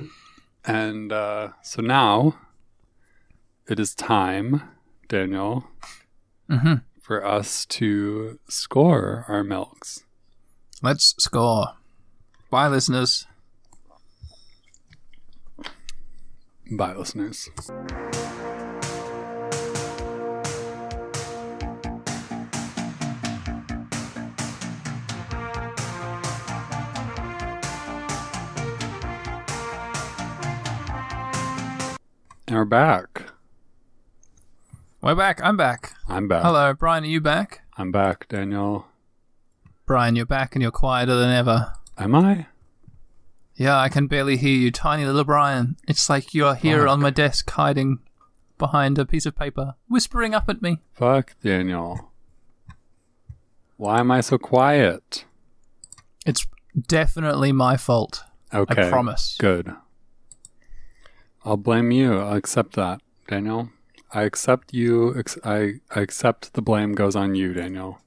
And 0.64 1.12
uh, 1.12 1.50
so 1.62 1.82
now 1.82 2.38
it 3.68 3.78
is 3.78 3.94
time, 3.94 4.62
Daniel, 5.10 5.66
hmm 6.50 6.76
for 7.02 7.24
us 7.24 7.66
to 7.68 8.40
score 8.50 9.26
our 9.28 9.44
milks. 9.44 10.05
Let's 10.82 11.15
score. 11.17 11.67
Bye, 12.51 12.67
listeners. 12.67 13.26
Bye, 16.69 16.93
listeners. 16.93 17.49
And 32.47 32.57
we're 32.57 32.65
back. 32.65 33.23
We're 35.01 35.15
back. 35.15 35.39
I'm 35.41 35.57
back. 35.57 35.93
I'm 36.07 36.28
back. 36.28 36.43
Hello, 36.43 36.73
Brian. 36.73 37.03
Are 37.03 37.07
you 37.07 37.21
back? 37.21 37.61
I'm 37.78 37.91
back, 37.91 38.28
Daniel. 38.28 38.88
Brian, 39.86 40.16
you're 40.16 40.26
back 40.26 40.56
and 40.56 40.62
you're 40.64 40.72
quieter 40.72 41.16
than 41.16 41.30
ever. 41.30 41.74
Am 41.98 42.16
I? 42.16 42.48
Yeah, 43.56 43.80
I 43.80 43.88
can 43.90 44.08
barely 44.08 44.36
hear 44.38 44.56
you, 44.56 44.72
tiny 44.72 45.06
little 45.06 45.24
Brian. 45.24 45.78
It's 45.88 46.10
like 46.10 46.34
you're 46.34 46.56
here 46.56 46.82
oh 46.82 46.86
Fuck. 46.86 46.92
on 46.92 47.02
my 47.02 47.10
desk, 47.12 47.50
hiding 47.52 48.00
behind 48.58 48.98
a 48.98 49.06
piece 49.06 49.26
of 49.26 49.36
paper, 49.36 49.76
whispering 49.88 50.34
up 50.34 50.50
at 50.50 50.62
me. 50.62 50.82
Fuck, 50.94 51.36
Daniel. 51.44 52.12
Why 53.78 54.00
am 54.00 54.10
I 54.12 54.22
so 54.22 54.38
quiet? 54.38 55.26
It's 56.26 56.48
definitely 56.88 57.52
my 57.52 57.78
fault. 57.78 58.24
Okay. 58.54 58.88
I 58.88 58.90
promise. 58.90 59.38
Good. 59.40 59.72
I'll 61.44 61.58
blame 61.58 61.92
you. 61.92 62.18
I'll 62.18 62.36
accept 62.36 62.74
that, 62.74 63.02
Daniel. 63.28 63.70
I 64.12 64.24
accept 64.24 64.74
you. 64.74 65.18
Ex- 65.18 65.38
I, 65.44 65.76
I 65.94 66.00
accept 66.02 66.54
the 66.54 66.62
blame 66.62 66.94
goes 66.94 67.16
on 67.16 67.36
you, 67.36 67.54
Daniel. 67.54 68.00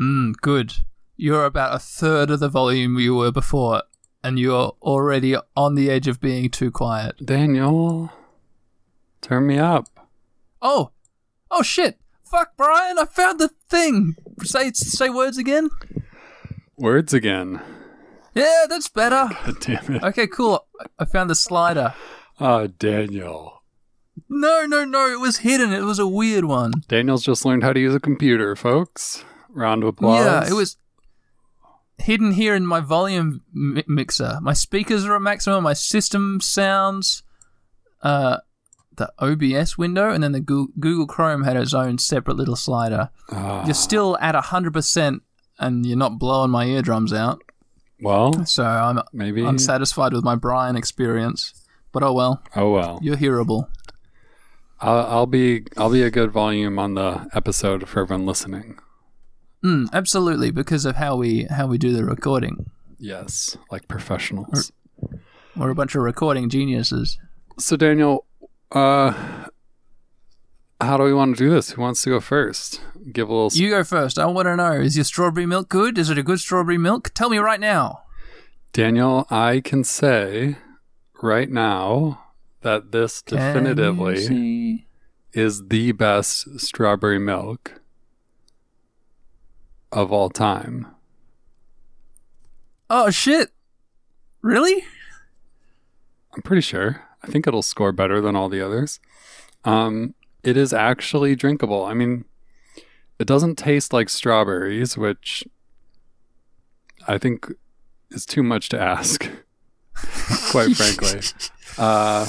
Mm, 0.00 0.34
good. 0.40 0.74
You're 1.16 1.44
about 1.44 1.74
a 1.74 1.78
third 1.78 2.30
of 2.30 2.40
the 2.40 2.48
volume 2.48 2.98
you 2.98 3.14
were 3.14 3.30
before, 3.30 3.82
and 4.22 4.38
you're 4.38 4.72
already 4.82 5.36
on 5.56 5.74
the 5.74 5.90
edge 5.90 6.08
of 6.08 6.20
being 6.20 6.50
too 6.50 6.70
quiet. 6.70 7.24
Daniel, 7.24 8.10
turn 9.20 9.46
me 9.46 9.58
up. 9.58 9.88
Oh, 10.60 10.90
oh 11.50 11.62
shit! 11.62 11.98
Fuck, 12.24 12.56
Brian! 12.56 12.98
I 12.98 13.04
found 13.04 13.38
the 13.38 13.50
thing. 13.68 14.16
Say 14.42 14.72
say 14.72 15.08
words 15.08 15.38
again. 15.38 15.70
Words 16.76 17.14
again. 17.14 17.60
Yeah, 18.34 18.64
that's 18.68 18.88
better. 18.88 19.28
God 19.44 19.60
damn 19.60 19.94
it. 19.94 20.02
Okay, 20.02 20.26
cool. 20.26 20.66
I 20.98 21.04
found 21.04 21.30
the 21.30 21.36
slider. 21.36 21.94
Oh, 22.40 22.66
Daniel. 22.66 23.62
No, 24.28 24.66
no, 24.66 24.84
no. 24.84 25.08
It 25.08 25.20
was 25.20 25.38
hidden. 25.38 25.72
It 25.72 25.82
was 25.82 26.00
a 26.00 26.06
weird 26.06 26.44
one. 26.44 26.72
Daniel's 26.88 27.22
just 27.22 27.44
learned 27.44 27.62
how 27.62 27.72
to 27.72 27.78
use 27.78 27.94
a 27.94 28.00
computer, 28.00 28.56
folks. 28.56 29.24
Round 29.54 29.82
of 29.82 29.88
applause. 29.90 30.24
Yeah, 30.24 30.48
it 30.48 30.52
was 30.54 30.76
hidden 31.98 32.32
here 32.32 32.54
in 32.54 32.66
my 32.66 32.80
volume 32.80 33.42
mi- 33.52 33.84
mixer. 33.86 34.38
My 34.42 34.52
speakers 34.52 35.04
are 35.04 35.14
at 35.16 35.22
maximum. 35.22 35.62
My 35.64 35.72
system 35.74 36.40
sounds, 36.40 37.22
uh, 38.02 38.38
the 38.96 39.12
OBS 39.18 39.78
window, 39.78 40.10
and 40.10 40.22
then 40.22 40.32
the 40.32 40.40
Goo- 40.40 40.72
Google 40.78 41.06
Chrome 41.06 41.44
had 41.44 41.56
its 41.56 41.72
own 41.74 41.98
separate 41.98 42.36
little 42.36 42.56
slider. 42.56 43.10
Ah, 43.30 43.64
You're 43.64 43.74
still 43.74 44.16
at 44.20 44.34
hundred 44.34 44.72
percent, 44.72 45.22
and 45.58 45.86
you're 45.86 45.96
not 45.96 46.18
blowing 46.18 46.50
my 46.50 46.64
eardrums 46.64 47.12
out. 47.12 47.40
well, 48.00 48.44
So 48.46 48.64
I'm 48.64 49.00
maybe. 49.12 49.44
unsatisfied 49.44 50.12
with 50.12 50.24
my 50.24 50.34
Brian 50.36 50.76
experience. 50.76 51.52
But 51.92 52.02
oh 52.02 52.12
well, 52.12 52.42
oh 52.56 52.70
well. 52.72 52.98
you're 53.02 53.16
hearable. 53.16 53.68
I'll, 54.80 55.06
I'll 55.06 55.26
be 55.26 55.64
I'll 55.76 55.90
be 55.92 56.02
a 56.02 56.10
good 56.10 56.32
volume 56.32 56.78
on 56.78 56.94
the 56.94 57.28
episode 57.34 57.88
for 57.88 58.00
everyone 58.00 58.26
listening. 58.26 58.78
Mm, 59.64 59.88
absolutely, 59.92 60.50
because 60.50 60.84
of 60.84 60.96
how 60.96 61.16
we 61.16 61.44
how 61.44 61.66
we 61.66 61.78
do 61.78 61.92
the 61.92 62.04
recording. 62.04 62.70
Yes, 62.98 63.56
like 63.70 63.88
professionals. 63.88 64.70
We're 65.56 65.70
a 65.70 65.74
bunch 65.74 65.94
of 65.94 66.02
recording 66.02 66.50
geniuses. 66.50 67.18
So 67.58 67.76
Daniel, 67.76 68.26
uh, 68.72 69.12
how 70.80 70.96
do 70.96 71.04
we 71.04 71.14
want 71.14 71.36
to 71.36 71.44
do 71.44 71.50
this? 71.50 71.70
Who 71.70 71.82
wants 71.82 72.02
to 72.02 72.10
go 72.10 72.20
first? 72.20 72.80
give 73.12 73.28
a 73.28 73.34
little. 73.34 73.58
You 73.58 73.70
go 73.70 73.84
first. 73.84 74.18
I 74.18 74.26
want 74.26 74.46
to 74.46 74.56
know: 74.56 74.72
is 74.72 74.96
your 74.96 75.04
strawberry 75.04 75.46
milk 75.46 75.68
good? 75.68 75.98
Is 75.98 76.10
it 76.10 76.18
a 76.18 76.22
good 76.22 76.40
strawberry 76.40 76.78
milk? 76.78 77.10
Tell 77.14 77.30
me 77.30 77.38
right 77.38 77.60
now. 77.60 78.02
Daniel, 78.72 79.26
I 79.30 79.60
can 79.60 79.84
say 79.84 80.56
right 81.22 81.50
now 81.50 82.20
that 82.62 82.92
this 82.92 83.22
Can 83.22 83.38
definitively 83.38 84.88
is 85.32 85.68
the 85.68 85.92
best 85.92 86.60
strawberry 86.60 87.18
milk 87.18 87.80
of 89.94 90.12
all 90.12 90.28
time. 90.28 90.88
Oh 92.90 93.10
shit! 93.10 93.50
Really? 94.42 94.84
I'm 96.34 96.42
pretty 96.42 96.60
sure. 96.60 97.02
I 97.22 97.28
think 97.28 97.46
it'll 97.46 97.62
score 97.62 97.92
better 97.92 98.20
than 98.20 98.36
all 98.36 98.50
the 98.50 98.60
others. 98.60 99.00
Um, 99.64 100.14
it 100.42 100.58
is 100.58 100.74
actually 100.74 101.34
drinkable. 101.36 101.84
I 101.86 101.94
mean, 101.94 102.26
it 103.18 103.26
doesn't 103.26 103.56
taste 103.56 103.92
like 103.92 104.10
strawberries, 104.10 104.98
which 104.98 105.44
I 107.08 107.16
think 107.16 107.50
is 108.10 108.26
too 108.26 108.42
much 108.42 108.68
to 108.70 108.80
ask, 108.80 109.26
quite 110.50 110.76
frankly. 110.76 111.20
Uh, 111.78 112.28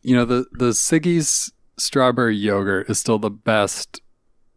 you 0.00 0.14
know, 0.14 0.24
the, 0.24 0.46
the 0.52 0.70
Siggi's 0.70 1.52
strawberry 1.76 2.36
yogurt 2.36 2.88
is 2.88 2.98
still 2.98 3.18
the 3.18 3.30
best 3.30 4.00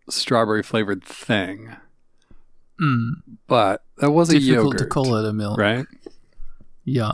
strawberry 0.10 0.64
flavored 0.64 1.04
thing, 1.04 1.76
Mm, 2.80 3.22
but 3.48 3.84
that 3.98 4.10
was 4.12 4.30
a 4.32 4.40
difficult 4.40 4.74
yogurt. 4.74 4.80
to 4.80 4.86
call 4.88 5.16
it 5.16 5.28
a 5.30 5.32
milk. 5.34 5.60
Right? 5.60 5.86
Yeah. 6.84 7.12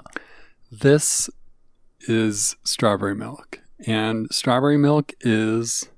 This 0.71 1.29
is 2.01 2.55
strawberry 2.63 3.15
milk. 3.15 3.59
And 3.85 4.27
strawberry 4.31 4.77
milk 4.77 5.13
is, 5.21 5.89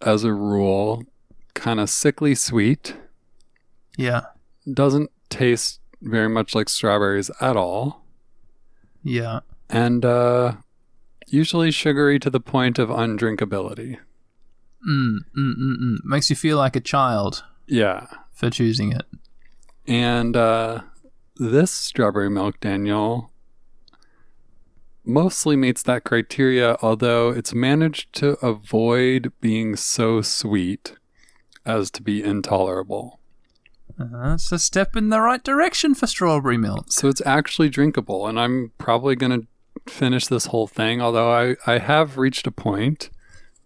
as 0.00 0.24
a 0.24 0.32
rule, 0.32 1.04
kind 1.54 1.78
of 1.78 1.90
sickly 1.90 2.34
sweet. 2.34 2.96
Yeah. 3.98 4.22
Doesn't 4.72 5.10
taste 5.28 5.80
very 6.00 6.28
much 6.30 6.54
like 6.54 6.68
strawberries 6.70 7.30
at 7.42 7.56
all. 7.58 8.02
Yeah. 9.02 9.40
And 9.68 10.04
uh, 10.04 10.54
usually 11.28 11.70
sugary 11.70 12.18
to 12.20 12.30
the 12.30 12.40
point 12.40 12.78
of 12.78 12.88
undrinkability. 12.88 13.98
Mm, 14.86 15.18
mm, 15.36 15.54
mm, 15.56 15.76
mm. 15.82 15.96
Makes 16.04 16.30
you 16.30 16.36
feel 16.36 16.58
like 16.58 16.76
a 16.76 16.80
child 16.80 17.42
Yeah. 17.66 18.06
for 18.32 18.50
choosing 18.50 18.92
it. 18.92 19.04
And 19.86 20.36
uh, 20.36 20.82
this 21.36 21.70
strawberry 21.70 22.30
milk, 22.30 22.60
Daniel, 22.60 23.30
mostly 25.04 25.56
meets 25.56 25.82
that 25.84 26.04
criteria, 26.04 26.76
although 26.82 27.30
it's 27.30 27.54
managed 27.54 28.12
to 28.14 28.30
avoid 28.44 29.32
being 29.40 29.76
so 29.76 30.20
sweet 30.22 30.94
as 31.64 31.90
to 31.92 32.02
be 32.02 32.22
intolerable. 32.22 33.20
Uh, 33.98 34.34
it's 34.34 34.52
a 34.52 34.58
step 34.58 34.94
in 34.96 35.08
the 35.08 35.20
right 35.20 35.42
direction 35.42 35.94
for 35.94 36.06
strawberry 36.06 36.58
milk. 36.58 36.92
So 36.92 37.08
it's 37.08 37.22
actually 37.24 37.68
drinkable, 37.70 38.26
and 38.26 38.38
I'm 38.38 38.72
probably 38.78 39.16
going 39.16 39.40
to 39.40 39.46
finish 39.90 40.26
this 40.26 40.46
whole 40.46 40.66
thing, 40.66 41.00
although 41.00 41.32
I, 41.32 41.56
I 41.66 41.78
have 41.78 42.18
reached 42.18 42.46
a 42.46 42.50
point. 42.50 43.10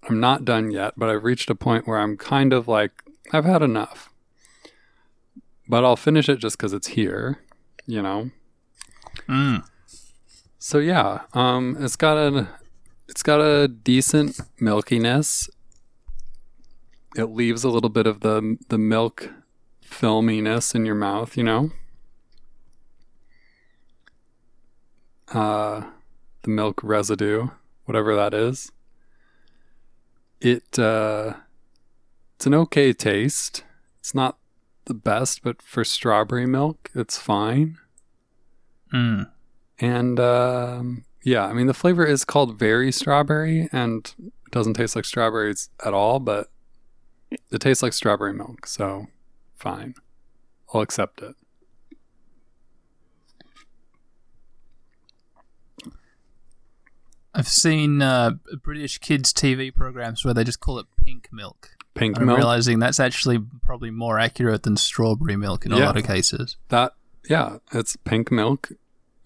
I'm 0.09 0.20
not 0.20 0.44
done 0.44 0.70
yet, 0.70 0.94
but 0.96 1.11
I've 1.11 1.24
reached 1.24 1.51
a 1.51 1.55
point 1.55 1.86
where 1.86 1.98
I'm 1.98 2.16
kind 2.16 2.53
of 2.53 2.66
like, 2.66 3.03
I've 3.32 3.44
had 3.44 3.62
enough. 3.62 4.11
But 5.68 5.84
I'll 5.84 5.96
finish 5.96 6.28
it 6.28 6.38
just 6.38 6.57
because 6.57 6.72
it's 6.72 6.88
here, 6.88 7.40
you 7.86 8.03
know? 8.03 8.30
Mm. 9.28 9.64
So 10.59 10.78
yeah, 10.78 11.22
um, 11.32 11.76
it's 11.80 11.96
got 11.96 12.16
a 12.16 12.48
it's 13.09 13.22
got 13.22 13.40
a 13.40 13.66
decent 13.66 14.40
milkiness. 14.61 15.48
It 17.16 17.24
leaves 17.24 17.64
a 17.64 17.68
little 17.68 17.88
bit 17.88 18.07
of 18.07 18.20
the 18.20 18.57
the 18.68 18.78
milk 18.78 19.30
filminess 19.84 20.74
in 20.74 20.86
your 20.86 20.94
mouth, 20.94 21.36
you 21.36 21.44
know. 21.44 21.70
Uh, 25.32 25.84
the 26.42 26.51
milk 26.51 26.80
residue, 26.82 27.48
whatever 27.84 28.14
that 28.16 28.34
is. 28.34 28.70
It 30.41 30.78
uh, 30.78 31.34
it's 32.36 32.47
an 32.47 32.55
okay 32.55 32.93
taste. 32.93 33.64
It's 33.99 34.14
not 34.14 34.38
the 34.86 34.95
best, 34.95 35.43
but 35.43 35.61
for 35.61 35.84
strawberry 35.84 36.47
milk, 36.47 36.91
it's 36.95 37.18
fine. 37.18 37.78
Mm. 38.93 39.30
And 39.78 40.18
um, 40.20 41.05
yeah, 41.22 41.47
I 41.47 41.53
mean 41.53 41.66
the 41.66 41.74
flavor 41.74 42.07
is 42.07 42.24
called 42.24 42.59
very 42.59 42.91
strawberry, 42.91 43.68
and 43.72 44.12
it 44.18 44.51
doesn't 44.51 44.74
taste 44.74 44.97
like 44.97 45.05
strawberries 45.05 45.68
at 45.84 45.95
all, 45.95 46.18
but 46.18 46.51
it 47.30 47.61
tastes 47.61 47.82
like 47.82 47.93
strawberry 47.93 48.32
milk, 48.32 48.66
so 48.66 49.07
fine, 49.57 49.95
I'll 50.72 50.80
accept 50.80 51.22
it. 51.22 51.36
I've 57.35 57.49
seen 57.49 58.03
uh, 58.03 58.33
British 58.62 58.99
kids' 58.99 59.33
TV 59.33 59.74
programs 59.74 60.24
where 60.24 60.35
they 60.35 60.45
just 60.45 60.61
call 60.61 60.78
it 60.78 60.87
pink 61.05 61.28
milk. 61.33 61.70
Pink 61.95 62.18
I'm 62.18 62.26
milk. 62.26 62.39
realizing 62.39 62.78
that's 62.78 63.01
actually 63.01 63.39
probably 63.64 63.91
more 63.91 64.18
accurate 64.18 64.62
than 64.62 64.76
strawberry 64.76 65.37
milk 65.37 65.66
in 65.66 65.72
a 65.72 65.78
lot 65.78 65.97
of 65.97 66.05
cases. 66.05 66.57
That 66.68 66.95
yeah, 67.28 67.59
it's 67.72 67.97
pink 67.97 68.31
milk, 68.31 68.72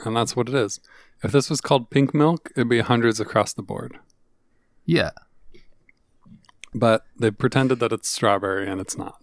and 0.01 0.17
that's 0.17 0.35
what 0.35 0.49
it 0.49 0.55
is. 0.55 0.81
If 1.23 1.33
this 1.33 1.49
was 1.49 1.61
called 1.61 1.91
pink 1.91 2.15
milk, 2.15 2.51
it'd 2.57 2.69
be 2.69 2.81
hundreds 2.81 3.21
across 3.21 3.53
the 3.53 3.63
board. 3.63 3.99
Yeah. 4.85 5.11
But 6.75 7.05
they 7.19 7.31
pretended 7.31 7.79
that 7.81 7.93
it's 7.93 8.09
strawberry, 8.09 8.69
and 8.69 8.81
it's 8.81 8.99
not. 8.99 9.23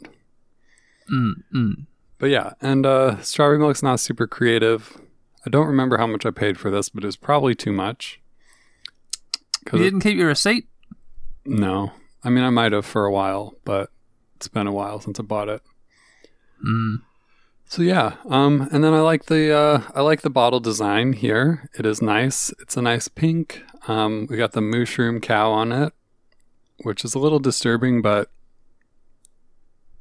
Mm, 1.11 1.43
mm. 1.53 1.85
But 2.17 2.29
yeah, 2.29 2.53
and 2.61 2.85
uh, 2.85 3.21
strawberry 3.21 3.59
milk's 3.59 3.83
not 3.83 3.99
super 3.99 4.27
creative. 4.27 4.97
I 5.45 5.49
don't 5.49 5.67
remember 5.67 5.97
how 5.97 6.07
much 6.07 6.25
I 6.25 6.31
paid 6.31 6.57
for 6.57 6.71
this, 6.71 6.89
but 6.89 7.03
it 7.03 7.07
was 7.07 7.17
probably 7.17 7.55
too 7.55 7.73
much. 7.73 8.20
You 9.71 9.79
didn't 9.79 10.01
keep 10.01 10.17
your 10.17 10.27
receipt? 10.27 10.67
No. 11.45 11.91
I 12.23 12.29
mean, 12.29 12.43
I 12.43 12.49
might 12.49 12.71
have 12.71 12.85
for 12.85 13.05
a 13.05 13.11
while, 13.11 13.55
but 13.65 13.89
it's 14.35 14.47
been 14.47 14.67
a 14.67 14.71
while 14.71 14.99
since 14.99 15.19
I 15.19 15.23
bought 15.23 15.49
it. 15.49 15.61
Mm. 16.65 16.97
So 17.67 17.81
yeah, 17.81 18.15
um, 18.25 18.67
and 18.71 18.83
then 18.83 18.93
I 18.93 18.99
like 18.99 19.25
the 19.25 19.53
uh, 19.55 19.81
I 19.95 20.01
like 20.01 20.21
the 20.21 20.29
bottle 20.29 20.59
design 20.59 21.13
here. 21.13 21.69
It 21.79 21.85
is 21.85 22.01
nice. 22.01 22.51
It's 22.59 22.75
a 22.75 22.81
nice 22.81 23.07
pink. 23.07 23.63
Um, 23.87 24.27
we 24.29 24.35
got 24.37 24.51
the 24.51 24.61
mushroom 24.61 25.21
cow 25.21 25.51
on 25.51 25.71
it, 25.71 25.93
which 26.83 27.05
is 27.05 27.15
a 27.15 27.19
little 27.19 27.39
disturbing, 27.39 28.01
but 28.01 28.29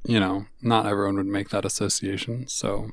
you 0.03 0.19
know, 0.19 0.45
not 0.61 0.85
everyone 0.85 1.15
would 1.15 1.25
make 1.27 1.49
that 1.49 1.65
association. 1.65 2.47
So 2.47 2.91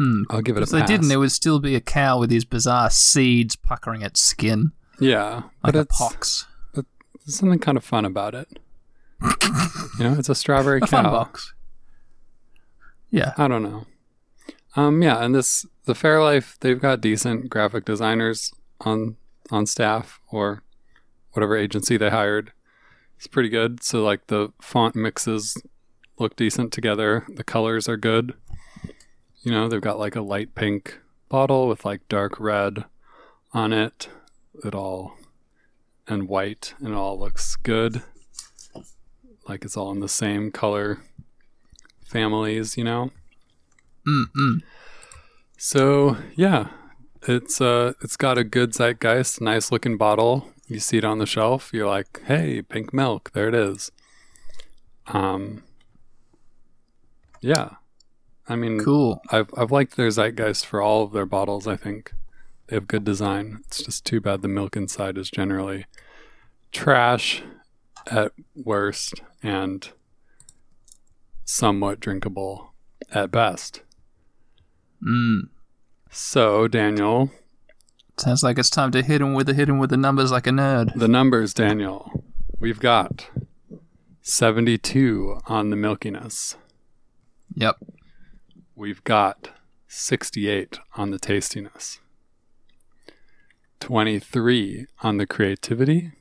Mm. 0.00 0.24
I'll 0.30 0.42
give 0.42 0.56
it 0.56 0.60
a 0.60 0.62
If 0.62 0.68
they 0.70 0.80
pass. 0.80 0.88
didn't, 0.88 1.08
there 1.08 1.18
would 1.18 1.32
still 1.32 1.58
be 1.58 1.74
a 1.74 1.80
cow 1.80 2.20
with 2.20 2.30
these 2.30 2.44
bizarre 2.44 2.88
seeds 2.90 3.56
puckering 3.56 4.02
its 4.02 4.20
skin 4.20 4.70
yeah, 5.00 5.34
like 5.34 5.44
but 5.62 5.76
a 5.76 5.80
it's 5.80 5.98
pox. 5.98 6.46
there's 6.74 6.86
something 7.26 7.58
kind 7.58 7.76
of 7.76 7.84
fun 7.84 8.04
about 8.04 8.34
it. 8.34 8.58
you 9.98 10.04
know, 10.04 10.14
it's 10.18 10.28
a 10.28 10.34
strawberry 10.34 10.78
A 10.78 10.80
cow. 10.82 10.86
fun 10.86 11.04
box. 11.04 11.54
Yeah. 13.10 13.32
I 13.36 13.48
don't 13.48 13.62
know. 13.62 13.86
Um, 14.76 15.02
yeah, 15.02 15.24
and 15.24 15.34
this 15.34 15.66
the 15.86 15.94
Fairlife 15.94 16.58
they've 16.60 16.80
got 16.80 17.00
decent 17.00 17.48
graphic 17.50 17.84
designers 17.84 18.52
on 18.80 19.16
on 19.50 19.66
staff 19.66 20.20
or 20.30 20.62
whatever 21.32 21.56
agency 21.56 21.96
they 21.96 22.10
hired. 22.10 22.52
It's 23.16 23.26
pretty 23.26 23.48
good. 23.48 23.82
So 23.82 24.04
like 24.04 24.26
the 24.28 24.52
font 24.60 24.94
mixes 24.94 25.60
look 26.18 26.36
decent 26.36 26.72
together. 26.72 27.26
The 27.34 27.44
colors 27.44 27.88
are 27.88 27.96
good. 27.96 28.34
You 29.42 29.50
know, 29.52 29.68
they've 29.68 29.80
got 29.80 29.98
like 29.98 30.14
a 30.16 30.20
light 30.20 30.54
pink 30.54 31.00
bottle 31.28 31.66
with 31.66 31.84
like 31.84 32.06
dark 32.08 32.38
red 32.38 32.84
on 33.52 33.72
it. 33.72 34.08
It 34.64 34.74
all 34.74 35.16
and 36.06 36.28
white 36.28 36.74
and 36.78 36.88
it 36.88 36.94
all 36.94 37.18
looks 37.18 37.56
good. 37.56 38.02
Like 39.46 39.64
it's 39.64 39.76
all 39.76 39.90
in 39.92 40.00
the 40.00 40.08
same 40.08 40.50
color 40.50 40.98
families, 42.04 42.76
you 42.76 42.84
know. 42.84 43.10
Mm, 44.06 44.24
mm. 44.36 44.62
So 45.56 46.16
yeah, 46.34 46.68
it's 47.22 47.60
uh 47.60 47.92
it's 48.02 48.16
got 48.16 48.38
a 48.38 48.44
good 48.44 48.72
zeitgeist, 48.72 49.40
nice 49.40 49.70
looking 49.70 49.96
bottle. 49.96 50.48
You 50.66 50.80
see 50.80 50.98
it 50.98 51.04
on 51.04 51.18
the 51.18 51.26
shelf, 51.26 51.70
you're 51.72 51.86
like, 51.86 52.20
hey, 52.26 52.62
pink 52.62 52.92
milk, 52.92 53.30
there 53.32 53.48
it 53.48 53.54
is. 53.54 53.90
Um 55.06 55.62
Yeah. 57.40 57.70
I 58.48 58.56
mean 58.56 58.80
Cool. 58.82 59.20
I've 59.30 59.50
I've 59.56 59.70
liked 59.70 59.96
their 59.96 60.08
zeitgeist 60.08 60.66
for 60.66 60.82
all 60.82 61.04
of 61.04 61.12
their 61.12 61.26
bottles, 61.26 61.66
I 61.66 61.76
think. 61.76 62.12
They 62.68 62.76
have 62.76 62.86
good 62.86 63.04
design. 63.04 63.60
It's 63.66 63.82
just 63.82 64.04
too 64.04 64.20
bad 64.20 64.42
the 64.42 64.48
milk 64.48 64.76
inside 64.76 65.16
is 65.18 65.30
generally 65.30 65.86
trash 66.70 67.42
at 68.06 68.32
worst 68.54 69.14
and 69.42 69.90
somewhat 71.44 71.98
drinkable 72.00 72.72
at 73.10 73.30
best. 73.30 73.82
Mm. 75.02 75.48
So, 76.10 76.68
Daniel, 76.68 77.30
Sounds 78.18 78.42
like 78.42 78.58
it's 78.58 78.70
time 78.70 78.90
to 78.90 79.02
hit 79.02 79.20
him 79.20 79.32
with 79.34 79.46
the 79.46 79.54
hit 79.54 79.68
him 79.68 79.78
with 79.78 79.90
the 79.90 79.96
numbers 79.96 80.32
like 80.32 80.46
a 80.46 80.50
nerd. 80.50 80.92
the 80.94 81.06
numbers, 81.06 81.54
Daniel. 81.54 82.24
We've 82.58 82.80
got 82.80 83.28
72 84.22 85.38
on 85.46 85.70
the 85.70 85.76
milkiness. 85.76 86.56
Yep. 87.54 87.76
We've 88.74 89.04
got 89.04 89.50
68 89.86 90.80
on 90.96 91.12
the 91.12 91.18
tastiness. 91.18 92.00
23 93.80 94.86
on 95.02 95.16
the 95.18 95.26
creativity. 95.26 96.12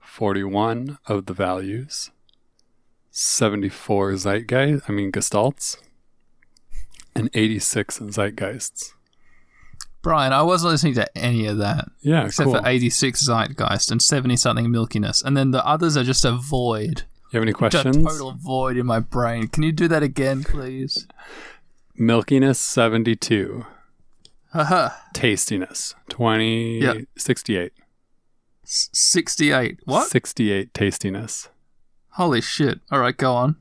41 0.00 0.98
of 1.06 1.26
the 1.26 1.34
values. 1.34 2.10
74 3.10 4.12
zeitgeist, 4.12 4.82
I 4.88 4.92
mean 4.92 5.12
gestalts. 5.12 5.76
And 7.14 7.28
86 7.34 7.98
zeitgeists. 8.00 8.92
Brian, 10.02 10.32
I 10.32 10.42
wasn't 10.42 10.72
listening 10.72 10.94
to 10.94 11.18
any 11.18 11.44
of 11.46 11.58
that. 11.58 11.86
Yeah, 12.00 12.24
Except 12.26 12.46
cool. 12.50 12.58
for 12.58 12.66
86 12.66 13.22
Zeitgeist 13.28 13.90
and 13.90 14.00
70 14.00 14.34
something 14.36 14.66
milkiness. 14.68 15.22
And 15.22 15.36
then 15.36 15.50
the 15.50 15.64
others 15.66 15.94
are 15.94 16.04
just 16.04 16.24
a 16.24 16.32
void. 16.32 17.02
you 17.32 17.38
have 17.38 17.42
any 17.42 17.52
Just 17.52 17.74
a 17.74 17.90
questions? 17.90 17.96
total 18.06 18.32
void 18.32 18.78
in 18.78 18.86
my 18.86 19.00
brain. 19.00 19.48
Can 19.48 19.62
you 19.62 19.72
do 19.72 19.88
that 19.88 20.02
again, 20.02 20.42
please? 20.42 21.06
Milkiness 21.98 22.56
72. 22.56 23.66
Haha. 24.52 24.90
Tastiness 25.14 25.94
20 26.08 26.80
Yep. 26.80 26.96
68. 27.16 27.72
S- 28.64 28.88
68. 28.92 29.80
What? 29.84 30.08
68 30.08 30.74
tastiness. 30.74 31.48
Holy 32.14 32.40
shit. 32.40 32.80
All 32.90 32.98
right, 33.00 33.16
go 33.16 33.32
on. 33.34 33.56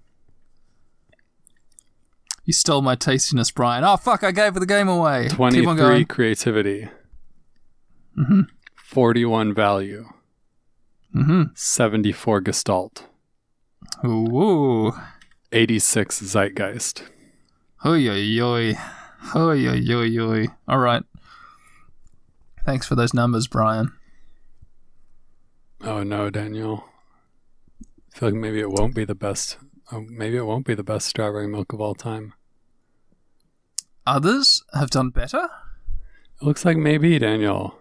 You 2.45 2.53
stole 2.53 2.81
my 2.81 2.95
tastiness, 2.95 3.51
Brian. 3.51 3.83
Oh, 3.83 3.95
fuck, 3.97 4.23
I 4.23 4.31
gave 4.31 4.55
the 4.55 4.65
game 4.65 4.87
away. 4.89 5.27
Keep 5.29 5.39
on 5.39 5.51
23 5.51 5.75
going. 5.75 6.05
creativity. 6.05 6.89
Mm-hmm. 8.17 8.41
41 8.75 9.53
value. 9.53 10.05
Mm-hmm. 11.15 11.43
74 11.53 12.41
gestalt. 12.41 13.03
Ooh. 14.03 14.93
86 15.51 16.19
zeitgeist. 16.21 17.03
Hoi, 17.77 18.09
oi, 18.09 18.41
oi. 18.41 18.75
Hoi, 19.21 19.67
oi, 19.67 19.81
oi, 19.91 20.17
oi. 20.19 20.47
All 20.67 20.79
right. 20.79 21.03
Thanks 22.65 22.85
for 22.87 22.95
those 22.95 23.13
numbers, 23.13 23.47
Brian. 23.47 23.93
Oh 25.81 26.03
no, 26.03 26.29
Daniel. 26.29 26.85
I 28.13 28.17
feel 28.19 28.29
like 28.29 28.35
maybe 28.37 28.59
it 28.59 28.69
won't 28.71 28.95
be 28.95 29.05
the 29.05 29.15
best. 29.15 29.57
Oh, 29.91 30.01
maybe 30.01 30.37
it 30.37 30.45
won't 30.45 30.65
be 30.65 30.73
the 30.75 30.83
best 30.83 31.07
strawberry 31.07 31.47
milk 31.47 31.73
of 31.73 31.81
all 31.81 31.95
time. 31.95 32.33
Others 34.05 34.63
have 34.73 34.89
done 34.89 35.09
better? 35.09 35.49
It 36.41 36.45
looks 36.45 36.65
like 36.65 36.77
maybe, 36.77 37.17
Daniel. 37.19 37.75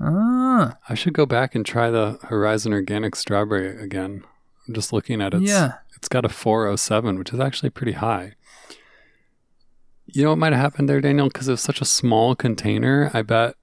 Ah, 0.00 0.76
I 0.88 0.94
should 0.94 1.14
go 1.14 1.24
back 1.26 1.54
and 1.54 1.64
try 1.64 1.90
the 1.90 2.18
Horizon 2.24 2.72
Organic 2.72 3.14
Strawberry 3.16 3.80
again. 3.82 4.24
I'm 4.66 4.74
just 4.74 4.92
looking 4.92 5.20
at 5.22 5.34
it. 5.34 5.42
yeah. 5.42 5.74
It's 5.96 6.08
got 6.08 6.24
a 6.24 6.28
407, 6.28 7.18
which 7.18 7.32
is 7.32 7.40
actually 7.40 7.70
pretty 7.70 7.92
high. 7.92 8.34
You 10.06 10.22
know 10.22 10.30
what 10.30 10.38
might 10.38 10.52
have 10.52 10.60
happened 10.60 10.88
there, 10.88 11.00
Daniel? 11.00 11.28
Because 11.28 11.48
it 11.48 11.52
was 11.52 11.60
such 11.60 11.80
a 11.80 11.84
small 11.84 12.34
container, 12.34 13.10
I 13.14 13.22
bet 13.22 13.56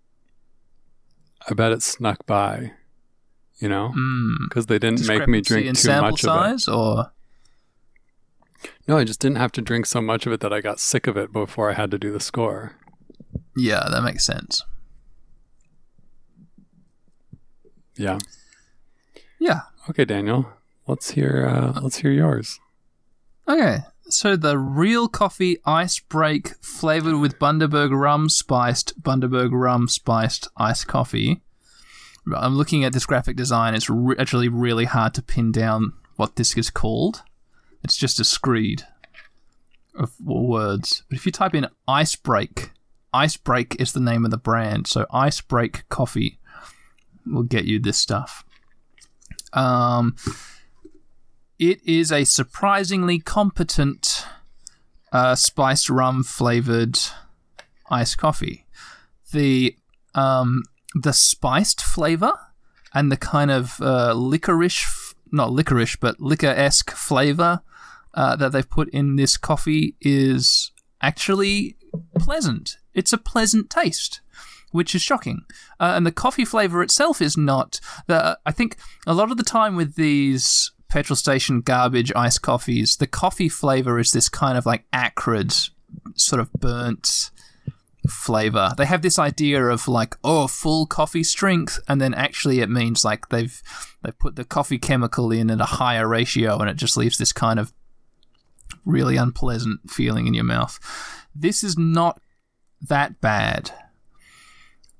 I 1.49 1.53
bet 1.53 1.71
it 1.71 1.81
snuck 1.81 2.25
by. 2.25 2.73
You 3.59 3.69
know? 3.69 3.93
Mm. 3.95 4.35
Because 4.49 4.65
they 4.65 4.79
didn't 4.79 5.07
make 5.07 5.27
me 5.27 5.41
drink 5.41 5.67
in 5.67 5.75
too 5.75 6.01
much 6.01 6.25
of 6.25 6.53
it. 6.53 6.67
or 6.67 7.11
No, 8.87 8.97
I 8.97 9.03
just 9.03 9.19
didn't 9.19 9.37
have 9.37 9.51
to 9.53 9.61
drink 9.61 9.85
so 9.85 10.01
much 10.01 10.25
of 10.25 10.33
it 10.33 10.39
that 10.39 10.51
I 10.53 10.61
got 10.61 10.79
sick 10.79 11.07
of 11.07 11.15
it 11.17 11.31
before 11.31 11.69
I 11.69 11.73
had 11.73 11.91
to 11.91 11.99
do 11.99 12.11
the 12.11 12.19
score. 12.19 12.75
yeah, 13.55 13.87
that 13.91 14.03
makes 14.03 14.25
sense. 14.25 14.63
Yeah. 17.95 18.17
Yeah. 19.39 19.61
Okay, 19.89 20.05
Daniel. 20.05 20.47
Let's 20.87 21.11
hear 21.11 21.45
uh, 21.47 21.79
let's 21.81 21.97
hear 21.97 22.11
yours. 22.11 22.59
Okay, 23.47 23.79
so 24.13 24.35
the 24.35 24.57
real 24.57 25.07
coffee 25.07 25.57
ice 25.65 25.99
break 25.99 26.49
flavored 26.63 27.15
with 27.15 27.39
Bundaberg 27.39 27.97
rum 27.97 28.29
spiced 28.29 29.01
Bundaberg 29.01 29.49
rum 29.51 29.87
spiced 29.87 30.47
iced 30.57 30.87
coffee. 30.87 31.41
I'm 32.35 32.55
looking 32.55 32.83
at 32.83 32.93
this 32.93 33.05
graphic 33.05 33.35
design. 33.35 33.73
It's 33.73 33.89
re- 33.89 34.15
actually 34.19 34.47
really 34.47 34.85
hard 34.85 35.13
to 35.15 35.21
pin 35.21 35.51
down 35.51 35.93
what 36.15 36.35
this 36.35 36.55
is 36.55 36.69
called. 36.69 37.23
It's 37.83 37.97
just 37.97 38.19
a 38.19 38.23
screed 38.23 38.83
of 39.95 40.11
words. 40.19 41.03
But 41.09 41.17
if 41.17 41.25
you 41.25 41.31
type 41.31 41.55
in 41.55 41.67
ice 41.87 42.15
break, 42.15 42.71
ice 43.13 43.37
break 43.37 43.79
is 43.79 43.93
the 43.93 43.99
name 43.99 44.23
of 44.25 44.31
the 44.31 44.37
brand. 44.37 44.87
So 44.87 45.05
ice 45.11 45.41
break 45.41 45.87
coffee 45.89 46.39
will 47.25 47.43
get 47.43 47.65
you 47.65 47.79
this 47.79 47.97
stuff. 47.97 48.45
Um, 49.53 50.15
it 51.61 51.79
is 51.85 52.11
a 52.11 52.23
surprisingly 52.23 53.19
competent 53.19 54.25
uh, 55.11 55.35
spiced 55.35 55.91
rum 55.91 56.23
flavored 56.23 56.97
iced 57.91 58.17
coffee. 58.17 58.65
The 59.31 59.77
um, 60.15 60.63
the 60.95 61.13
spiced 61.13 61.81
flavor 61.81 62.33
and 62.95 63.11
the 63.11 63.17
kind 63.17 63.51
of 63.51 63.79
uh, 63.79 64.13
licorice, 64.13 65.13
not 65.31 65.51
licorice, 65.51 65.95
but 65.95 66.19
liquor 66.19 66.47
esque 66.47 66.91
flavor 66.91 67.61
uh, 68.15 68.35
that 68.37 68.51
they've 68.51 68.69
put 68.69 68.89
in 68.89 69.15
this 69.15 69.37
coffee 69.37 69.95
is 70.01 70.71
actually 70.99 71.77
pleasant. 72.17 72.77
It's 72.95 73.13
a 73.13 73.19
pleasant 73.19 73.69
taste 73.69 74.19
which 74.71 74.95
is 74.95 75.01
shocking. 75.01 75.41
Uh, 75.81 75.93
and 75.95 76.05
the 76.05 76.11
coffee 76.11 76.45
flavor 76.45 76.81
itself 76.81 77.21
is 77.21 77.37
not. 77.37 77.79
The, 78.07 78.39
I 78.45 78.51
think 78.51 78.77
a 79.05 79.13
lot 79.13 79.29
of 79.29 79.35
the 79.35 79.43
time 79.43 79.75
with 79.75 79.95
these 79.95 80.71
petrol 80.91 81.15
station 81.15 81.61
garbage 81.61 82.11
iced 82.15 82.41
coffees, 82.41 82.97
the 82.97 83.07
coffee 83.07 83.49
flavor 83.49 83.97
is 83.97 84.11
this 84.11 84.29
kind 84.29 84.57
of 84.57 84.65
like 84.65 84.85
acrid, 84.91 85.53
sort 86.15 86.39
of 86.39 86.51
burnt 86.53 87.31
flavor. 88.09 88.73
They 88.77 88.85
have 88.85 89.01
this 89.01 89.17
idea 89.17 89.63
of 89.65 89.87
like, 89.87 90.15
oh, 90.23 90.47
full 90.47 90.85
coffee 90.85 91.23
strength, 91.23 91.79
and 91.87 92.01
then 92.01 92.13
actually 92.13 92.59
it 92.59 92.69
means 92.69 93.05
like 93.05 93.29
they've 93.29 93.61
they 94.03 94.11
put 94.11 94.35
the 94.35 94.43
coffee 94.43 94.77
chemical 94.77 95.31
in 95.31 95.49
at 95.49 95.61
a 95.61 95.65
higher 95.65 96.07
ratio, 96.07 96.59
and 96.59 96.69
it 96.69 96.75
just 96.75 96.97
leaves 96.97 97.17
this 97.17 97.33
kind 97.33 97.59
of 97.59 97.73
really 98.85 99.15
unpleasant 99.15 99.89
feeling 99.89 100.27
in 100.27 100.33
your 100.33 100.43
mouth. 100.43 100.77
This 101.33 101.63
is 101.63 101.77
not 101.77 102.19
that 102.81 103.21
bad. 103.21 103.71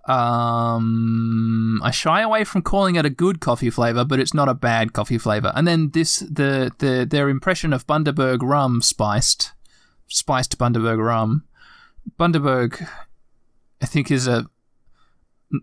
Um, 0.05 1.79
I 1.83 1.91
shy 1.91 2.21
away 2.21 2.43
from 2.43 2.63
calling 2.63 2.95
it 2.95 3.05
a 3.05 3.09
good 3.09 3.39
coffee 3.39 3.69
flavor, 3.69 4.03
but 4.03 4.19
it's 4.19 4.33
not 4.33 4.49
a 4.49 4.53
bad 4.53 4.93
coffee 4.93 5.19
flavor. 5.19 5.51
And 5.55 5.67
then 5.67 5.91
this, 5.91 6.19
the 6.19 6.71
the 6.79 7.05
their 7.09 7.29
impression 7.29 7.71
of 7.71 7.85
Bundaberg 7.85 8.41
rum 8.41 8.81
spiced, 8.81 9.53
spiced 10.07 10.57
Bundaberg 10.57 11.03
rum. 11.03 11.43
Bundaberg, 12.19 12.87
I 13.81 13.85
think, 13.85 14.09
is 14.09 14.27
a 14.27 14.47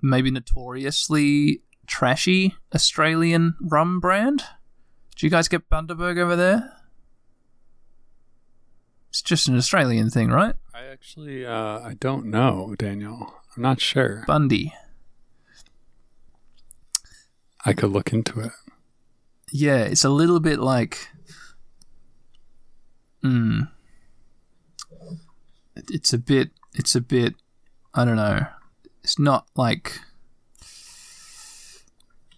maybe 0.03 0.31
notoriously 0.31 1.63
trashy 1.87 2.55
Australian 2.75 3.57
rum 3.61 3.99
brand. 3.99 4.45
Do 5.17 5.27
you 5.27 5.31
guys 5.31 5.49
get 5.49 5.69
Bundaberg 5.69 6.19
over 6.19 6.37
there? 6.37 6.73
It's 9.11 9.23
just 9.23 9.49
an 9.49 9.57
Australian 9.57 10.11
thing, 10.11 10.29
right? 10.29 10.55
I 10.73 10.85
actually 10.85 11.45
uh, 11.45 11.81
I 11.81 11.97
don't 11.99 12.27
know, 12.27 12.77
Daniel. 12.79 13.35
I'm 13.59 13.63
not 13.63 13.81
sure. 13.81 14.23
Bundy. 14.29 14.73
I 17.65 17.73
could 17.73 17.91
look 17.91 18.13
into 18.13 18.39
it. 18.39 18.53
Yeah, 19.51 19.79
it's 19.79 20.05
a 20.05 20.11
little 20.11 20.39
bit 20.39 20.61
like. 20.61 21.09
Mm, 23.25 23.69
It- 25.75 25.91
it's 25.91 26.13
a 26.13 26.19
bit. 26.19 26.53
It's 26.75 26.95
a 26.95 27.01
bit. 27.01 27.35
I 27.95 28.05
don't 28.05 28.15
know. 28.15 28.47
It's 29.03 29.19
not 29.19 29.49
like. 29.57 29.99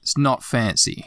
It's 0.00 0.16
not 0.16 0.42
fancy. 0.42 1.04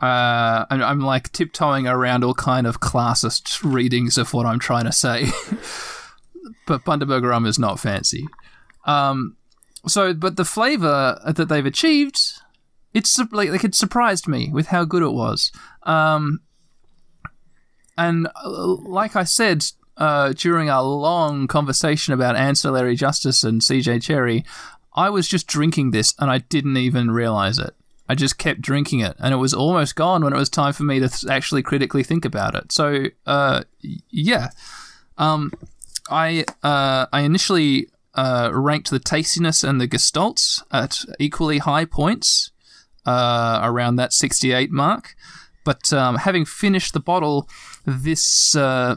Uh, 0.00 0.64
I'm, 0.70 0.82
I'm 0.82 1.00
like 1.00 1.32
tiptoeing 1.32 1.86
around 1.86 2.24
all 2.24 2.32
kind 2.32 2.66
of 2.66 2.80
classist 2.80 3.60
readings 3.62 4.16
of 4.16 4.32
what 4.32 4.46
I'm 4.46 4.58
trying 4.58 4.84
to 4.86 4.92
say, 4.92 5.26
but 6.66 6.84
Bundaberg 6.84 7.22
rum 7.22 7.46
is 7.46 7.58
not 7.58 7.80
fancy. 7.80 8.26
Um, 8.86 9.36
so, 9.86 10.14
but 10.14 10.36
the 10.36 10.44
flavor 10.44 11.20
that 11.26 11.48
they've 11.48 11.66
achieved 11.66 12.20
it's 12.94 13.18
like, 13.32 13.50
like 13.50 13.64
it 13.64 13.74
surprised 13.74 14.28
me 14.28 14.50
with 14.50 14.68
how 14.68 14.84
good 14.84 15.02
it 15.02 15.12
was. 15.12 15.50
Um, 15.82 16.40
and 17.98 18.28
uh, 18.42 18.66
like 18.66 19.16
I 19.16 19.24
said 19.24 19.64
uh, 19.96 20.32
during 20.32 20.70
our 20.70 20.82
long 20.82 21.48
conversation 21.48 22.14
about 22.14 22.36
ancillary 22.36 22.94
justice 22.94 23.42
and 23.42 23.60
CJ 23.60 23.96
Cherryh, 23.96 24.46
I 24.94 25.10
was 25.10 25.28
just 25.28 25.48
drinking 25.48 25.90
this 25.90 26.14
and 26.20 26.30
I 26.30 26.38
didn't 26.38 26.76
even 26.76 27.10
realize 27.10 27.58
it. 27.58 27.74
I 28.08 28.14
just 28.14 28.36
kept 28.36 28.60
drinking 28.60 29.00
it, 29.00 29.16
and 29.18 29.32
it 29.32 29.38
was 29.38 29.54
almost 29.54 29.96
gone 29.96 30.22
when 30.22 30.34
it 30.34 30.36
was 30.36 30.50
time 30.50 30.74
for 30.74 30.82
me 30.82 31.00
to 31.00 31.08
th- 31.08 31.24
actually 31.24 31.62
critically 31.62 32.02
think 32.02 32.26
about 32.26 32.54
it. 32.54 32.70
So, 32.70 33.06
uh, 33.24 33.64
yeah, 34.10 34.50
um, 35.16 35.50
I 36.10 36.44
uh, 36.62 37.06
I 37.12 37.20
initially 37.20 37.88
uh, 38.14 38.50
ranked 38.52 38.90
the 38.90 38.98
tastiness 38.98 39.64
and 39.64 39.80
the 39.80 39.88
gestalts 39.88 40.62
at 40.70 40.98
equally 41.18 41.58
high 41.58 41.84
points. 41.84 42.50
uh, 43.06 43.60
around 43.62 43.96
that 43.96 44.12
68 44.14 44.70
mark. 44.70 45.14
But 45.64 45.92
um, 45.92 46.16
having 46.16 46.44
finished 46.46 46.92
the 46.94 47.00
bottle, 47.00 47.48
this 47.84 48.56
uh, 48.56 48.96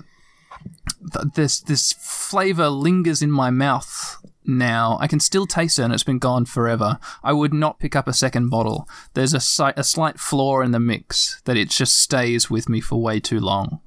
th- 1.13 1.33
this 1.35 1.59
this 1.61 1.93
flavor 1.93 2.69
lingers 2.69 3.21
in 3.21 3.31
my 3.31 3.49
mouth 3.49 4.17
now. 4.45 4.97
I 5.01 5.07
can 5.07 5.19
still 5.19 5.45
taste 5.45 5.77
it, 5.79 5.83
and 5.83 5.93
it's 5.93 6.03
been 6.05 6.19
gone 6.19 6.45
forever. 6.45 6.99
I 7.23 7.33
would 7.33 7.53
not 7.53 7.79
pick 7.79 7.95
up 7.97 8.07
a 8.07 8.13
second 8.13 8.49
bottle. 8.49 8.87
There's 9.13 9.33
a, 9.33 9.39
si- 9.41 9.75
a 9.75 9.83
slight 9.83 10.19
flaw 10.19 10.61
in 10.61 10.71
the 10.71 10.79
mix 10.79 11.41
that 11.45 11.57
it 11.57 11.69
just 11.69 11.97
stays 11.97 12.49
with 12.49 12.69
me 12.69 12.79
for 12.81 13.01
way 13.01 13.19
too 13.19 13.39
long, 13.41 13.79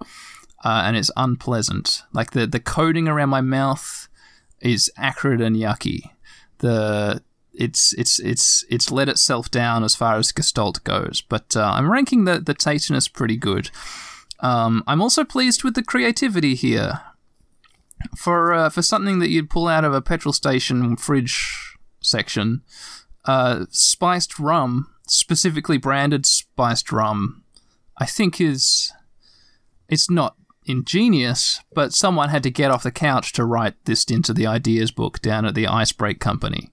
uh, 0.65 0.83
and 0.85 0.97
it's 0.97 1.11
unpleasant. 1.17 2.03
Like 2.13 2.33
the 2.33 2.47
the 2.47 2.61
coating 2.61 3.09
around 3.09 3.31
my 3.31 3.41
mouth 3.41 4.09
is 4.61 4.91
acrid 4.97 5.41
and 5.41 5.57
yucky. 5.57 6.11
The 6.59 7.23
it's 7.53 7.93
it's 7.95 8.19
it's 8.21 8.65
it's 8.69 8.91
let 8.91 9.09
itself 9.09 9.51
down 9.51 9.85
as 9.85 9.97
far 9.97 10.17
as 10.17 10.33
Gestalt 10.33 10.83
goes, 10.85 11.23
but 11.23 11.57
uh, 11.57 11.73
I'm 11.75 11.91
ranking 11.91 12.25
the 12.25 12.39
the 12.39 12.55
tastiness 12.55 13.09
pretty 13.09 13.37
good. 13.37 13.71
Um, 14.41 14.83
I'm 14.87 15.03
also 15.03 15.25
pleased 15.25 15.65
with 15.65 15.75
the 15.75 15.83
creativity 15.83 16.55
here. 16.55 17.01
For 18.17 18.55
uh, 18.55 18.71
for 18.71 18.81
something 18.81 19.19
that 19.19 19.29
you'd 19.29 19.51
pull 19.51 19.69
out 19.69 19.85
of 19.85 19.93
a 19.93 20.01
petrol 20.01 20.33
station 20.33 20.97
fridge 20.97 21.77
section, 22.01 22.63
uh, 23.27 23.67
spiced 23.69 24.39
rum, 24.39 24.95
specifically 25.07 25.77
branded 25.77 26.25
spiced 26.25 26.93
rum, 26.93 27.45
I 27.99 28.07
think 28.07 28.41
is 28.41 28.91
it's 29.89 30.09
not 30.09 30.37
ingenious, 30.71 31.61
but 31.75 31.93
someone 31.93 32.29
had 32.29 32.43
to 32.45 32.51
get 32.51 32.71
off 32.71 32.83
the 32.83 32.91
couch 32.91 33.33
to 33.33 33.45
write 33.45 33.75
this 33.85 34.05
into 34.05 34.33
the 34.33 34.47
ideas 34.47 34.91
book 34.91 35.21
down 35.21 35.45
at 35.45 35.55
the 35.55 35.67
Icebreak 35.67 36.21
Company. 36.21 36.71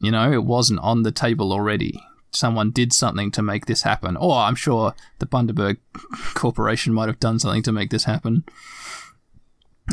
You 0.00 0.10
know, 0.10 0.32
it 0.32 0.44
wasn't 0.44 0.80
on 0.80 1.02
the 1.02 1.12
table 1.12 1.52
already. 1.52 2.02
Someone 2.30 2.70
did 2.70 2.92
something 2.92 3.30
to 3.32 3.42
make 3.42 3.66
this 3.66 3.82
happen. 3.82 4.16
Or 4.16 4.36
I'm 4.36 4.54
sure 4.54 4.94
the 5.18 5.26
Bundaberg 5.26 5.78
Corporation 6.34 6.92
might 6.92 7.08
have 7.08 7.20
done 7.20 7.38
something 7.38 7.62
to 7.62 7.72
make 7.72 7.90
this 7.90 8.04
happen. 8.04 8.44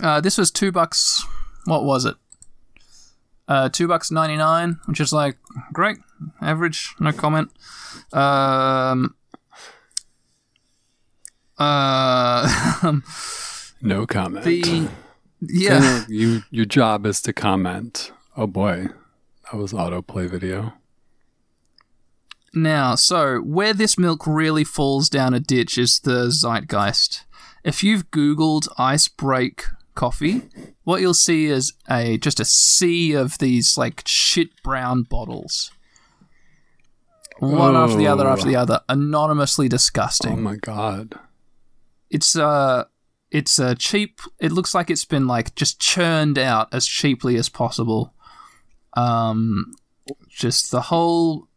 Uh, 0.02 0.20
this 0.20 0.38
was 0.38 0.52
two 0.52 0.72
bucks. 0.72 1.26
What 1.66 1.86
was 1.86 2.06
it? 2.06 2.16
Uh, 3.48 3.70
two 3.70 3.88
bucks 3.88 4.10
ninety 4.10 4.38
nine, 4.38 4.80
which 4.86 5.02
is 5.02 5.12
like 5.12 5.38
great, 5.74 5.98
average, 6.42 6.96
no 7.00 7.12
comment. 7.12 7.52
Um, 8.14 9.16
uh, 11.58 12.48
No 13.82 14.06
comment. 14.08 14.46
the 14.46 14.88
yeah. 15.42 16.06
You 16.08 16.44
your 16.52 16.66
job 16.66 17.06
is 17.06 17.22
to 17.24 17.34
comment. 17.34 18.12
Oh 18.38 18.48
boy, 18.48 18.88
that 19.52 19.58
was 19.58 19.74
autoplay 19.74 20.30
video. 20.30 20.74
Now, 22.54 22.96
so 22.96 23.40
where 23.40 23.74
this 23.74 23.98
milk 23.98 24.28
really 24.28 24.64
falls 24.64 25.10
down 25.10 25.34
a 25.34 25.40
ditch 25.40 25.78
is 25.78 26.00
the 26.00 26.30
zeitgeist. 26.30 27.26
If 27.64 27.84
you've 27.84 28.12
Googled 28.12 28.68
ice 28.78 29.08
break 29.08 29.64
coffee, 29.96 30.44
what 30.84 31.02
you'll 31.02 31.14
see 31.14 31.46
is 31.46 31.74
a 31.90 32.18
just 32.18 32.40
a 32.40 32.46
sea 32.46 33.14
of 33.14 33.38
these 33.40 33.78
like 33.78 34.04
shit 34.06 34.50
brown 34.64 35.04
bottles. 35.04 35.72
One 37.40 37.76
after 37.76 37.98
the 37.98 38.08
other 38.08 38.26
Oh. 38.28 38.32
after 38.34 38.46
the 38.46 38.56
other, 38.56 38.82
anonymously 38.88 39.68
disgusting. 39.68 40.34
Oh 40.34 40.36
my 40.38 40.56
god. 40.56 41.16
It's 42.14 42.36
uh 42.36 42.86
it's 43.32 43.60
uh 43.60 43.74
cheap. 43.76 44.22
It 44.40 44.52
looks 44.52 44.76
like 44.76 44.92
it's 44.92 45.04
been 45.04 45.28
like 45.28 45.56
just 45.56 45.82
churned 45.82 46.38
out 46.38 46.72
as 46.72 46.86
cheaply 46.86 47.36
as 47.38 47.50
possible. 47.50 48.14
Um 48.96 49.74
just 50.30 50.72
the 50.72 50.82
whole 50.82 51.48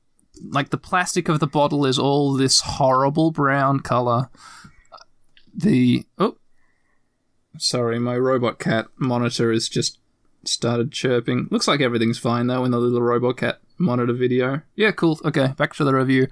like 0.42 0.70
the 0.70 0.78
plastic 0.78 1.28
of 1.28 1.40
the 1.40 1.46
bottle 1.46 1.84
is 1.84 1.98
all 1.98 2.32
this 2.32 2.62
horrible 2.62 3.30
brown 3.30 3.80
color. 3.80 4.30
The 5.54 6.06
oh 6.18 6.38
sorry, 7.58 7.98
my 7.98 8.16
robot 8.16 8.58
cat 8.58 8.86
monitor 8.96 9.52
has 9.52 9.68
just 9.68 9.98
started 10.44 10.90
chirping. 10.90 11.48
Looks 11.50 11.68
like 11.68 11.82
everything's 11.82 12.18
fine 12.18 12.46
though 12.46 12.64
in 12.64 12.70
the 12.70 12.78
little 12.78 13.02
robot 13.02 13.36
cat 13.36 13.60
monitor 13.76 14.14
video. 14.14 14.62
Yeah, 14.74 14.92
cool. 14.92 15.20
Okay, 15.22 15.48
back 15.58 15.74
to 15.74 15.84
the 15.84 15.94
review. 15.94 16.28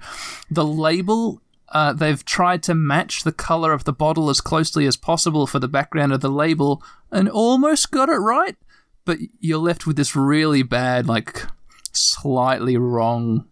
The 0.49 0.65
label 0.65 1.41
uh, 1.75 1.91
they've 1.91 2.23
tried 2.23 2.63
to 2.63 2.73
match 2.73 3.25
the 3.25 3.33
color 3.33 3.73
of 3.73 3.83
the 3.83 3.91
bottle 3.91 4.29
as 4.29 4.39
closely 4.39 4.87
as 4.87 4.95
possible 4.95 5.45
for 5.45 5.59
the 5.59 5.67
background 5.67 6.13
of 6.13 6.21
the 6.21 6.29
label 6.29 6.81
and 7.11 7.27
almost 7.27 7.91
got 7.91 8.07
it 8.07 8.15
right, 8.15 8.55
but 9.03 9.17
you're 9.41 9.57
left 9.57 9.85
with 9.85 9.97
this 9.97 10.15
really 10.15 10.63
bad, 10.63 11.05
like 11.05 11.45
slightly 11.91 12.77
wrong 12.77 13.49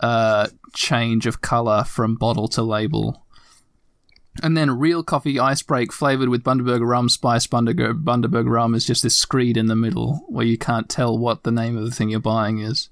uh, 0.00 0.48
change 0.72 1.26
of 1.26 1.42
color 1.42 1.84
from 1.84 2.14
bottle 2.14 2.48
to 2.48 2.62
label. 2.62 3.26
And 4.42 4.56
then 4.56 4.78
real 4.78 5.02
coffee 5.02 5.38
ice 5.38 5.60
break 5.60 5.92
flavored 5.92 6.30
with 6.30 6.42
Bundaberg 6.42 6.80
rum, 6.80 7.10
spice 7.10 7.46
Bundaberg, 7.46 8.02
Bundaberg 8.02 8.48
rum 8.48 8.74
is 8.74 8.86
just 8.86 9.02
this 9.02 9.14
screed 9.14 9.58
in 9.58 9.66
the 9.66 9.76
middle 9.76 10.24
where 10.28 10.46
you 10.46 10.56
can't 10.56 10.88
tell 10.88 11.18
what 11.18 11.42
the 11.42 11.52
name 11.52 11.76
of 11.76 11.84
the 11.84 11.90
thing 11.90 12.08
you're 12.08 12.18
buying 12.18 12.60
is. 12.60 12.88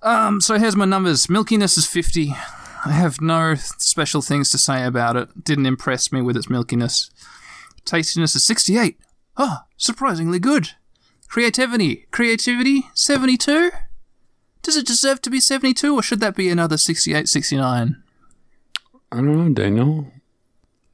Um, 0.00 0.40
so 0.40 0.60
here's 0.60 0.76
my 0.76 0.84
numbers. 0.84 1.26
Milkiness 1.26 1.76
is 1.76 1.86
50. 1.88 2.32
I 2.86 2.92
have 2.92 3.20
no 3.20 3.54
special 3.56 4.22
things 4.22 4.50
to 4.50 4.58
say 4.58 4.84
about 4.84 5.16
it. 5.16 5.44
Didn't 5.44 5.66
impress 5.66 6.12
me 6.12 6.22
with 6.22 6.36
its 6.36 6.46
milkiness. 6.46 7.10
Tastiness 7.84 8.36
is 8.36 8.44
68. 8.44 8.96
Oh, 9.36 9.58
surprisingly 9.76 10.38
good. 10.38 10.70
Creativity. 11.28 12.06
Creativity, 12.12 12.84
72? 12.94 13.70
Does 14.62 14.76
it 14.76 14.86
deserve 14.86 15.20
to 15.22 15.30
be 15.30 15.40
72 15.40 15.94
or 15.94 16.00
should 16.02 16.20
that 16.20 16.36
be 16.36 16.48
another 16.48 16.76
68, 16.76 17.28
69? 17.28 18.02
I 19.10 19.16
don't 19.16 19.36
know, 19.36 19.52
Daniel. 19.52 20.06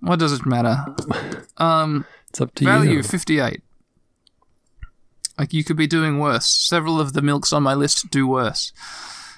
What 0.00 0.18
does 0.18 0.32
it 0.32 0.46
matter? 0.46 0.84
Um, 1.58 2.06
It's 2.30 2.40
up 2.40 2.54
to 2.56 2.64
value 2.64 2.92
you. 2.92 3.02
58. 3.02 3.60
Like 5.38 5.52
you 5.52 5.62
could 5.62 5.76
be 5.76 5.86
doing 5.86 6.18
worse. 6.18 6.46
Several 6.46 6.98
of 6.98 7.12
the 7.12 7.22
milks 7.22 7.52
on 7.52 7.62
my 7.62 7.74
list 7.74 8.10
do 8.10 8.26
worse. 8.26 8.72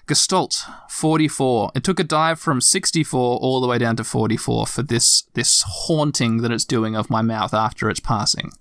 Gestalt 0.06 0.64
44. 0.90 1.72
It 1.74 1.84
took 1.84 1.98
a 1.98 2.04
dive 2.04 2.38
from 2.38 2.60
64 2.60 3.38
all 3.38 3.60
the 3.60 3.66
way 3.66 3.78
down 3.78 3.96
to 3.96 4.04
44 4.04 4.66
for 4.66 4.82
this 4.82 5.22
this 5.34 5.64
haunting 5.66 6.38
that 6.38 6.52
it's 6.52 6.64
doing 6.64 6.94
of 6.94 7.10
my 7.10 7.22
mouth 7.22 7.54
after 7.54 7.88
it's 7.88 8.00
passing. 8.00 8.52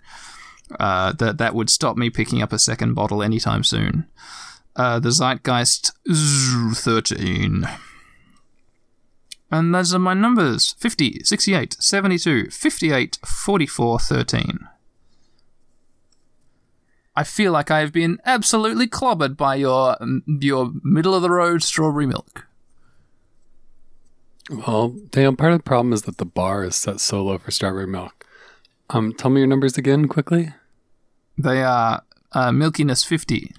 Uh, 0.80 1.12
that 1.14 1.38
that 1.38 1.54
would 1.54 1.70
stop 1.70 1.98
me 1.98 2.10
picking 2.10 2.42
up 2.42 2.54
a 2.54 2.60
second 2.60 2.94
bottle 2.94 3.22
anytime 3.22 3.64
soon. 3.64 4.06
Uh, 4.76 5.00
the 5.00 5.10
Zeitgeist 5.10 5.92
13. 6.76 7.68
And 9.52 9.76
those 9.76 9.94
are 9.94 10.00
my 10.00 10.16
numbers 10.16 10.74
50, 10.80 11.24
68, 11.24 11.76
72, 11.80 12.50
58, 12.50 13.20
44, 13.24 14.00
13. 14.00 14.68
I 17.16 17.24
feel 17.24 17.52
like 17.52 17.70
I 17.70 17.80
have 17.80 17.92
been 17.92 18.20
absolutely 18.26 18.88
clobbered 18.88 19.38
by 19.38 19.56
your 19.56 19.98
your 20.26 20.72
middle 20.84 21.14
of 21.14 21.22
the 21.22 21.30
road 21.30 21.62
strawberry 21.62 22.08
milk. 22.08 22.48
Well, 24.50 24.90
Daniel, 25.10 25.36
part 25.36 25.54
of 25.54 25.60
the 25.60 25.64
problem 25.64 25.94
is 25.94 26.02
that 26.04 26.18
the 26.18 26.26
bar 26.26 26.64
is 26.66 26.76
set 26.76 27.00
so 27.00 27.24
low 27.24 27.38
for 27.38 27.52
strawberry 27.52 27.88
milk. 27.88 28.26
Um, 28.90 29.14
tell 29.14 29.32
me 29.32 29.40
your 29.40 29.48
numbers 29.48 29.78
again 29.78 30.08
quickly. 30.08 30.54
They 31.38 31.64
are 31.64 32.04
uh, 32.34 32.50
milkiness 32.50 33.06
50. 33.06 33.54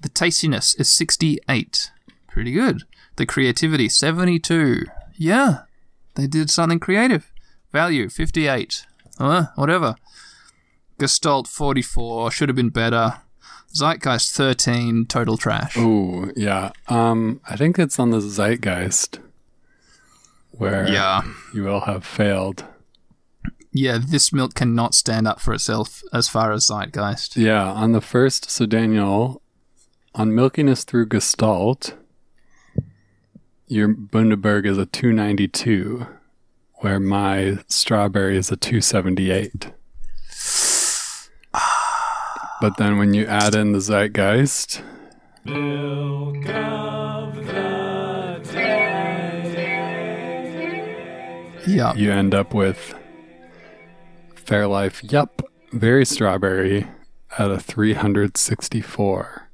The 0.00 0.08
tastiness 0.08 0.74
is 0.76 0.88
68. 0.88 1.90
Pretty 2.28 2.52
good. 2.52 2.82
The 3.16 3.26
creativity 3.26 3.88
72. 3.88 4.86
Yeah, 5.16 5.62
they 6.14 6.26
did 6.26 6.50
something 6.50 6.80
creative. 6.80 7.30
Value 7.72 8.08
58. 8.08 8.86
Uh, 9.18 9.46
whatever. 9.56 9.96
Gestalt 10.98 11.48
44. 11.48 12.30
Should 12.30 12.48
have 12.48 12.56
been 12.56 12.70
better. 12.70 13.20
Zeitgeist 13.74 14.32
13. 14.36 15.06
Total 15.06 15.36
trash. 15.36 15.74
Oh, 15.76 16.30
yeah. 16.36 16.70
Um, 16.88 17.40
I 17.48 17.56
think 17.56 17.78
it's 17.78 17.98
on 17.98 18.10
the 18.10 18.20
Zeitgeist 18.20 19.18
where 20.52 20.86
Yeah. 20.88 21.22
you 21.52 21.64
will 21.64 21.80
have 21.80 22.04
failed. 22.04 22.64
Yeah, 23.72 23.98
this 23.98 24.32
milk 24.32 24.54
cannot 24.54 24.94
stand 24.94 25.26
up 25.26 25.40
for 25.40 25.52
itself 25.52 26.02
as 26.12 26.28
far 26.28 26.52
as 26.52 26.64
Zeitgeist. 26.68 27.36
Yeah, 27.36 27.64
on 27.72 27.90
the 27.90 28.00
first, 28.00 28.48
so 28.48 28.66
Daniel, 28.66 29.42
on 30.14 30.30
milkiness 30.30 30.84
through 30.84 31.06
Gestalt, 31.06 31.94
your 33.66 33.88
Bundaberg 33.88 34.64
is 34.64 34.78
a 34.78 34.86
292, 34.86 36.06
where 36.76 37.00
my 37.00 37.58
strawberry 37.66 38.36
is 38.36 38.52
a 38.52 38.56
278. 38.56 39.72
But 42.64 42.78
then 42.78 42.96
when 42.96 43.12
you 43.12 43.26
add 43.26 43.54
in 43.54 43.72
the 43.72 43.78
Zeitgeist, 43.78 44.80
Yeah. 51.66 51.92
you 51.94 52.10
end 52.10 52.34
up 52.34 52.54
with 52.54 52.94
Fairlife, 54.34 55.12
yup, 55.12 55.42
very 55.74 56.06
strawberry 56.06 56.86
at 57.38 57.50
a 57.50 57.60
364. 57.60 59.50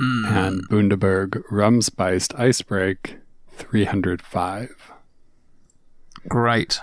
Mm. 0.00 0.30
and 0.30 0.68
Bundaberg 0.68 1.42
rum 1.50 1.82
spiced 1.82 2.32
ice 2.38 2.62
break 2.62 3.16
305. 3.50 4.92
Great. 6.28 6.78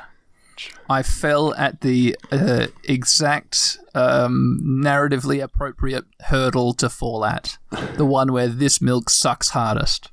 I 0.89 1.03
fell 1.03 1.53
at 1.55 1.81
the 1.81 2.15
uh, 2.31 2.67
exact 2.83 3.77
um, 3.93 4.59
narratively 4.63 5.41
appropriate 5.41 6.05
hurdle 6.21 6.73
to 6.75 6.89
fall 6.89 7.25
at. 7.25 7.57
The 7.95 8.05
one 8.05 8.31
where 8.31 8.47
this 8.47 8.81
milk 8.81 9.09
sucks 9.09 9.49
hardest. 9.49 10.09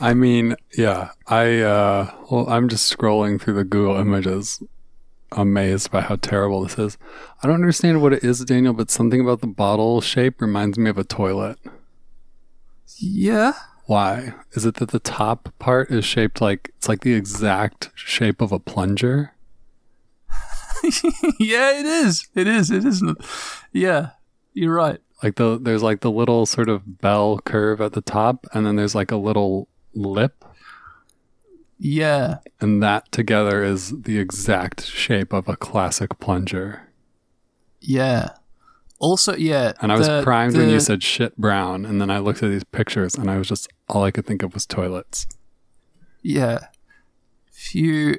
I 0.00 0.12
mean, 0.14 0.56
yeah, 0.76 1.10
I 1.26 1.60
uh 1.60 2.10
well 2.30 2.48
I'm 2.48 2.68
just 2.68 2.94
scrolling 2.94 3.40
through 3.40 3.54
the 3.54 3.64
Google 3.64 3.96
images 3.96 4.62
amazed 5.32 5.90
by 5.90 6.02
how 6.02 6.16
terrible 6.16 6.62
this 6.62 6.78
is. 6.78 6.98
I 7.42 7.46
don't 7.46 7.56
understand 7.56 8.02
what 8.02 8.12
it 8.12 8.22
is, 8.22 8.44
Daniel, 8.44 8.72
but 8.72 8.90
something 8.90 9.20
about 9.20 9.40
the 9.40 9.46
bottle 9.46 10.00
shape 10.00 10.40
reminds 10.40 10.78
me 10.78 10.90
of 10.90 10.98
a 10.98 11.04
toilet. 11.04 11.58
Yeah. 12.98 13.54
Why? 13.86 14.34
Is 14.52 14.66
it 14.66 14.76
that 14.76 14.90
the 14.90 14.98
top 14.98 15.52
part 15.58 15.90
is 15.90 16.04
shaped 16.04 16.40
like 16.40 16.72
it's 16.76 16.88
like 16.88 17.00
the 17.00 17.14
exact 17.14 17.90
shape 17.94 18.40
of 18.40 18.52
a 18.52 18.58
plunger? 18.58 19.32
yeah, 21.40 21.78
it 21.80 21.86
is. 21.86 22.28
It 22.34 22.46
is. 22.46 22.70
It 22.70 22.84
isn't. 22.84 23.18
Yeah, 23.72 24.10
you're 24.54 24.74
right. 24.74 24.98
Like 25.22 25.36
the 25.36 25.58
there's 25.60 25.82
like 25.82 26.00
the 26.00 26.10
little 26.10 26.46
sort 26.46 26.68
of 26.68 27.00
bell 27.00 27.38
curve 27.38 27.80
at 27.80 27.92
the 27.94 28.00
top 28.02 28.46
and 28.52 28.66
then 28.66 28.76
there's 28.76 28.94
like 28.94 29.10
a 29.10 29.16
little 29.16 29.66
lip 29.94 30.44
Yeah. 31.78 32.38
and 32.60 32.82
that 32.82 33.10
together 33.12 33.62
is 33.64 34.02
the 34.02 34.18
exact 34.18 34.84
shape 34.84 35.32
of 35.32 35.48
a 35.48 35.56
classic 35.56 36.18
plunger. 36.20 36.88
Yeah. 37.80 38.30
Also, 38.98 39.34
yeah. 39.36 39.72
And 39.80 39.90
I 39.90 39.96
was 39.96 40.06
the- 40.06 40.22
primed 40.22 40.56
when 40.56 40.68
you 40.68 40.80
said 40.80 41.02
shit 41.02 41.36
brown 41.38 41.84
and 41.86 42.00
then 42.00 42.10
I 42.10 42.18
looked 42.18 42.42
at 42.42 42.50
these 42.50 42.64
pictures 42.64 43.14
and 43.14 43.30
I 43.30 43.38
was 43.38 43.48
just 43.48 43.68
all 43.88 44.02
I 44.04 44.10
could 44.10 44.26
think 44.26 44.42
of 44.42 44.52
was 44.54 44.66
toilets. 44.66 45.26
Yeah. 46.22 46.58
Few. 47.50 48.18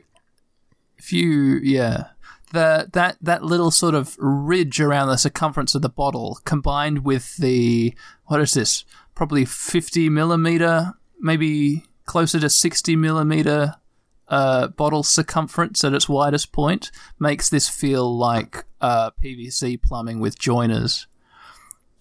Few. 1.00 1.60
Yeah. 1.62 2.06
The 2.54 2.90
that 2.94 3.18
that 3.22 3.44
little 3.44 3.72
sort 3.72 3.94
of 3.94 4.16
ridge 4.20 4.80
around 4.80 5.10
the 5.10 5.18
circumference 5.18 5.76
of 5.76 5.82
the 5.82 5.90
bottle, 5.90 6.40
combined 6.46 7.04
with 7.04 7.36
the 7.38 7.94
what 8.26 8.40
is 8.40 8.54
this? 8.54 8.86
Probably 9.16 9.44
fifty 9.46 10.08
millimeter, 10.10 10.94
maybe 11.20 11.84
closer 12.06 12.40
to 12.40 12.50
sixty 12.50 12.96
millimeter 12.96 13.76
uh, 14.30 14.68
bottle 14.68 15.04
circumference 15.04 15.84
at 15.84 15.94
its 15.94 16.08
widest 16.08 16.52
point, 16.54 16.92
makes 17.20 17.50
this 17.50 17.68
feel 17.68 18.18
like 18.18 18.64
uh, 18.80 19.12
PVC 19.22 19.82
plumbing 19.82 20.20
with 20.20 20.38
joiners 20.40 21.08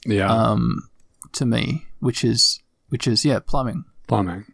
Yeah. 0.05 0.29
um, 0.31 0.89
to 1.33 1.45
me, 1.47 1.87
which 2.01 2.23
is 2.25 2.61
which 2.89 3.09
is 3.09 3.25
yeah 3.25 3.41
plumbing. 3.41 3.85
plumbing. 4.07 4.45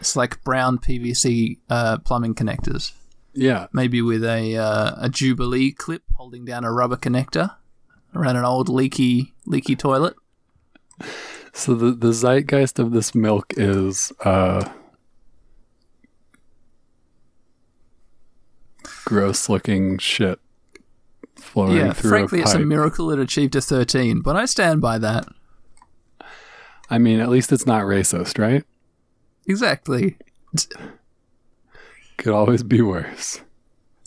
It's 0.00 0.16
like 0.16 0.42
brown 0.42 0.78
PVC 0.78 1.58
uh, 1.70 1.98
plumbing 1.98 2.34
connectors, 2.34 2.92
Yeah. 3.34 3.66
maybe 3.72 4.02
with 4.02 4.24
a 4.24 4.56
uh, 4.56 4.94
a 4.98 5.08
Jubilee 5.08 5.72
clip 5.72 6.02
holding 6.16 6.44
down 6.44 6.64
a 6.64 6.72
rubber 6.72 6.96
connector 6.96 7.56
around 8.14 8.36
an 8.36 8.44
old 8.44 8.68
leaky 8.68 9.32
leaky 9.46 9.76
toilet. 9.76 10.14
So 11.52 11.74
the 11.74 11.92
the 11.92 12.12
zeitgeist 12.12 12.78
of 12.78 12.92
this 12.92 13.14
milk 13.14 13.52
is 13.56 14.12
uh 14.24 14.68
gross 19.04 19.48
looking 19.48 19.98
shit 19.98 20.38
flowing 21.36 21.76
yeah, 21.76 21.92
through 21.92 22.10
frankly, 22.10 22.40
a 22.40 22.42
it's 22.42 22.54
a 22.54 22.58
miracle 22.58 23.10
it 23.10 23.18
achieved 23.18 23.56
a 23.56 23.60
13, 23.60 24.20
but 24.20 24.36
I 24.36 24.46
stand 24.46 24.80
by 24.80 24.98
that. 24.98 25.26
I 26.88 26.98
mean, 26.98 27.20
at 27.20 27.28
least 27.28 27.52
it's 27.52 27.66
not 27.66 27.82
racist, 27.82 28.38
right? 28.38 28.64
Exactly. 29.46 30.16
Could 32.22 32.34
always 32.34 32.62
be 32.62 32.80
worse. 32.80 33.40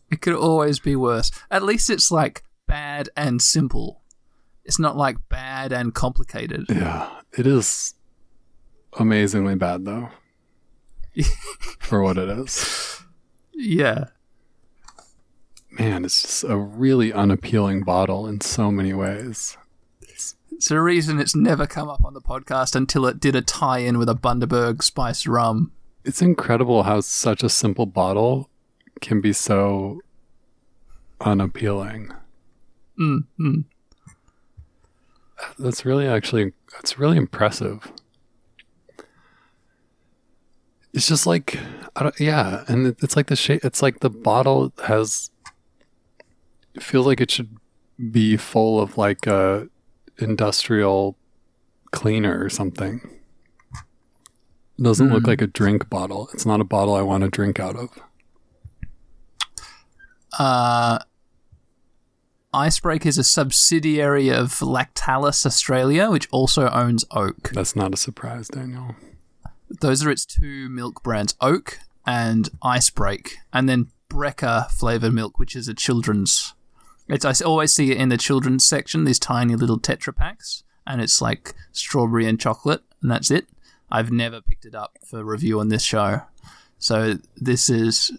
It 0.09 0.21
could 0.21 0.35
always 0.35 0.79
be 0.79 0.95
worse. 0.95 1.31
At 1.51 1.63
least 1.63 1.89
it's 1.89 2.11
like 2.11 2.45
bad 2.65 3.09
and 3.17 3.41
simple. 3.41 4.01
It's 4.63 4.79
not 4.79 4.95
like 4.95 5.17
bad 5.27 5.73
and 5.73 5.93
complicated. 5.93 6.65
Yeah, 6.69 7.09
it 7.37 7.45
is 7.45 7.93
amazingly 8.97 9.55
bad 9.55 9.83
though. 9.83 10.11
for 11.79 12.01
what 12.01 12.17
it 12.17 12.29
is. 12.29 13.01
Yeah. 13.53 14.05
Man, 15.71 16.05
it's 16.05 16.21
just 16.21 16.43
a 16.45 16.55
really 16.55 17.11
unappealing 17.11 17.83
bottle 17.83 18.27
in 18.27 18.39
so 18.39 18.71
many 18.71 18.93
ways. 18.93 19.57
It's 20.01 20.71
a 20.71 20.79
reason 20.79 21.19
it's 21.19 21.35
never 21.35 21.67
come 21.67 21.89
up 21.89 22.05
on 22.05 22.13
the 22.13 22.21
podcast 22.21 22.77
until 22.77 23.05
it 23.07 23.19
did 23.19 23.35
a 23.35 23.41
tie 23.41 23.79
in 23.79 23.97
with 23.97 24.07
a 24.07 24.15
Bundaberg 24.15 24.81
spiced 24.83 25.27
rum. 25.27 25.73
It's 26.05 26.21
incredible 26.21 26.83
how 26.83 27.01
such 27.01 27.43
a 27.43 27.49
simple 27.49 27.87
bottle 27.87 28.49
can 29.01 29.21
be 29.21 29.33
so 29.33 30.01
unappealing. 31.19 32.11
Mm, 32.99 33.25
mm. 33.39 33.63
That's 35.57 35.83
really 35.83 36.07
actually 36.07 36.53
that's 36.73 36.99
really 36.99 37.17
impressive. 37.17 37.91
It's 40.93 41.07
just 41.07 41.25
like 41.25 41.57
I 41.95 42.03
don't, 42.03 42.19
yeah, 42.19 42.63
and 42.67 42.95
it's 43.01 43.15
like 43.15 43.27
the 43.27 43.35
shape. 43.35 43.65
It's 43.65 43.81
like 43.81 43.99
the 43.99 44.09
bottle 44.09 44.73
has. 44.85 45.31
It 46.75 46.83
feels 46.83 47.05
like 47.05 47.19
it 47.19 47.31
should 47.31 47.57
be 48.11 48.37
full 48.37 48.79
of 48.79 48.97
like 48.97 49.25
a 49.27 49.67
industrial 50.19 51.17
cleaner 51.91 52.43
or 52.43 52.49
something. 52.49 53.01
It 54.77 54.83
doesn't 54.83 55.09
look 55.09 55.23
Hmm. 55.23 55.29
like 55.29 55.41
a 55.41 55.47
drink 55.47 55.89
bottle. 55.89 56.29
It's 56.33 56.45
not 56.45 56.59
a 56.59 56.65
bottle 56.65 56.95
I 56.95 57.01
want 57.01 57.23
to 57.23 57.29
drink 57.29 57.59
out 57.59 57.75
of. 57.75 57.89
Uh, 60.37 60.99
Icebreak 62.53 63.05
is 63.05 63.17
a 63.17 63.23
subsidiary 63.23 64.29
of 64.29 64.59
Lactalis 64.59 65.45
Australia, 65.45 66.09
which 66.09 66.27
also 66.31 66.69
owns 66.69 67.05
Oak. 67.11 67.49
That's 67.53 67.75
not 67.75 67.93
a 67.93 67.97
surprise, 67.97 68.47
Daniel. 68.47 68.95
Those 69.81 70.05
are 70.05 70.09
its 70.09 70.25
two 70.25 70.69
milk 70.69 71.03
brands, 71.03 71.35
Oak 71.41 71.79
and 72.05 72.49
Icebreak, 72.63 73.33
and 73.51 73.67
then 73.67 73.87
Breaka 74.09 74.69
flavored 74.71 75.13
milk, 75.13 75.39
which 75.39 75.55
is 75.55 75.67
a 75.67 75.73
children's. 75.73 76.53
It's 77.07 77.25
I 77.25 77.33
always 77.45 77.73
see 77.73 77.91
it 77.91 77.97
in 77.97 78.09
the 78.09 78.17
children's 78.17 78.65
section. 78.65 79.03
These 79.03 79.19
tiny 79.19 79.55
little 79.55 79.79
Tetra 79.79 80.15
packs, 80.15 80.63
and 80.87 81.01
it's 81.01 81.21
like 81.21 81.55
strawberry 81.71 82.25
and 82.27 82.39
chocolate, 82.39 82.83
and 83.01 83.11
that's 83.11 83.31
it. 83.31 83.47
I've 83.91 84.11
never 84.11 84.41
picked 84.41 84.65
it 84.65 84.75
up 84.75 84.97
for 85.05 85.23
review 85.23 85.59
on 85.59 85.69
this 85.69 85.83
show, 85.83 86.21
so 86.77 87.15
this 87.37 87.69
is. 87.69 88.11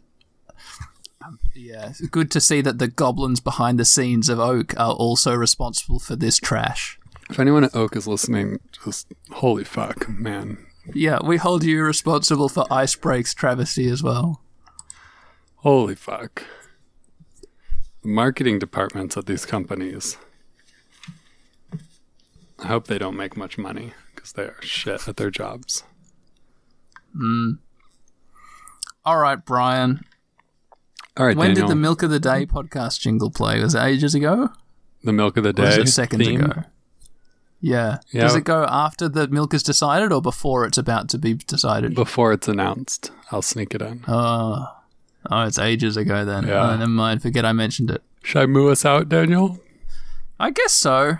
um, 1.24 1.38
Yeah, 1.54 1.92
good 2.10 2.30
to 2.32 2.40
see 2.40 2.60
that 2.60 2.78
the 2.78 2.88
goblins 2.88 3.40
behind 3.40 3.78
the 3.78 3.84
scenes 3.84 4.28
of 4.28 4.38
Oak 4.38 4.78
are 4.78 4.92
also 4.92 5.34
responsible 5.34 5.98
for 5.98 6.16
this 6.16 6.38
trash. 6.38 6.98
If 7.28 7.40
anyone 7.40 7.64
at 7.64 7.74
Oak 7.74 7.96
is 7.96 8.06
listening, 8.06 8.60
just 8.84 9.08
holy 9.32 9.64
fuck, 9.64 10.08
man. 10.08 10.64
Yeah, 10.94 11.18
we 11.24 11.36
hold 11.36 11.64
you 11.64 11.82
responsible 11.82 12.48
for 12.48 12.64
Icebreak's 12.70 13.34
travesty 13.34 13.88
as 13.88 14.02
well. 14.04 14.40
Holy 15.56 15.96
fuck. 15.96 16.44
The 18.02 18.08
marketing 18.08 18.60
departments 18.60 19.16
at 19.16 19.26
these 19.26 19.44
companies. 19.44 20.16
I 22.60 22.68
hope 22.68 22.86
they 22.86 22.98
don't 22.98 23.16
make 23.16 23.36
much 23.36 23.58
money 23.58 23.92
because 24.26 24.32
they 24.32 24.42
are 24.44 24.62
shit 24.62 25.08
at 25.08 25.16
their 25.16 25.30
jobs. 25.30 25.84
Mm. 27.16 27.58
All 29.04 29.18
right, 29.18 29.42
Brian. 29.44 30.04
All 31.16 31.26
right, 31.26 31.36
When 31.36 31.48
Daniel. 31.50 31.68
did 31.68 31.70
the 31.72 31.76
Milk 31.80 32.02
of 32.02 32.10
the 32.10 32.20
Day 32.20 32.44
podcast 32.46 33.00
jingle 33.00 33.30
play? 33.30 33.60
Was 33.60 33.74
it 33.74 33.82
ages 33.82 34.14
ago? 34.14 34.50
the 35.04 35.12
milk 35.12 35.36
of 35.36 35.44
the 35.44 35.50
Or 35.50 35.66
was 35.66 35.76
day 35.76 35.82
it 35.82 35.86
seconds 35.88 36.26
theme? 36.26 36.40
ago? 36.40 36.62
Yeah. 37.60 37.98
Yeah. 38.10 38.22
Does 38.22 38.34
it 38.34 38.42
go 38.42 38.64
after 38.68 39.08
the 39.08 39.28
milk 39.28 39.54
is 39.54 39.62
decided 39.62 40.10
or 40.12 40.20
before 40.20 40.66
it's 40.66 40.78
about 40.78 41.08
to 41.10 41.18
be 41.18 41.34
decided? 41.34 41.94
Before 41.94 42.32
it's 42.32 42.48
announced, 42.48 43.12
I'll 43.30 43.42
sneak 43.42 43.74
it 43.74 43.82
in. 43.82 44.02
oh. 44.08 44.72
Oh, 45.30 45.42
it's 45.42 45.58
ages 45.60 45.96
ago 45.96 46.24
then. 46.24 46.46
Yeah. 46.48 46.70
Oh, 46.70 46.76
never 46.76 46.88
mind. 46.90 47.22
Forget 47.22 47.44
I 47.44 47.52
mentioned 47.52 47.90
it. 47.90 48.02
Should 48.24 48.42
I 48.42 48.46
moo 48.46 48.68
us 48.70 48.84
out, 48.84 49.08
Daniel? 49.08 49.58
I 50.40 50.50
guess 50.50 50.72
so. 50.72 51.18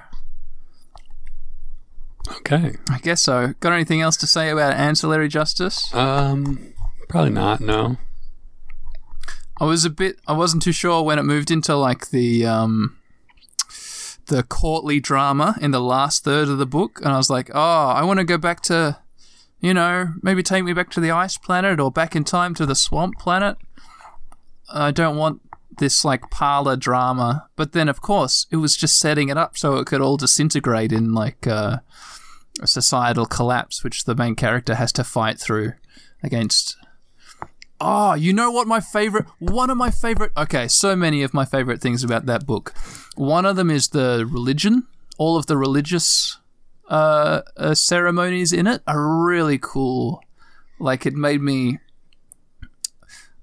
Okay. 2.29 2.77
I 2.91 2.99
guess 2.99 3.23
so. 3.23 3.55
Got 3.61 3.73
anything 3.73 4.01
else 4.01 4.17
to 4.19 4.27
say 4.27 4.51
about 4.51 4.75
ancillary 4.75 5.29
justice? 5.29 5.93
Um, 5.95 6.73
probably 7.09 7.31
not. 7.31 7.61
No. 7.61 7.97
I 9.59 9.65
was 9.65 9.85
a 9.85 9.91
bit. 9.91 10.19
I 10.27 10.33
wasn't 10.33 10.63
too 10.63 10.73
sure 10.73 11.03
when 11.03 11.19
it 11.19 11.23
moved 11.23 11.51
into 11.51 11.75
like 11.77 12.11
the 12.11 12.45
um, 12.45 12.99
the 14.27 14.43
courtly 14.43 15.01
drama 15.01 15.57
in 15.61 15.71
the 15.71 15.81
last 15.81 16.25
third 16.25 16.49
of 16.49 16.59
the 16.59 16.67
book, 16.67 17.01
and 17.01 17.09
I 17.09 17.17
was 17.17 17.31
like, 17.31 17.51
oh, 17.55 17.89
I 17.89 18.03
want 18.05 18.19
to 18.19 18.25
go 18.25 18.37
back 18.37 18.61
to, 18.63 18.99
you 19.61 19.73
know, 19.73 20.09
maybe 20.23 20.43
take 20.43 20.65
me 20.65 20.73
back 20.73 20.91
to 20.91 21.01
the 21.01 21.11
ice 21.11 21.39
planet 21.39 21.81
or 21.81 21.91
back 21.91 22.15
in 22.15 22.25
time 22.25 22.55
to 22.57 22.67
the 22.67 22.75
swamp 22.75 23.19
planet. 23.19 23.57
I 24.73 24.91
don't 24.91 25.17
want 25.17 25.41
this 25.79 26.05
like 26.05 26.31
parlor 26.31 26.77
drama, 26.77 27.49
but 27.57 27.73
then 27.73 27.89
of 27.89 28.01
course 28.01 28.47
it 28.51 28.57
was 28.57 28.77
just 28.77 28.99
setting 28.99 29.29
it 29.29 29.37
up 29.37 29.57
so 29.57 29.77
it 29.77 29.87
could 29.87 30.01
all 30.01 30.17
disintegrate 30.17 30.93
in 30.93 31.15
like 31.15 31.47
uh, 31.47 31.79
societal 32.65 33.27
collapse, 33.27 33.85
which 33.85 34.05
the 34.05 34.15
main 34.15 34.35
character 34.35 34.75
has 34.77 34.93
to 34.93 35.05
fight 35.05 35.39
through 35.39 35.73
against. 36.23 36.77
Oh, 37.81 38.15
you 38.15 38.33
know 38.33 38.51
what 38.51 38.67
my 38.67 38.81
favorite, 38.81 39.27
one 39.39 39.69
of 39.69 39.77
my 39.77 39.91
favorite, 39.91 40.33
okay, 40.37 40.67
so 40.67 40.97
many 40.97 41.23
of 41.23 41.35
my 41.35 41.45
favorite 41.45 41.83
things 41.83 42.03
about 42.03 42.25
that 42.27 42.47
book. 42.47 42.73
One 43.17 43.45
of 43.45 43.57
them 43.57 43.71
is 43.71 43.89
the 43.89 44.27
religion. 44.31 44.87
All 45.19 45.37
of 45.37 45.47
the 45.47 45.59
religious 45.59 46.39
uh, 46.89 47.43
uh, 47.57 47.75
ceremonies 47.75 48.53
in 48.53 48.67
it 48.67 48.83
are 48.87 49.25
really 49.25 49.59
cool. 49.59 50.23
Like, 50.79 51.05
it 51.05 51.15
made 51.15 51.43
me. 51.43 51.79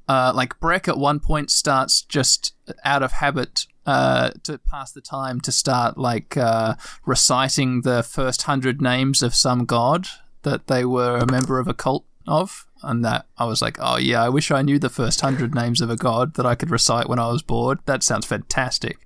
Uh, 0.07 0.32
like, 0.36 0.59
Breq 0.59 0.88
at 0.88 0.97
one 0.97 1.20
point 1.20 1.51
starts 1.51 2.01
just 2.01 2.53
out 2.84 3.03
of 3.03 3.14
habit 3.14 3.68
uh, 3.86 4.31
to 4.43 4.57
pass 4.57 4.91
the 4.91 5.01
time 5.01 5.41
to 5.41 5.51
start 5.51 5.97
like 5.97 6.38
uh, 6.38 6.75
reciting 7.05 7.81
the 7.81 8.03
first 8.03 8.43
hundred 8.43 8.81
names 8.81 9.21
of 9.21 9.36
some 9.36 9.65
god 9.65 10.07
that 10.43 10.67
they 10.67 10.86
were 10.86 11.17
a 11.17 11.31
member 11.31 11.59
of 11.59 11.67
a 11.67 11.73
cult 11.73 12.05
of, 12.27 12.65
and 12.81 13.03
that 13.03 13.25
I 13.38 13.45
was 13.45 13.61
like, 13.61 13.77
oh 13.79 13.97
yeah, 13.97 14.23
I 14.23 14.29
wish 14.29 14.51
I 14.51 14.61
knew 14.61 14.79
the 14.79 14.89
first 14.89 15.21
hundred 15.21 15.55
names 15.55 15.81
of 15.81 15.89
a 15.89 15.95
god 15.95 16.36
that 16.36 16.45
I 16.45 16.55
could 16.55 16.69
recite 16.69 17.09
when 17.09 17.19
I 17.19 17.27
was 17.27 17.41
bored. 17.41 17.79
That 17.86 18.03
sounds 18.03 18.25
fantastic. 18.25 18.99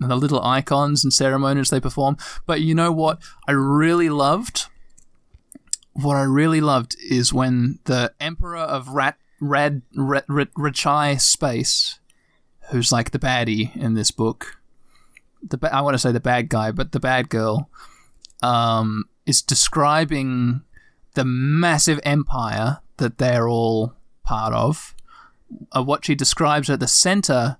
And 0.00 0.10
the 0.10 0.16
little 0.16 0.42
icons 0.42 1.04
and 1.04 1.12
ceremonies 1.12 1.70
they 1.70 1.80
perform. 1.80 2.16
But 2.46 2.60
you 2.60 2.74
know 2.74 2.90
what? 2.90 3.22
I 3.46 3.52
really 3.52 4.10
loved. 4.10 4.66
What 5.92 6.16
I 6.16 6.22
really 6.22 6.60
loved 6.60 6.96
is 7.08 7.32
when 7.32 7.78
the 7.84 8.12
Emperor 8.20 8.56
of 8.56 8.88
Rat 8.88 9.16
Rad 9.40 9.82
Rat, 9.94 10.26
Radchaai 10.28 11.20
Space 11.20 11.98
who's 12.70 12.92
like 12.92 13.10
the 13.10 13.18
baddie 13.18 13.74
in 13.76 13.94
this 13.94 14.10
book. 14.10 14.58
The 15.42 15.58
ba- 15.58 15.74
I 15.74 15.80
want 15.80 15.94
to 15.94 15.98
say 15.98 16.12
the 16.12 16.20
bad 16.20 16.48
guy, 16.48 16.70
but 16.70 16.92
the 16.92 17.00
bad 17.00 17.28
girl 17.28 17.68
um, 18.42 19.04
is 19.26 19.42
describing 19.42 20.62
the 21.14 21.24
massive 21.24 22.00
empire 22.04 22.80
that 22.96 23.18
they're 23.18 23.48
all 23.48 23.94
part 24.24 24.54
of. 24.54 24.94
Uh, 25.72 25.82
what 25.82 26.04
she 26.04 26.14
describes 26.14 26.70
at 26.70 26.80
the 26.80 26.88
center. 26.88 27.58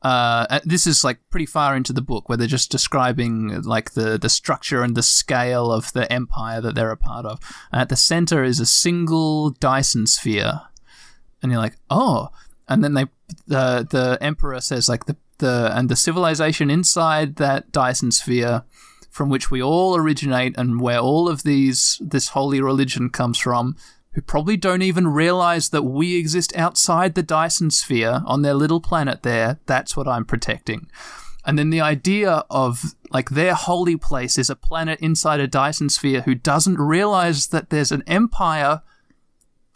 Uh, 0.00 0.60
this 0.64 0.86
is 0.86 1.02
like 1.02 1.18
pretty 1.28 1.44
far 1.44 1.76
into 1.76 1.92
the 1.92 2.00
book 2.00 2.28
where 2.28 2.38
they're 2.38 2.46
just 2.46 2.70
describing 2.70 3.62
like 3.62 3.92
the, 3.92 4.16
the 4.16 4.28
structure 4.28 4.82
and 4.82 4.96
the 4.96 5.02
scale 5.02 5.72
of 5.72 5.92
the 5.92 6.10
empire 6.10 6.60
that 6.60 6.74
they're 6.74 6.92
a 6.92 6.96
part 6.96 7.26
of. 7.26 7.40
And 7.72 7.82
at 7.82 7.88
the 7.88 7.96
center 7.96 8.44
is 8.44 8.60
a 8.60 8.66
single 8.66 9.50
Dyson 9.50 10.06
sphere. 10.06 10.62
And 11.42 11.52
you're 11.52 11.60
like, 11.60 11.76
oh, 11.90 12.28
and 12.68 12.82
then 12.82 12.94
they 12.94 13.06
the 13.46 13.86
the 13.90 14.18
emperor 14.20 14.60
says 14.60 14.88
like 14.88 15.06
the 15.06 15.16
the 15.38 15.70
and 15.74 15.88
the 15.88 15.96
civilization 15.96 16.70
inside 16.70 17.36
that 17.36 17.70
Dyson 17.72 18.10
sphere 18.10 18.64
from 19.10 19.28
which 19.28 19.50
we 19.50 19.62
all 19.62 19.96
originate 19.96 20.54
and 20.56 20.80
where 20.80 20.98
all 20.98 21.28
of 21.28 21.42
these 21.42 22.00
this 22.00 22.28
holy 22.28 22.60
religion 22.60 23.10
comes 23.10 23.38
from 23.38 23.76
who 24.12 24.22
probably 24.22 24.56
don't 24.56 24.82
even 24.82 25.06
realize 25.06 25.70
that 25.70 25.82
we 25.82 26.16
exist 26.16 26.56
outside 26.56 27.14
the 27.14 27.22
Dyson 27.22 27.70
sphere 27.70 28.22
on 28.26 28.42
their 28.42 28.54
little 28.54 28.80
planet 28.80 29.22
there 29.22 29.58
that's 29.66 29.96
what 29.96 30.08
I'm 30.08 30.24
protecting. 30.24 30.88
And 31.44 31.58
then 31.58 31.70
the 31.70 31.80
idea 31.80 32.44
of 32.50 32.94
like 33.10 33.30
their 33.30 33.54
holy 33.54 33.96
place 33.96 34.36
is 34.36 34.50
a 34.50 34.56
planet 34.56 34.98
inside 35.00 35.40
a 35.40 35.46
Dyson 35.46 35.88
sphere 35.88 36.22
who 36.22 36.34
doesn't 36.34 36.78
realize 36.78 37.46
that 37.48 37.70
there's 37.70 37.92
an 37.92 38.02
empire 38.06 38.82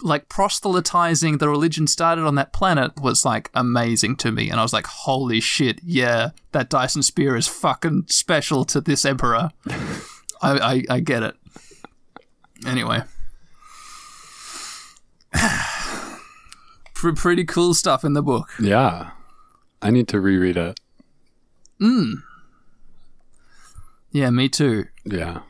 like 0.03 0.29
proselytizing 0.29 1.39
the 1.39 1.49
religion 1.49 1.87
started 1.87 2.25
on 2.25 2.35
that 2.35 2.53
planet 2.53 2.93
was 3.01 3.25
like 3.25 3.51
amazing 3.55 4.17
to 4.17 4.31
me 4.33 4.51
and 4.51 4.59
i 4.59 4.63
was 4.63 4.73
like 4.73 4.87
holy 4.87 5.41
shit 5.41 5.81
yeah 5.85 6.31
that 6.53 6.69
dyson 6.69 7.03
sphere 7.03 7.37
is 7.37 7.47
fucking 7.47 8.05
special 8.09 8.65
to 8.65 8.81
this 8.81 9.05
emperor 9.05 9.51
I, 10.41 10.59
I, 10.59 10.83
I 10.97 11.01
get 11.01 11.23
it 11.23 11.37
anyway 12.67 13.03
pretty 16.95 17.45
cool 17.45 17.75
stuff 17.75 18.05
in 18.05 18.13
the 18.13 18.23
book 18.23 18.49
Yeah. 18.61 19.11
I 19.85 19.91
need 19.91 20.07
to 20.09 20.21
reread 20.21 20.57
it. 20.57 20.79
Hmm. 21.81 22.13
yeah 24.13 24.31
me 24.31 24.49
too 24.49 24.85
Yeah. 25.05 25.41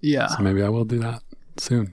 yeah 0.00 0.28
So 0.28 0.42
maybe 0.42 0.62
I 0.62 0.68
will 0.70 0.86
do 0.86 0.98
that 1.00 1.20
soon. 1.58 1.92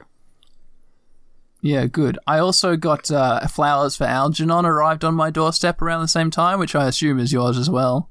Yeah, 1.66 1.88
good. 1.88 2.20
I 2.28 2.38
also 2.38 2.76
got 2.76 3.10
uh, 3.10 3.48
flowers 3.48 3.96
for 3.98 4.04
Algernon 4.04 4.68
arrived 4.68 5.04
on 5.04 5.16
my 5.16 5.32
doorstep 5.32 5.82
around 5.82 6.02
the 6.02 6.08
same 6.08 6.30
time, 6.30 6.60
which 6.60 6.76
I 6.76 6.86
assume 6.88 7.18
is 7.18 7.34
yours 7.34 7.58
as 7.58 7.72
well. 7.72 8.08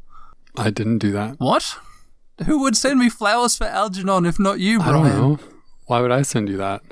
I 0.56 0.70
didn't 0.70 0.98
do 0.98 1.12
that. 1.12 1.38
What? 1.38 1.76
Who 2.46 2.62
would 2.62 2.76
send 2.76 2.98
me 2.98 3.08
flowers 3.08 3.56
for 3.56 3.62
Algernon 3.68 4.26
if 4.26 4.40
not 4.40 4.58
you, 4.58 4.80
Brian? 4.80 4.94
I 4.96 5.08
don't 5.08 5.18
know. 5.20 5.38
Why 5.86 6.00
would 6.00 6.10
I 6.10 6.22
send 6.22 6.48
you 6.48 6.56
that? 6.56 6.82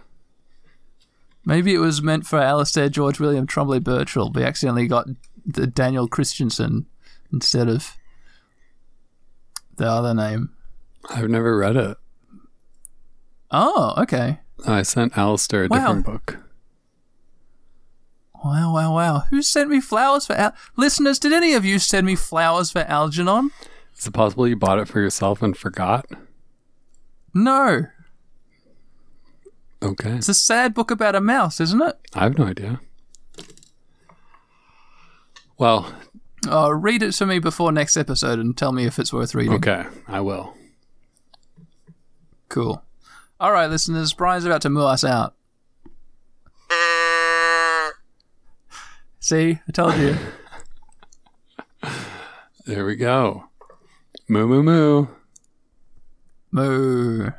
Maybe 1.44 1.74
it 1.74 1.78
was 1.78 2.00
meant 2.00 2.28
for 2.28 2.38
Alistair 2.38 2.88
George 2.88 3.18
William 3.18 3.44
Trombley 3.48 3.80
Birchall. 3.82 4.30
We 4.32 4.44
accidentally 4.44 4.86
got 4.86 5.08
the 5.44 5.66
Daniel 5.66 6.06
Christensen 6.06 6.86
instead 7.32 7.68
of 7.68 7.96
the 9.78 9.86
other 9.90 10.14
name. 10.14 10.50
I've 11.10 11.28
never 11.28 11.58
read 11.58 11.74
it. 11.74 11.96
Oh, 13.50 13.94
okay. 13.98 14.38
I 14.64 14.82
sent 14.82 15.18
Alistair 15.18 15.64
a 15.64 15.68
Wow. 15.68 15.78
different 15.78 16.06
book. 16.06 16.38
Wow, 18.44 18.74
wow, 18.74 18.94
wow. 18.94 19.18
Who 19.30 19.40
sent 19.42 19.70
me 19.70 19.80
flowers 19.80 20.26
for 20.26 20.32
Al- 20.34 20.54
Listeners, 20.76 21.18
did 21.18 21.32
any 21.32 21.54
of 21.54 21.64
you 21.64 21.78
send 21.78 22.06
me 22.06 22.16
flowers 22.16 22.72
for 22.72 22.80
Algernon? 22.80 23.50
Is 23.96 24.06
it 24.06 24.12
possible 24.12 24.48
you 24.48 24.56
bought 24.56 24.78
it 24.80 24.88
for 24.88 25.00
yourself 25.00 25.42
and 25.42 25.56
forgot? 25.56 26.06
No. 27.34 27.86
Okay. 29.82 30.10
It's 30.12 30.28
a 30.28 30.34
sad 30.34 30.74
book 30.74 30.90
about 30.90 31.14
a 31.14 31.20
mouse, 31.20 31.60
isn't 31.60 31.80
it? 31.82 31.96
I 32.14 32.24
have 32.24 32.36
no 32.38 32.46
idea. 32.46 32.80
Well, 35.58 35.92
Oh, 36.48 36.70
read 36.70 37.04
it 37.04 37.12
to 37.12 37.26
me 37.26 37.38
before 37.38 37.70
next 37.70 37.96
episode 37.96 38.40
and 38.40 38.56
tell 38.56 38.72
me 38.72 38.84
if 38.84 38.98
it's 38.98 39.12
worth 39.12 39.32
reading. 39.32 39.52
okay, 39.54 39.84
I 40.08 40.20
will. 40.20 40.54
Cool. 42.48 42.82
All 43.38 43.52
right, 43.52 43.70
listeners, 43.70 44.12
Brian's 44.12 44.44
about 44.44 44.62
to 44.62 44.68
moo 44.70 44.82
us 44.82 45.04
out. 45.04 45.36
See, 49.22 49.60
I 49.68 49.70
told 49.72 49.94
you. 49.98 50.16
There 52.66 52.84
we 52.84 52.94
go. 52.96 53.44
Moo 54.28 54.46
moo 54.46 54.62
moo. 54.62 55.08
moo. 56.52 57.30